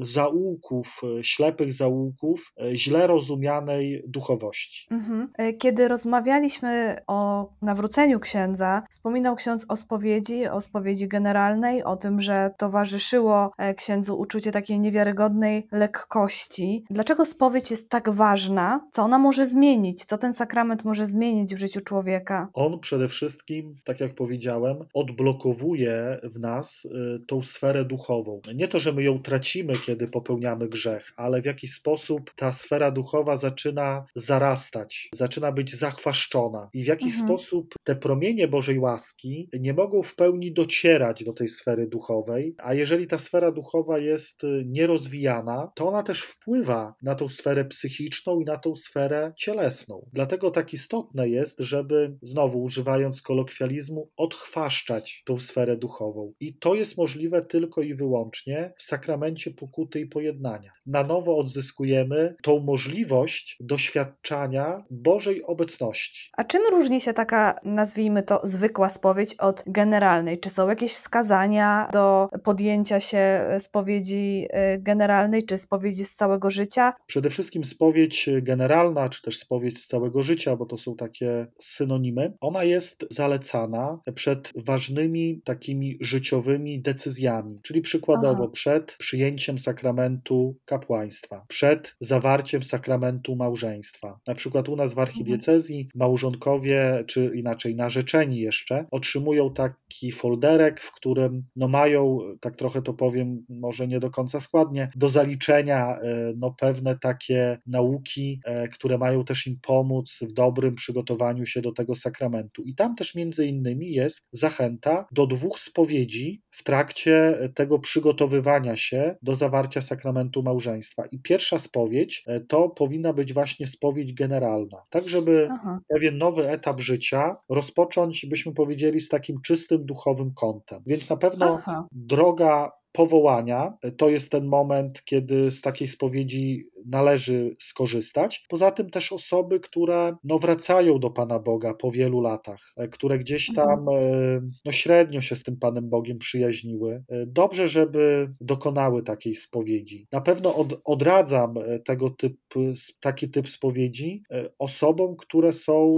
zaułków, 0.01 1.01
e, 1.19 1.23
ślepych 1.23 1.73
zaułków, 1.73 2.53
e, 2.61 2.75
źle 2.75 3.07
rozumianej 3.07 4.03
duchowości. 4.07 4.88
Mhm. 4.91 5.31
E, 5.38 5.53
kiedy 5.53 5.88
rozmawialiśmy 5.88 7.01
o 7.07 7.49
nawróceniu 7.61 8.19
księdza, 8.19 8.83
wspominał 8.91 9.36
ksiądz 9.36 9.65
o 9.69 9.77
spowiedzi, 9.77 10.47
o 10.47 10.61
spowiedzi 10.61 11.07
generalnej, 11.07 11.64
o 11.84 11.97
tym, 11.97 12.22
że 12.22 12.51
towarzyszyło 12.57 13.51
e, 13.57 13.74
księdzu 13.74 14.20
uczucie 14.20 14.51
takiej 14.51 14.80
niewiarygodnej 14.80 15.68
lekkości. 15.72 16.86
Dlaczego 16.89 17.26
spowiedź 17.26 17.72
jest 17.72 17.89
tak 17.89 18.09
ważna? 18.09 18.88
Co 18.91 19.03
ona 19.03 19.20
może 19.20 19.45
zmienić? 19.45 20.05
Co 20.05 20.18
ten 20.18 20.34
sakrament 20.34 20.86
może 20.86 21.05
zmienić 21.05 21.55
w 21.55 21.57
życiu 21.57 21.82
człowieka? 21.82 22.49
On 22.53 22.80
przede 22.80 23.07
wszystkim, 23.07 23.76
tak 23.86 23.99
jak 23.99 24.16
powiedziałem, 24.16 24.78
odblokowuje 24.93 26.20
w 26.24 26.39
nas 26.39 26.86
y, 26.86 27.20
tą 27.28 27.43
sferę 27.43 27.86
duchową. 27.86 28.41
Nie 28.55 28.68
to, 28.68 28.80
że 28.80 28.93
my 28.93 29.03
ją 29.03 29.20
tracimy, 29.20 29.74
kiedy 29.86 30.07
popełniamy 30.07 30.70
grzech, 30.70 31.13
ale 31.16 31.41
w 31.41 31.45
jakiś 31.45 31.74
sposób 31.74 32.32
ta 32.36 32.53
sfera 32.53 32.91
duchowa 32.91 33.38
zaczyna 33.38 34.05
zarastać, 34.16 35.09
zaczyna 35.13 35.51
być 35.51 35.76
zachwaszczona 35.76 36.70
i 36.74 36.84
w 36.84 36.88
jaki 36.88 37.05
mhm. 37.05 37.24
sposób 37.24 37.76
te 37.84 37.95
promienie 37.95 38.47
Bożej 38.47 38.80
łaski 38.80 39.49
nie 39.59 39.74
mogą 39.74 40.03
w 40.03 40.16
pełni 40.16 40.53
docierać 40.53 41.24
do 41.24 41.34
tej 41.34 41.47
sfery 41.56 41.88
duchowej, 41.88 42.56
a 42.58 42.74
jeżeli 42.74 43.08
ta 43.08 43.20
sfera 43.20 43.51
duchowa 43.51 43.99
jest 43.99 44.43
y, 44.43 44.64
nierozwijana, 44.66 45.72
to 45.76 45.88
ona 45.88 46.03
też 46.03 46.22
wpływa 46.22 46.95
na 47.01 47.16
tą 47.16 47.30
sferę 47.30 47.66
psychiczną 47.66 48.39
i 48.39 48.45
na 48.45 48.58
tą 48.58 48.76
sferę 48.76 49.34
cielesną. 49.38 50.10
Dlatego 50.14 50.51
tak 50.51 50.74
istotne 50.74 51.30
jest, 51.30 51.60
żeby 51.60 52.18
znowu 52.22 52.64
używając 52.64 53.22
kolokwializmu, 53.22 54.10
odchwaszczać 54.18 55.24
tą 55.26 55.39
sferę 55.39 55.78
duchową. 55.78 56.34
I 56.39 56.58
to 56.58 56.76
jest 56.76 56.97
możliwe 56.97 57.41
tylko 57.41 57.82
i 57.82 57.93
wyłącznie 57.93 58.74
w 58.78 58.84
sakramencie 58.84 59.51
pokuty 59.51 59.99
i 59.99 60.06
pojednania. 60.06 60.72
Na 60.86 61.03
nowo 61.03 61.38
odzyskujemy 61.38 62.36
tą 62.43 62.60
możliwość, 62.60 63.06
możliwość 63.06 63.58
doświadczania 63.60 64.84
Bożej 64.89 65.43
obecności. 65.43 66.30
A 66.38 66.43
czym 66.43 66.62
różni 66.72 67.01
się 67.01 67.14
taka, 67.14 67.60
nazwijmy 67.64 68.24
to, 68.24 68.41
zwykła 68.43 68.89
spowiedź 68.89 69.36
od 69.36 69.64
generalnej? 69.68 70.39
Czy 70.39 70.49
są 70.49 70.70
jakieś 70.70 70.93
wskazania 70.93 71.44
do 71.93 72.29
podjęcia 72.43 72.99
się 72.99 73.47
spowiedzi 73.59 74.47
y, 74.75 74.81
generalnej, 74.81 75.45
czy 75.45 75.57
spowiedzi 75.57 76.05
z 76.05 76.15
całego 76.15 76.51
życia? 76.51 76.93
Przede 77.07 77.29
wszystkim 77.29 77.63
spowiedź 77.63 78.29
generalna, 78.41 79.09
czy 79.09 79.21
też 79.21 79.39
spowiedź 79.39 79.79
z 79.79 79.87
całego 79.87 80.23
życia, 80.23 80.55
bo 80.55 80.65
to 80.65 80.77
są 80.77 80.95
takie 80.95 81.47
synonimy, 81.59 82.33
ona 82.41 82.63
jest 82.63 83.05
zalecana 83.11 83.99
przed 84.15 84.53
ważnymi 84.55 85.41
takimi 85.43 85.97
życiowymi 86.01 86.81
decyzjami, 86.81 87.59
czyli 87.63 87.81
przykładowo 87.81 88.43
Aha. 88.43 88.51
przed 88.53 88.95
przyjęciem 88.99 89.59
sakramentu 89.59 90.55
kapłaństwa, 90.65 91.45
przed 91.47 91.95
zawarciem 91.99 92.63
sakramentu 92.63 92.85
sakramentu 92.85 93.35
małżeństwa. 93.35 94.19
Na 94.27 94.35
przykład 94.35 94.69
u 94.69 94.75
nas 94.75 94.93
w 94.93 94.99
archidiecezji 94.99 95.89
małżonkowie, 95.95 97.03
czy 97.07 97.31
inaczej 97.35 97.75
narzeczeni 97.75 98.39
jeszcze, 98.39 98.85
otrzymują 98.91 99.53
taki 99.53 100.11
folderek, 100.11 100.81
w 100.81 100.91
którym 100.91 101.34
no 101.55 101.67
mają, 101.67 102.19
tak 102.41 102.55
trochę 102.55 102.81
to 102.81 102.93
powiem, 102.93 103.45
może 103.49 103.88
nie 103.88 103.99
do 103.99 104.09
końca 104.09 104.39
składnie, 104.39 104.91
do 104.95 105.09
zaliczenia 105.09 105.99
e, 105.99 106.33
no 106.38 106.55
pewne 106.59 106.99
takie 106.99 107.57
nauki, 107.65 108.41
e, 108.45 108.67
które 108.67 108.97
mają 108.97 109.25
też 109.25 109.47
im 109.47 109.59
pomóc 109.61 110.19
w 110.21 110.33
dobrym 110.33 110.75
przygotowaniu 110.75 111.45
się 111.45 111.61
do 111.61 111.71
tego 111.71 111.95
sakramentu. 111.95 112.63
I 112.63 112.75
tam 112.75 112.95
też 112.95 113.15
między 113.15 113.47
innymi 113.47 113.91
jest 113.91 114.27
zachęta 114.31 115.07
do 115.11 115.27
dwóch 115.27 115.59
spowiedzi 115.59 116.41
w 116.51 116.63
trakcie 116.63 117.39
tego 117.55 117.79
przygotowywania 117.79 118.77
się 118.77 119.15
do 119.21 119.36
zawarcia 119.36 119.81
sakramentu 119.81 120.43
małżeństwa. 120.43 121.03
I 121.11 121.19
pierwsza 121.19 121.59
spowiedź 121.59 122.23
e, 122.27 122.39
to 122.39 122.69
powinna 122.69 123.13
być 123.13 123.33
właśnie 123.33 123.67
spowiedź 123.67 124.13
generalna, 124.13 124.77
tak 124.89 125.09
żeby 125.09 125.47
Aha. 125.51 125.79
pewien 125.88 126.17
nowy 126.17 126.49
etap 126.49 126.79
życia 126.79 127.38
rozpocząć, 127.49 128.25
byśmy 128.25 128.53
powiedzieli, 128.53 129.01
z 129.01 129.09
takim 129.09 129.41
czystym 129.41 129.86
duchowym 129.86 130.33
kątem. 130.33 130.83
Więc 130.86 131.09
na 131.09 131.17
pewno 131.30 131.53
Aha. 131.53 131.88
droga 131.91 132.71
powołania 132.95 133.77
to 133.97 134.09
jest 134.09 134.31
ten 134.31 134.45
moment, 134.45 135.03
kiedy 135.05 135.51
z 135.51 135.61
takiej 135.61 135.87
spowiedzi 135.87 136.69
należy 136.85 137.55
skorzystać. 137.61 138.45
Poza 138.49 138.71
tym 138.71 138.89
też 138.89 139.11
osoby, 139.11 139.59
które 139.59 140.15
no, 140.23 140.39
wracają 140.39 140.99
do 140.99 141.09
Pana 141.09 141.39
Boga 141.39 141.73
po 141.73 141.91
wielu 141.91 142.21
latach, 142.21 142.73
e, 142.77 142.87
które 142.87 143.19
gdzieś 143.19 143.49
mhm. 143.49 143.67
tam 143.67 143.89
e, 143.89 144.41
no, 144.65 144.71
średnio 144.71 145.21
się 145.21 145.35
z 145.35 145.43
tym 145.43 145.57
Panem 145.57 145.89
Bogiem 145.89 146.17
przyjaźniły. 146.17 147.03
E, 147.09 147.25
dobrze, 147.25 147.67
żeby 147.67 148.33
dokonały 148.41 149.03
takiej 149.03 149.35
spowiedzi. 149.35 150.07
Na 150.11 150.21
pewno 150.21 150.55
od, 150.55 150.81
odradzam 150.83 151.55
tego 151.85 152.09
typu, 152.09 152.59
taki 153.01 153.29
typ 153.29 153.49
spowiedzi 153.49 154.23
osobom, 154.59 155.15
które 155.15 155.53
są 155.53 155.97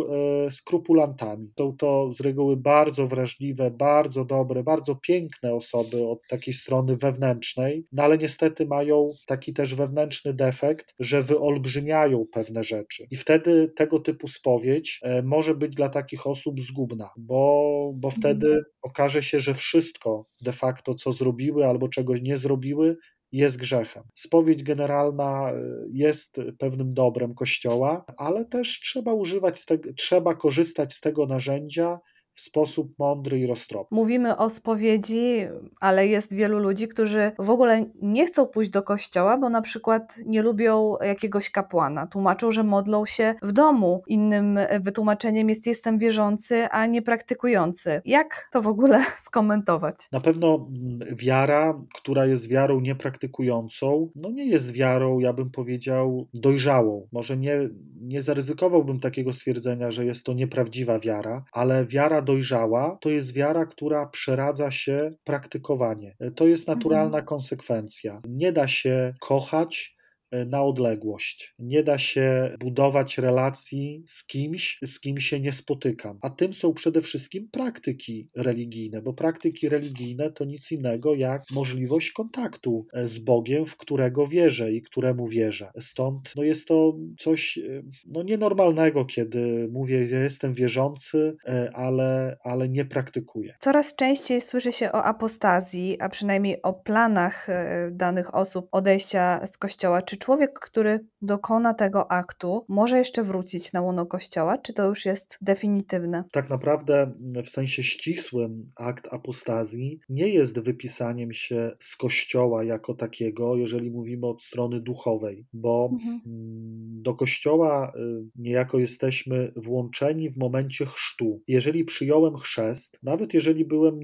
skrupulantami. 0.49 1.51
Są 1.59 1.77
to 1.77 2.13
z 2.13 2.21
reguły 2.21 2.57
bardzo 2.57 3.07
wrażliwe, 3.07 3.71
bardzo 3.71 4.25
dobre, 4.25 4.63
bardzo 4.63 4.95
piękne 4.95 5.53
osoby 5.53 6.07
od 6.07 6.27
takiej 6.27 6.53
strony 6.53 6.86
wewnętrznej, 6.95 7.85
no 7.91 8.03
ale 8.03 8.17
niestety 8.17 8.65
mają 8.65 9.11
taki 9.27 9.53
też 9.53 9.75
wewnętrzny 9.75 10.33
defekt, 10.33 10.77
efekt, 10.77 10.93
że 10.99 11.23
wyolbrzymiają 11.23 12.25
pewne 12.31 12.63
rzeczy. 12.63 13.07
I 13.11 13.15
wtedy 13.15 13.71
tego 13.75 13.99
typu 13.99 14.27
spowiedź 14.27 14.99
e, 15.03 15.23
może 15.23 15.55
być 15.55 15.75
dla 15.75 15.89
takich 15.89 16.27
osób 16.27 16.61
zgubna, 16.61 17.09
bo, 17.17 17.91
bo 17.95 18.11
wtedy 18.11 18.47
mhm. 18.47 18.65
okaże 18.81 19.23
się, 19.23 19.39
że 19.39 19.53
wszystko 19.53 20.25
de 20.41 20.53
facto, 20.53 20.95
co 20.95 21.11
zrobiły 21.11 21.65
albo 21.65 21.89
czegoś 21.89 22.21
nie 22.21 22.37
zrobiły, 22.37 22.97
jest 23.31 23.57
grzechem. 23.57 24.03
Spowiedź 24.13 24.63
generalna 24.63 25.51
e, 25.51 25.53
jest 25.91 26.35
pewnym 26.59 26.93
dobrem 26.93 27.35
Kościoła, 27.35 28.05
ale 28.17 28.45
też 28.45 28.79
trzeba 28.79 29.13
używać, 29.13 29.65
tego, 29.65 29.93
trzeba 29.93 30.35
korzystać 30.35 30.93
z 30.93 31.01
tego 31.01 31.25
narzędzia 31.25 31.99
w 32.37 32.41
sposób 32.41 32.99
mądry 32.99 33.39
i 33.39 33.47
roztropny. 33.47 33.95
Mówimy 33.95 34.37
o 34.37 34.49
spowiedzi, 34.49 35.47
ale 35.79 36.07
jest 36.07 36.35
wielu 36.35 36.59
ludzi, 36.59 36.87
którzy 36.87 37.31
w 37.39 37.49
ogóle 37.49 37.85
nie 38.01 38.25
chcą 38.25 38.45
pójść 38.45 38.71
do 38.71 38.83
kościoła, 38.83 39.37
bo 39.37 39.49
na 39.49 39.61
przykład 39.61 40.19
nie 40.25 40.41
lubią 40.41 40.97
jakiegoś 41.01 41.49
kapłana. 41.49 42.07
Tłumaczą, 42.07 42.51
że 42.51 42.63
modlą 42.63 43.05
się 43.05 43.35
w 43.41 43.51
domu. 43.51 44.03
Innym 44.07 44.59
wytłumaczeniem 44.79 45.49
jest 45.49 45.67
jestem 45.67 45.97
wierzący, 45.97 46.67
a 46.71 46.85
nie 46.85 47.01
praktykujący. 47.01 48.01
Jak 48.05 48.49
to 48.51 48.61
w 48.61 48.67
ogóle 48.67 49.05
skomentować? 49.27 49.95
Na 50.11 50.19
pewno 50.19 50.67
mm, 50.69 51.15
wiara, 51.15 51.81
która 51.95 52.25
jest 52.25 52.47
wiarą 52.47 52.79
niepraktykującą, 52.79 54.11
no 54.15 54.31
nie 54.31 54.45
jest 54.45 54.71
wiarą, 54.71 55.19
ja 55.19 55.33
bym 55.33 55.49
powiedział, 55.49 56.27
dojrzałą. 56.33 57.07
Może 57.11 57.37
nie, 57.37 57.69
nie 58.01 58.23
zaryzykowałbym 58.23 58.99
takiego 58.99 59.33
stwierdzenia, 59.33 59.91
że 59.91 60.05
jest 60.05 60.23
to 60.23 60.33
nieprawdziwa 60.33 60.99
wiara, 60.99 61.43
ale 61.51 61.85
wiara 61.85 62.21
dojrzała 62.27 62.97
to 63.01 63.09
jest 63.09 63.33
wiara, 63.33 63.65
która 63.65 64.05
przeradza 64.05 64.71
się 64.71 65.11
praktykowanie. 65.23 66.15
To 66.35 66.47
jest 66.47 66.67
naturalna 66.67 67.05
mhm. 67.05 67.25
konsekwencja. 67.25 68.21
Nie 68.27 68.51
da 68.51 68.67
się 68.67 69.13
kochać 69.19 69.96
na 70.31 70.63
odległość. 70.63 71.53
Nie 71.59 71.83
da 71.83 71.97
się 71.97 72.55
budować 72.59 73.17
relacji 73.17 74.03
z 74.05 74.25
kimś, 74.25 74.79
z 74.85 74.99
kim 74.99 75.19
się 75.19 75.39
nie 75.39 75.51
spotykam. 75.51 76.19
A 76.21 76.29
tym 76.29 76.53
są 76.53 76.73
przede 76.73 77.01
wszystkim 77.01 77.49
praktyki 77.51 78.29
religijne, 78.35 79.01
bo 79.01 79.13
praktyki 79.13 79.69
religijne 79.69 80.31
to 80.31 80.45
nic 80.45 80.71
innego 80.71 81.15
jak 81.15 81.43
możliwość 81.51 82.11
kontaktu 82.11 82.87
e, 82.93 83.07
z 83.07 83.19
Bogiem, 83.19 83.65
w 83.65 83.77
którego 83.77 84.27
wierzę 84.27 84.71
i 84.71 84.81
któremu 84.81 85.27
wierzę. 85.27 85.71
Stąd 85.79 86.33
no 86.35 86.43
jest 86.43 86.67
to 86.67 86.97
coś 87.19 87.57
e, 87.57 87.61
no, 88.05 88.23
nienormalnego, 88.23 89.05
kiedy 89.05 89.67
mówię, 89.71 90.07
że 90.09 90.15
jestem 90.15 90.53
wierzący, 90.53 91.37
ale, 91.73 92.37
ale 92.43 92.69
nie 92.69 92.85
praktykuję. 92.85 93.55
Coraz 93.59 93.95
częściej 93.95 94.41
słyszy 94.41 94.71
się 94.71 94.91
o 94.91 95.03
apostazji, 95.03 95.97
a 96.01 96.09
przynajmniej 96.09 96.61
o 96.61 96.73
planach 96.73 97.47
danych 97.91 98.35
osób 98.35 98.67
odejścia 98.71 99.47
z 99.47 99.57
kościoła. 99.57 100.01
Czy 100.01 100.16
człowiek, 100.17 100.59
który 100.59 100.99
dokona 101.21 101.73
tego 101.73 102.11
aktu, 102.11 102.65
może 102.67 102.97
jeszcze 102.97 103.23
wrócić 103.23 103.73
na 103.73 103.81
łono 103.81 104.05
kościoła, 104.05 104.57
czy 104.57 104.73
to 104.73 104.85
już 104.85 105.05
jest 105.05 105.37
definitywne? 105.41 106.23
Tak 106.31 106.49
naprawdę 106.49 107.11
w 107.45 107.49
sensie 107.49 107.83
ścisłym 107.83 108.71
akt 108.75 109.07
apostazji 109.11 109.99
nie 110.09 110.27
jest 110.27 110.59
wypisaniem 110.59 111.33
się 111.33 111.71
z 111.79 111.95
kościoła 111.95 112.63
jako 112.63 112.93
takiego, 112.93 113.55
jeżeli 113.55 113.91
mówimy 113.91 114.27
od 114.27 114.41
strony 114.41 114.81
duchowej, 114.81 115.45
bo 115.53 115.89
mhm. 115.93 116.21
Mm, 116.25 117.01
do 117.01 117.13
kościoła 117.13 117.91
y, 117.95 118.23
niejako 118.35 118.79
jesteśmy 118.79 119.51
włączeni 119.55 120.29
w 120.29 120.37
momencie 120.37 120.85
chrztu. 120.85 121.41
Jeżeli 121.47 121.85
przyjąłem 121.85 122.37
chrzest, 122.37 122.99
nawet 123.03 123.33
jeżeli 123.33 123.65
byłem 123.65 123.99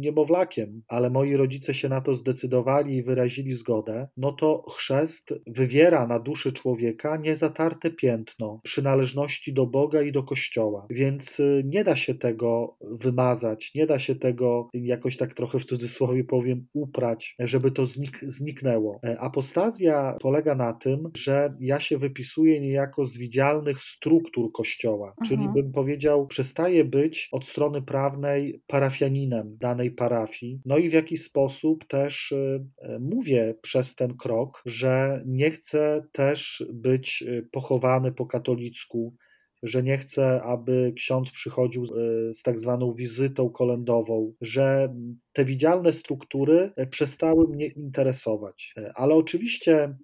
niemowlakiem, 0.00 0.82
ale 0.88 1.10
moi 1.10 1.36
rodzice 1.36 1.74
się 1.74 1.88
na 1.88 2.00
to 2.00 2.14
zdecydowali 2.14 2.96
i 2.96 3.02
wyrazili 3.02 3.54
zgodę, 3.54 4.08
no 4.16 4.32
to 4.32 4.64
chrzest 4.76 5.34
wywiera 5.46 6.06
na 6.06 6.18
duszy 6.18 6.52
człowieka 6.52 7.16
niezatarte 7.16 7.90
piętno 7.90 8.60
przynależności 8.62 9.52
do 9.52 9.66
Boga 9.66 10.02
i 10.02 10.12
do 10.12 10.22
Kościoła. 10.22 10.86
Więc 10.90 11.40
y, 11.40 11.62
nie 11.66 11.84
da 11.84 11.96
się 11.96 12.14
tego 12.14 12.76
wymazać, 12.80 13.74
nie 13.74 13.86
da 13.86 13.98
się 13.98 14.14
tego 14.16 14.68
jakoś 14.74 15.16
tak 15.16 15.34
trochę 15.34 15.58
w 15.58 15.64
cudzysłowie 15.64 16.24
powiem 16.24 16.66
uprać, 16.72 17.34
żeby 17.38 17.70
to 17.70 17.86
znik 17.86 18.20
zniknęło. 18.26 19.00
E, 19.04 19.20
apostazja 19.20 20.16
polega 20.20 20.54
na 20.54 20.72
tym, 20.72 21.10
że 21.16 21.54
ja 21.60 21.80
się 21.80 21.98
wypisuję 21.98 22.60
niejako 22.60 23.04
z 23.04 23.16
widzialnych 23.16 23.82
struktur 23.82 24.52
Kościoła, 24.52 25.14
czyli 25.26 25.44
mhm. 25.44 25.54
bym 25.54 25.72
powiedział, 25.72 26.26
przestaję 26.26 26.84
być 26.84 27.28
od 27.32 27.46
strony 27.46 27.82
prawnej 27.82 28.62
parafianinem 28.66 29.56
danej 29.60 29.90
parafii, 29.90 30.60
no 30.64 30.78
i 30.78 30.88
w 30.88 30.92
jakiś 30.92 31.22
sposób 31.22 31.84
też 31.84 32.32
y, 32.32 32.66
e, 32.82 32.98
mówię 32.98 33.54
przez 33.62 33.94
ten 33.94 34.16
krok, 34.16 34.62
że 34.66 35.22
nie 35.34 35.50
chcę 35.50 36.06
też 36.12 36.64
być 36.72 37.22
y, 37.22 37.48
pochowany 37.52 38.12
po 38.12 38.26
katolicku, 38.26 39.14
że 39.62 39.82
nie 39.82 39.98
chcę, 39.98 40.42
aby 40.42 40.92
ksiądz 40.96 41.30
przychodził 41.30 41.84
y, 41.84 42.34
z 42.34 42.42
tak 42.42 42.58
zwaną 42.58 42.92
wizytą 42.92 43.50
kolędową, 43.50 44.34
że 44.40 44.94
te 45.34 45.44
widzialne 45.44 45.92
struktury 45.92 46.72
e, 46.76 46.86
przestały 46.86 47.48
mnie 47.48 47.66
interesować. 47.66 48.74
E, 48.76 48.92
ale 48.94 49.14
oczywiście 49.14 49.74
e, 49.82 49.96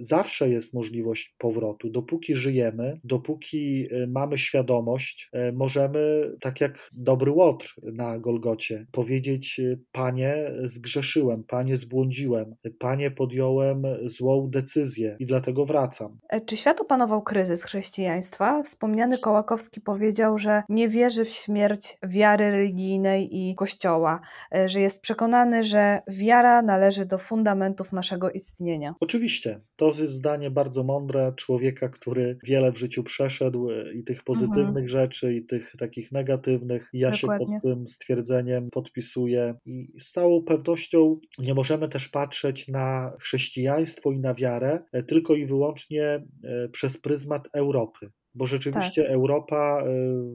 zawsze 0.00 0.48
jest 0.48 0.74
możliwość 0.74 1.34
powrotu. 1.38 1.90
Dopóki 1.90 2.34
żyjemy, 2.34 3.00
dopóki 3.04 3.88
mamy 4.08 4.38
świadomość, 4.38 5.30
możemy, 5.52 6.32
tak 6.40 6.60
jak 6.60 6.90
dobry 6.92 7.30
łotr 7.30 7.74
na 7.82 8.18
Golgocie, 8.18 8.86
powiedzieć: 8.92 9.60
Panie, 9.92 10.52
zgrzeszyłem, 10.62 11.44
Panie, 11.44 11.76
zbłądziłem, 11.76 12.54
Panie, 12.78 13.10
podjąłem 13.10 13.82
złą 14.04 14.50
decyzję 14.50 15.16
i 15.18 15.26
dlatego 15.26 15.66
wracam. 15.66 16.18
Czy 16.46 16.56
świat 16.56 16.80
opanował 16.80 17.22
kryzys 17.22 17.64
chrześcijaństwa? 17.64 18.62
Wspomniany 18.62 19.18
Kołakowski 19.18 19.80
powiedział, 19.80 20.38
że 20.38 20.62
nie 20.68 20.88
wierzy 20.88 21.24
w 21.24 21.30
śmierć 21.30 21.98
wiary 22.02 22.50
religijnej 22.50 23.36
i 23.36 23.54
kościoła. 23.54 24.20
E, 24.54 24.68
że 24.68 24.80
jest 24.80 25.02
przekonany, 25.02 25.62
że 25.62 26.02
wiara 26.08 26.62
należy 26.62 27.06
do 27.06 27.18
fundamentów 27.18 27.92
naszego 27.92 28.30
istnienia. 28.30 28.94
Oczywiście, 29.00 29.60
to 29.76 29.86
jest 29.86 30.12
zdanie 30.12 30.50
bardzo 30.50 30.84
mądre 30.84 31.32
człowieka, 31.36 31.88
który 31.88 32.38
wiele 32.44 32.72
w 32.72 32.76
życiu 32.76 33.04
przeszedł 33.04 33.70
e, 33.70 33.92
i 33.94 34.04
tych 34.04 34.24
pozytywnych 34.24 34.66
mhm. 34.66 34.88
rzeczy, 34.88 35.34
i 35.34 35.46
tych 35.46 35.74
takich 35.78 36.12
negatywnych. 36.12 36.90
Ja 36.92 37.10
Dokładnie. 37.10 37.46
się 37.46 37.52
pod 37.52 37.62
tym 37.62 37.88
stwierdzeniem 37.88 38.70
podpisuję 38.70 39.54
i 39.64 40.00
z 40.00 40.10
całą 40.10 40.42
pewnością 40.42 41.20
nie 41.38 41.54
możemy 41.54 41.88
też 41.88 42.08
patrzeć 42.08 42.68
na 42.68 43.12
chrześcijaństwo 43.20 44.12
i 44.12 44.18
na 44.18 44.34
wiarę 44.34 44.82
e, 44.92 45.02
tylko 45.02 45.34
i 45.34 45.46
wyłącznie 45.46 46.26
przez 46.72 46.98
pryzmat 46.98 47.48
Europy 47.52 48.10
bo 48.36 48.46
rzeczywiście 48.46 49.02
tak. 49.02 49.12
Europa 49.12 49.82
e, 49.82 49.84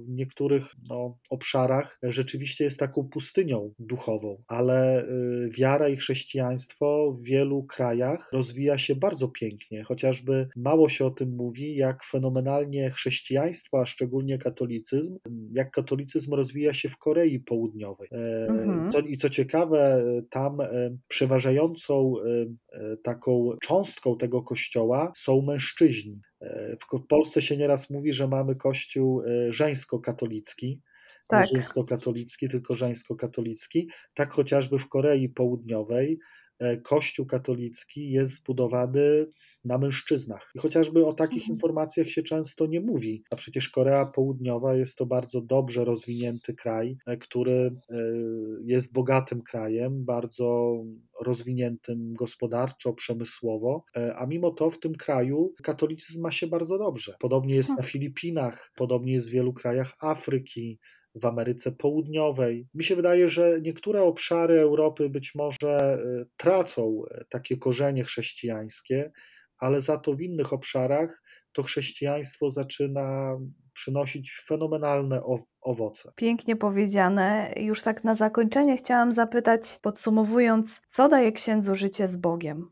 w 0.05 0.09
niektórych 0.09 0.75
no, 0.89 1.17
obszarach 1.29 1.99
rzeczywiście 2.03 2.63
jest 2.63 2.79
taką 2.79 3.09
pustynią 3.09 3.73
duchową, 3.79 4.43
ale 4.47 5.03
e, 5.03 5.07
wiara 5.49 5.89
i 5.89 5.97
chrześcijaństwo 5.97 7.15
w 7.17 7.23
wielu 7.23 7.63
krajach 7.63 8.29
rozwija 8.33 8.77
się 8.77 8.95
bardzo 8.95 9.27
pięknie, 9.27 9.83
chociażby 9.83 10.47
mało 10.55 10.89
się 10.89 11.05
o 11.05 11.11
tym 11.11 11.35
mówi, 11.35 11.75
jak 11.75 12.03
fenomenalnie 12.03 12.89
chrześcijaństwo, 12.89 13.81
a 13.81 13.85
szczególnie 13.85 14.37
katolicyzm, 14.37 15.17
jak 15.53 15.71
katolicyzm 15.71 16.33
rozwija 16.33 16.73
się 16.73 16.89
w 16.89 16.97
Korei 16.97 17.39
Południowej. 17.39 18.07
E, 18.11 18.47
mhm. 18.47 18.91
Co, 18.91 18.99
I 18.99 19.17
co 19.17 19.29
ciekawe, 19.29 20.03
tam 20.29 20.57
przeważającą 21.07 22.13
taką 23.03 23.49
cząstką 23.63 24.17
tego 24.17 24.43
kościoła 24.43 25.11
są 25.15 25.41
mężczyźni. 25.41 26.21
W 26.79 27.07
Polsce 27.07 27.41
się 27.41 27.57
nieraz 27.57 27.89
mówi, 27.89 28.13
że 28.13 28.27
mamy 28.27 28.55
kościół 28.55 29.21
e, 29.21 29.51
żeńsko-katolicki, 29.51 30.81
tak. 31.27 31.51
nie 31.51 31.57
rzymsko-katolicki, 31.57 32.49
tylko 32.49 32.75
żeńsko-katolicki. 32.75 33.89
Tak 34.13 34.33
chociażby 34.33 34.79
w 34.79 34.89
Korei 34.89 35.29
Południowej 35.29 36.19
e, 36.59 36.77
kościół 36.77 37.25
katolicki 37.25 38.11
jest 38.11 38.35
zbudowany 38.35 39.25
na 39.65 39.77
mężczyznach. 39.77 40.51
I 40.55 40.59
chociażby 40.59 41.05
o 41.05 41.13
takich 41.13 41.41
mhm. 41.41 41.55
informacjach 41.55 42.07
się 42.07 42.23
często 42.23 42.65
nie 42.65 42.81
mówi, 42.81 43.23
a 43.31 43.35
przecież 43.35 43.69
Korea 43.69 44.05
Południowa 44.05 44.75
jest 44.75 44.97
to 44.97 45.05
bardzo 45.05 45.41
dobrze 45.41 45.85
rozwinięty 45.85 46.53
kraj, 46.53 46.97
e, 47.05 47.17
który 47.17 47.53
e, 47.53 47.95
jest 48.63 48.93
bogatym 48.93 49.41
krajem, 49.41 50.05
bardzo 50.05 50.77
rozwiniętym 51.21 52.13
gospodarczo, 52.13 52.93
przemysłowo, 52.93 53.83
e, 53.97 54.15
a 54.15 54.25
mimo 54.25 54.51
to 54.51 54.69
w 54.69 54.79
tym 54.79 54.95
kraju 54.95 55.53
katolicyzm 55.63 56.21
ma 56.21 56.31
się 56.31 56.47
bardzo 56.47 56.77
dobrze. 56.77 57.15
Podobnie 57.19 57.55
jest 57.55 57.69
na 57.69 57.75
hmm. 57.75 57.91
Filipinach, 57.91 58.71
podobnie 58.75 59.13
jest 59.13 59.29
w 59.29 59.31
wielu 59.31 59.53
krajach 59.53 59.93
Afryki, 59.99 60.79
w 61.15 61.25
Ameryce 61.25 61.71
Południowej. 61.71 62.67
Mi 62.73 62.83
się 62.83 62.95
wydaje, 62.95 63.29
że 63.29 63.61
niektóre 63.61 64.03
obszary 64.03 64.59
Europy 64.59 65.09
być 65.09 65.35
może 65.35 66.03
tracą 66.37 67.03
takie 67.29 67.57
korzenie 67.57 68.03
chrześcijańskie, 68.03 69.11
ale 69.61 69.81
za 69.81 69.97
to 69.97 70.13
w 70.13 70.21
innych 70.21 70.53
obszarach 70.53 71.21
to 71.53 71.63
chrześcijaństwo 71.63 72.51
zaczyna 72.51 73.37
przynosić 73.73 74.43
fenomenalne 74.47 75.21
owoce. 75.61 76.11
Pięknie 76.15 76.55
powiedziane. 76.55 77.53
Już 77.57 77.81
tak 77.81 78.03
na 78.03 78.15
zakończenie 78.15 78.77
chciałam 78.77 79.11
zapytać, 79.11 79.79
podsumowując, 79.81 80.81
co 80.87 81.09
daje 81.09 81.31
księdzu 81.31 81.75
życie 81.75 82.07
z 82.07 82.17
Bogiem? 82.17 82.69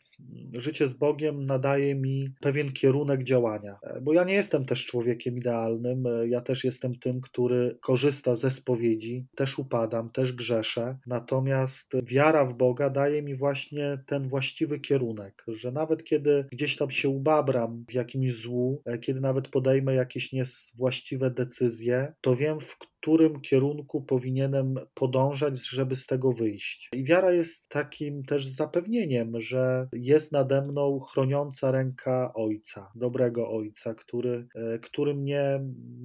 Życie 0.53 0.87
z 0.87 0.93
Bogiem 0.93 1.45
nadaje 1.45 1.95
mi 1.95 2.29
pewien 2.41 2.71
kierunek 2.71 3.23
działania, 3.23 3.79
bo 4.01 4.13
ja 4.13 4.23
nie 4.23 4.33
jestem 4.33 4.65
też 4.65 4.85
człowiekiem 4.85 5.37
idealnym, 5.37 6.03
ja 6.27 6.41
też 6.41 6.63
jestem 6.63 6.99
tym, 6.99 7.21
który 7.21 7.77
korzysta 7.81 8.35
ze 8.35 8.51
spowiedzi, 8.51 9.25
też 9.35 9.59
upadam, 9.59 10.09
też 10.09 10.33
grzeszę, 10.33 10.97
natomiast 11.07 11.91
wiara 12.03 12.45
w 12.45 12.57
Boga 12.57 12.89
daje 12.89 13.21
mi 13.21 13.35
właśnie 13.35 14.03
ten 14.07 14.29
właściwy 14.29 14.79
kierunek, 14.79 15.43
że 15.47 15.71
nawet 15.71 16.03
kiedy 16.03 16.45
gdzieś 16.51 16.77
tam 16.77 16.91
się 16.91 17.09
ubabram 17.09 17.85
w 17.89 17.93
jakimś 17.93 18.33
złu, 18.33 18.81
kiedy 19.01 19.21
nawet 19.21 19.47
podejmę 19.47 19.93
jakieś 19.95 20.33
niewłaściwe 20.33 21.31
decyzje, 21.31 22.13
to 22.21 22.35
wiem, 22.35 22.59
w 22.59 22.77
którym 22.77 22.98
kierunku 23.43 24.01
powinienem 24.01 24.75
podążać, 24.93 25.69
żeby 25.69 25.95
z 25.95 26.05
tego 26.05 26.31
wyjść. 26.31 26.89
I 26.93 27.03
wiara 27.03 27.31
jest 27.31 27.69
takim 27.69 28.23
też 28.23 28.47
zapewnieniem, 28.47 29.41
że 29.41 29.87
jest 29.93 30.31
nade 30.31 30.61
mną 30.61 30.99
chroniąca 30.99 31.71
ręka 31.71 32.33
Ojca, 32.33 32.91
dobrego 32.95 33.51
Ojca, 33.51 33.93
który, 33.93 34.47
e, 34.55 34.79
który 34.79 35.15
mnie 35.15 35.59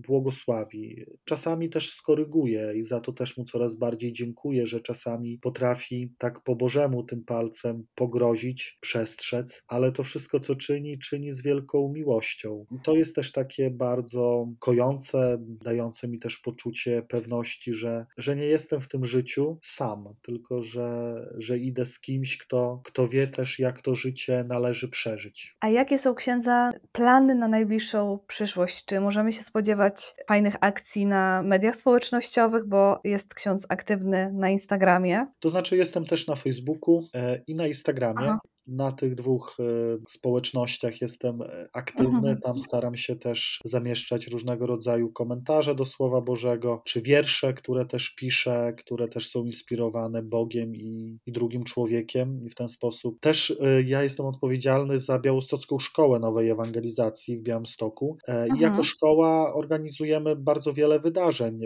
błogosławi. 0.06 1.04
Czasami 1.24 1.70
też 1.70 1.90
skoryguje 1.90 2.72
i 2.76 2.84
za 2.84 3.00
to 3.00 3.12
też 3.12 3.36
mu 3.36 3.44
coraz 3.44 3.74
bardziej 3.74 4.12
dziękuję, 4.12 4.66
że 4.66 4.80
czasami 4.80 5.38
potrafi 5.38 6.12
tak 6.18 6.40
po 6.40 6.56
Bożemu 6.56 7.02
tym 7.02 7.24
palcem 7.24 7.86
pogrozić, 7.94 8.78
przestrzec, 8.80 9.62
ale 9.68 9.92
to 9.92 10.04
wszystko, 10.04 10.40
co 10.40 10.56
czyni, 10.56 10.98
czyni 10.98 11.32
z 11.32 11.42
wielką 11.42 11.92
miłością. 11.92 12.66
I 12.70 12.76
to 12.84 12.94
jest 12.94 13.14
też 13.14 13.32
takie 13.32 13.70
bardzo 13.70 14.48
kojące, 14.58 15.38
dające 15.40 16.08
mi 16.08 16.18
też 16.18 16.38
poczucie, 16.38 16.83
poczucie 16.84 17.02
pewności, 17.02 17.74
że, 17.74 18.06
że 18.16 18.36
nie 18.36 18.46
jestem 18.46 18.80
w 18.80 18.88
tym 18.88 19.04
życiu 19.04 19.58
sam, 19.62 20.14
tylko 20.22 20.62
że, 20.62 21.14
że 21.38 21.58
idę 21.58 21.86
z 21.86 22.00
kimś, 22.00 22.38
kto, 22.38 22.80
kto 22.84 23.08
wie 23.08 23.26
też, 23.26 23.58
jak 23.58 23.82
to 23.82 23.94
życie 23.94 24.44
należy 24.48 24.88
przeżyć. 24.88 25.56
A 25.60 25.68
jakie 25.68 25.98
są 25.98 26.14
księdza 26.14 26.72
plany 26.92 27.34
na 27.34 27.48
najbliższą 27.48 28.18
przyszłość? 28.26 28.84
Czy 28.84 29.00
możemy 29.00 29.32
się 29.32 29.42
spodziewać 29.42 30.14
fajnych 30.28 30.54
akcji 30.60 31.06
na 31.06 31.42
mediach 31.42 31.76
społecznościowych, 31.76 32.66
bo 32.66 33.00
jest 33.04 33.34
ksiądz 33.34 33.66
aktywny 33.68 34.32
na 34.32 34.50
Instagramie? 34.50 35.26
To 35.40 35.50
znaczy, 35.50 35.76
jestem 35.76 36.06
też 36.06 36.26
na 36.26 36.36
Facebooku 36.36 37.08
e, 37.14 37.42
i 37.46 37.54
na 37.54 37.66
Instagramie. 37.66 38.18
Aha 38.18 38.38
na 38.66 38.92
tych 38.92 39.14
dwóch 39.14 39.56
e, 39.60 39.64
społecznościach 40.08 41.00
jestem 41.00 41.42
e, 41.42 41.68
aktywny. 41.72 42.16
Mhm. 42.16 42.40
Tam 42.40 42.58
staram 42.58 42.96
się 42.96 43.16
też 43.16 43.60
zamieszczać 43.64 44.26
różnego 44.26 44.66
rodzaju 44.66 45.12
komentarze 45.12 45.74
do 45.74 45.84
Słowa 45.84 46.20
Bożego, 46.20 46.82
czy 46.84 47.02
wiersze, 47.02 47.54
które 47.54 47.86
też 47.86 48.10
piszę, 48.10 48.74
które 48.78 49.08
też 49.08 49.30
są 49.30 49.44
inspirowane 49.44 50.22
Bogiem 50.22 50.76
i, 50.76 51.18
i 51.26 51.32
drugim 51.32 51.64
człowiekiem. 51.64 52.42
I 52.42 52.50
w 52.50 52.54
ten 52.54 52.68
sposób 52.68 53.20
też 53.20 53.56
e, 53.60 53.82
ja 53.82 54.02
jestem 54.02 54.26
odpowiedzialny 54.26 54.98
za 54.98 55.18
Białostocką 55.18 55.78
Szkołę 55.78 56.18
Nowej 56.18 56.50
Ewangelizacji 56.50 57.38
w 57.38 57.42
Białymstoku. 57.42 58.18
I 58.28 58.48
jako 58.48 58.66
mhm. 58.66 58.84
szkoła 58.84 59.54
organizujemy 59.54 60.36
bardzo 60.36 60.72
wiele 60.72 61.00
wydarzeń. 61.00 61.60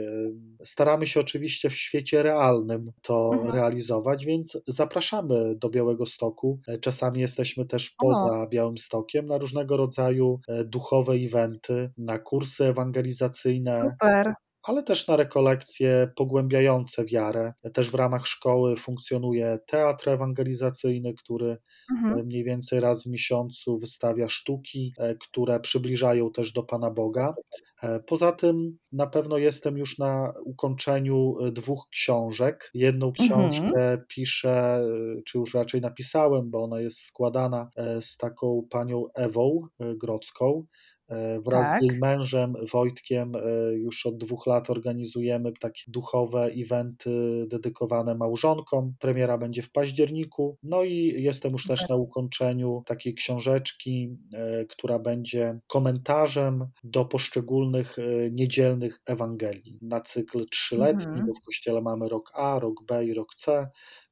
Staramy 0.65 1.07
się 1.07 1.21
oczywiście 1.21 1.71
w 1.71 1.77
świecie 1.77 2.23
realnym 2.23 2.93
to 3.03 3.31
mhm. 3.35 3.55
realizować, 3.55 4.25
więc 4.25 4.59
zapraszamy 4.67 5.55
do 5.57 5.71
Białego 5.71 6.07
Stoku 6.07 6.61
Czasami 6.89 7.21
jesteśmy 7.21 7.67
też 7.67 7.91
poza. 7.91 8.47
Białymstokiem 8.47 9.27
na 9.27 9.39
różnego 9.39 9.77
rodzaju 9.77 10.41
e, 10.49 10.65
duchowe 10.65 11.13
eventy, 11.13 11.91
na 11.99 12.19
kursy 12.19 12.65
ewangelizacyjne. 12.65 13.77
Super 13.77 14.35
ale 14.69 14.83
też 14.83 15.07
na 15.07 15.17
rekolekcje 15.17 16.11
pogłębiające 16.17 17.05
wiarę. 17.05 17.53
Też 17.75 17.91
w 17.91 17.95
ramach 17.95 18.27
szkoły 18.27 18.77
funkcjonuje 18.77 19.59
teatr 19.67 20.09
ewangelizacyjny, 20.09 21.15
który 21.15 21.57
mhm. 21.93 22.19
E, 22.19 22.23
mniej 22.23 22.45
więcej 22.45 22.81
raz 22.81 23.05
w 23.05 23.07
miesiącu 23.07 23.79
wystawia 23.79 24.29
sztuki, 24.29 24.95
e, 24.99 25.15
które 25.15 25.61
przybliżają 25.61 26.31
też 26.31 26.53
do 26.53 26.63
Pana 26.63 26.91
Boga. 26.91 27.35
E, 27.83 28.01
poza 28.01 28.33
tym 28.33 28.79
na 28.93 29.07
pewno 29.07 29.39
jestem 29.39 29.79
już 29.79 29.99
na 29.99 30.33
ukończeniu 30.45 31.37
dwóch 31.53 31.89
książek. 31.91 32.71
Jedną 32.75 33.13
książkę 33.13 33.67
mhm. 33.67 34.05
piszę, 34.09 34.85
czy 35.27 35.39
już 35.39 35.55
raczej 35.55 35.81
napisałem, 35.81 36.51
bo 36.51 36.65
ona 36.65 36.81
jest 36.81 36.99
składana 36.99 37.71
z 38.01 38.17
taką 38.17 38.67
panią 38.71 39.05
Ewą 39.15 39.67
Grodzką. 39.81 40.65
E, 41.09 41.41
wraz 41.41 41.69
tak. 41.69 41.83
z 41.83 41.87
jej 41.87 41.99
mężem 41.99 42.55
Wojtkiem 42.73 43.37
e, 43.37 43.41
już 43.73 44.07
od 44.07 44.19
dwóch 44.19 44.47
lat 44.47 44.71
organizujemy 44.71 45.53
takie 45.61 45.83
duchowe 45.89 46.45
eventy 46.45 47.47
dedykowane 47.49 48.15
małżonkom. 48.15 48.95
Premiera 49.01 49.39
będzie 49.39 49.63
w 49.63 49.71
październiku. 49.71 50.59
No 50.63 50.85
i 50.85 51.23
jestem 51.23 51.53
już 51.53 51.67
też 51.67 51.89
na 51.89 51.97
ukończeniu 51.97 52.83
takiej 52.87 53.15
książeczki, 53.15 54.17
e, 54.35 54.65
która 54.65 54.99
będzie 54.99 55.59
komentarzem 55.67 56.67
do 56.85 57.05
poszczególnych 57.05 57.97
niedzielnych 58.31 59.01
Ewangelii 59.07 59.79
na 59.83 60.01
cykl 60.01 60.47
trzyletni, 60.49 61.07
mhm. 61.07 61.27
bo 61.27 61.33
w 61.33 61.45
kościele 61.45 61.83
mamy 61.83 62.09
rok 62.09 62.33
A, 62.35 62.59
rok 62.59 62.75
B 62.89 63.05
i 63.05 63.15
rok 63.15 63.35
C 63.35 63.69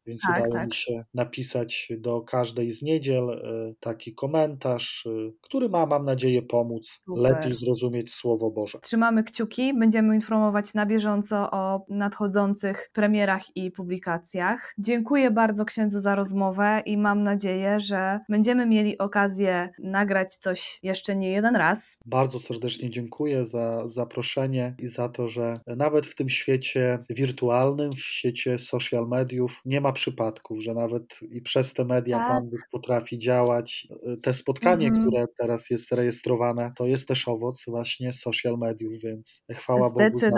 więc 0.07 0.21
tak, 0.23 0.37
udało 0.37 0.53
tak. 0.53 0.67
mi 0.67 0.75
się 0.75 1.05
napisać 1.15 1.89
do 1.99 2.21
każdej 2.21 2.71
z 2.71 2.83
niedziel 2.83 3.31
e, 3.31 3.75
taki 3.81 4.15
komentarz, 4.15 5.07
e, 5.07 5.31
który 5.41 5.69
ma, 5.69 5.87
mam 5.87 6.05
nadzieję, 6.05 6.43
pomóc 6.43 7.01
Super. 7.05 7.23
lepiej 7.23 7.55
zrozumieć 7.55 8.13
Słowo 8.13 8.51
Boże. 8.51 8.79
Trzymamy 8.83 9.25
kciuki, 9.25 9.75
będziemy 9.79 10.15
informować 10.15 10.75
na 10.75 10.87
bieżąco 10.87 11.51
o 11.51 11.85
nadchodzących 11.89 12.91
premierach 12.93 13.57
i 13.57 13.71
publikacjach. 13.71 14.75
Dziękuję 14.79 15.31
bardzo 15.31 15.65
księdzu 15.65 16.01
za 16.01 16.15
rozmowę 16.15 16.83
i 16.87 16.99
mam 16.99 17.23
nadzieję, 17.23 17.81
że 17.81 18.21
będziemy 18.29 18.67
mieli 18.67 18.99
okazję 18.99 19.69
nagrać 19.79 20.37
coś 20.37 20.79
jeszcze 20.83 21.17
nie 21.17 21.31
jeden 21.31 21.57
raz. 21.57 21.99
Bardzo 22.07 22.39
serdecznie 22.39 22.91
dziękuję 22.91 23.45
za 23.45 23.89
zaproszenie 23.89 24.75
i 24.79 24.89
za 24.89 25.09
to, 25.09 25.29
że 25.29 25.61
nawet 25.67 26.07
w 26.07 26.15
tym 26.15 26.29
świecie 26.29 26.99
wirtualnym, 27.11 27.93
w 27.93 28.01
świecie 28.01 28.59
social 28.59 29.09
mediów 29.09 29.61
nie 29.65 29.81
ma 29.81 29.93
przypadków, 29.97 30.63
że 30.63 30.75
nawet 30.75 31.03
i 31.31 31.43
przez 31.43 31.73
te 31.73 31.85
media 31.85 32.19
tak. 32.19 32.29
Pan 32.29 32.51
Bóg 32.51 32.61
potrafi 32.73 33.19
działać. 33.19 33.89
Te 34.23 34.35
spotkanie, 34.35 34.87
mhm. 34.87 35.05
które 35.05 35.27
teraz 35.39 35.71
jest 35.71 35.93
rejestrowane, 35.93 36.73
to 36.77 36.87
jest 36.87 37.09
też 37.09 37.29
owoc 37.29 37.65
właśnie 37.69 38.13
social 38.13 38.59
mediów, 38.59 38.93
więc 39.03 39.45
chwała 39.53 39.91
Bogu 39.91 40.19
za 40.19 40.31
to, 40.31 40.37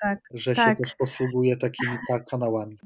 tak. 0.00 0.20
że 0.34 0.54
tak. 0.54 0.68
się 0.78 0.84
też 0.84 0.94
posługuje 0.94 1.56
takimi 1.56 1.92
kanałami. 2.30 2.78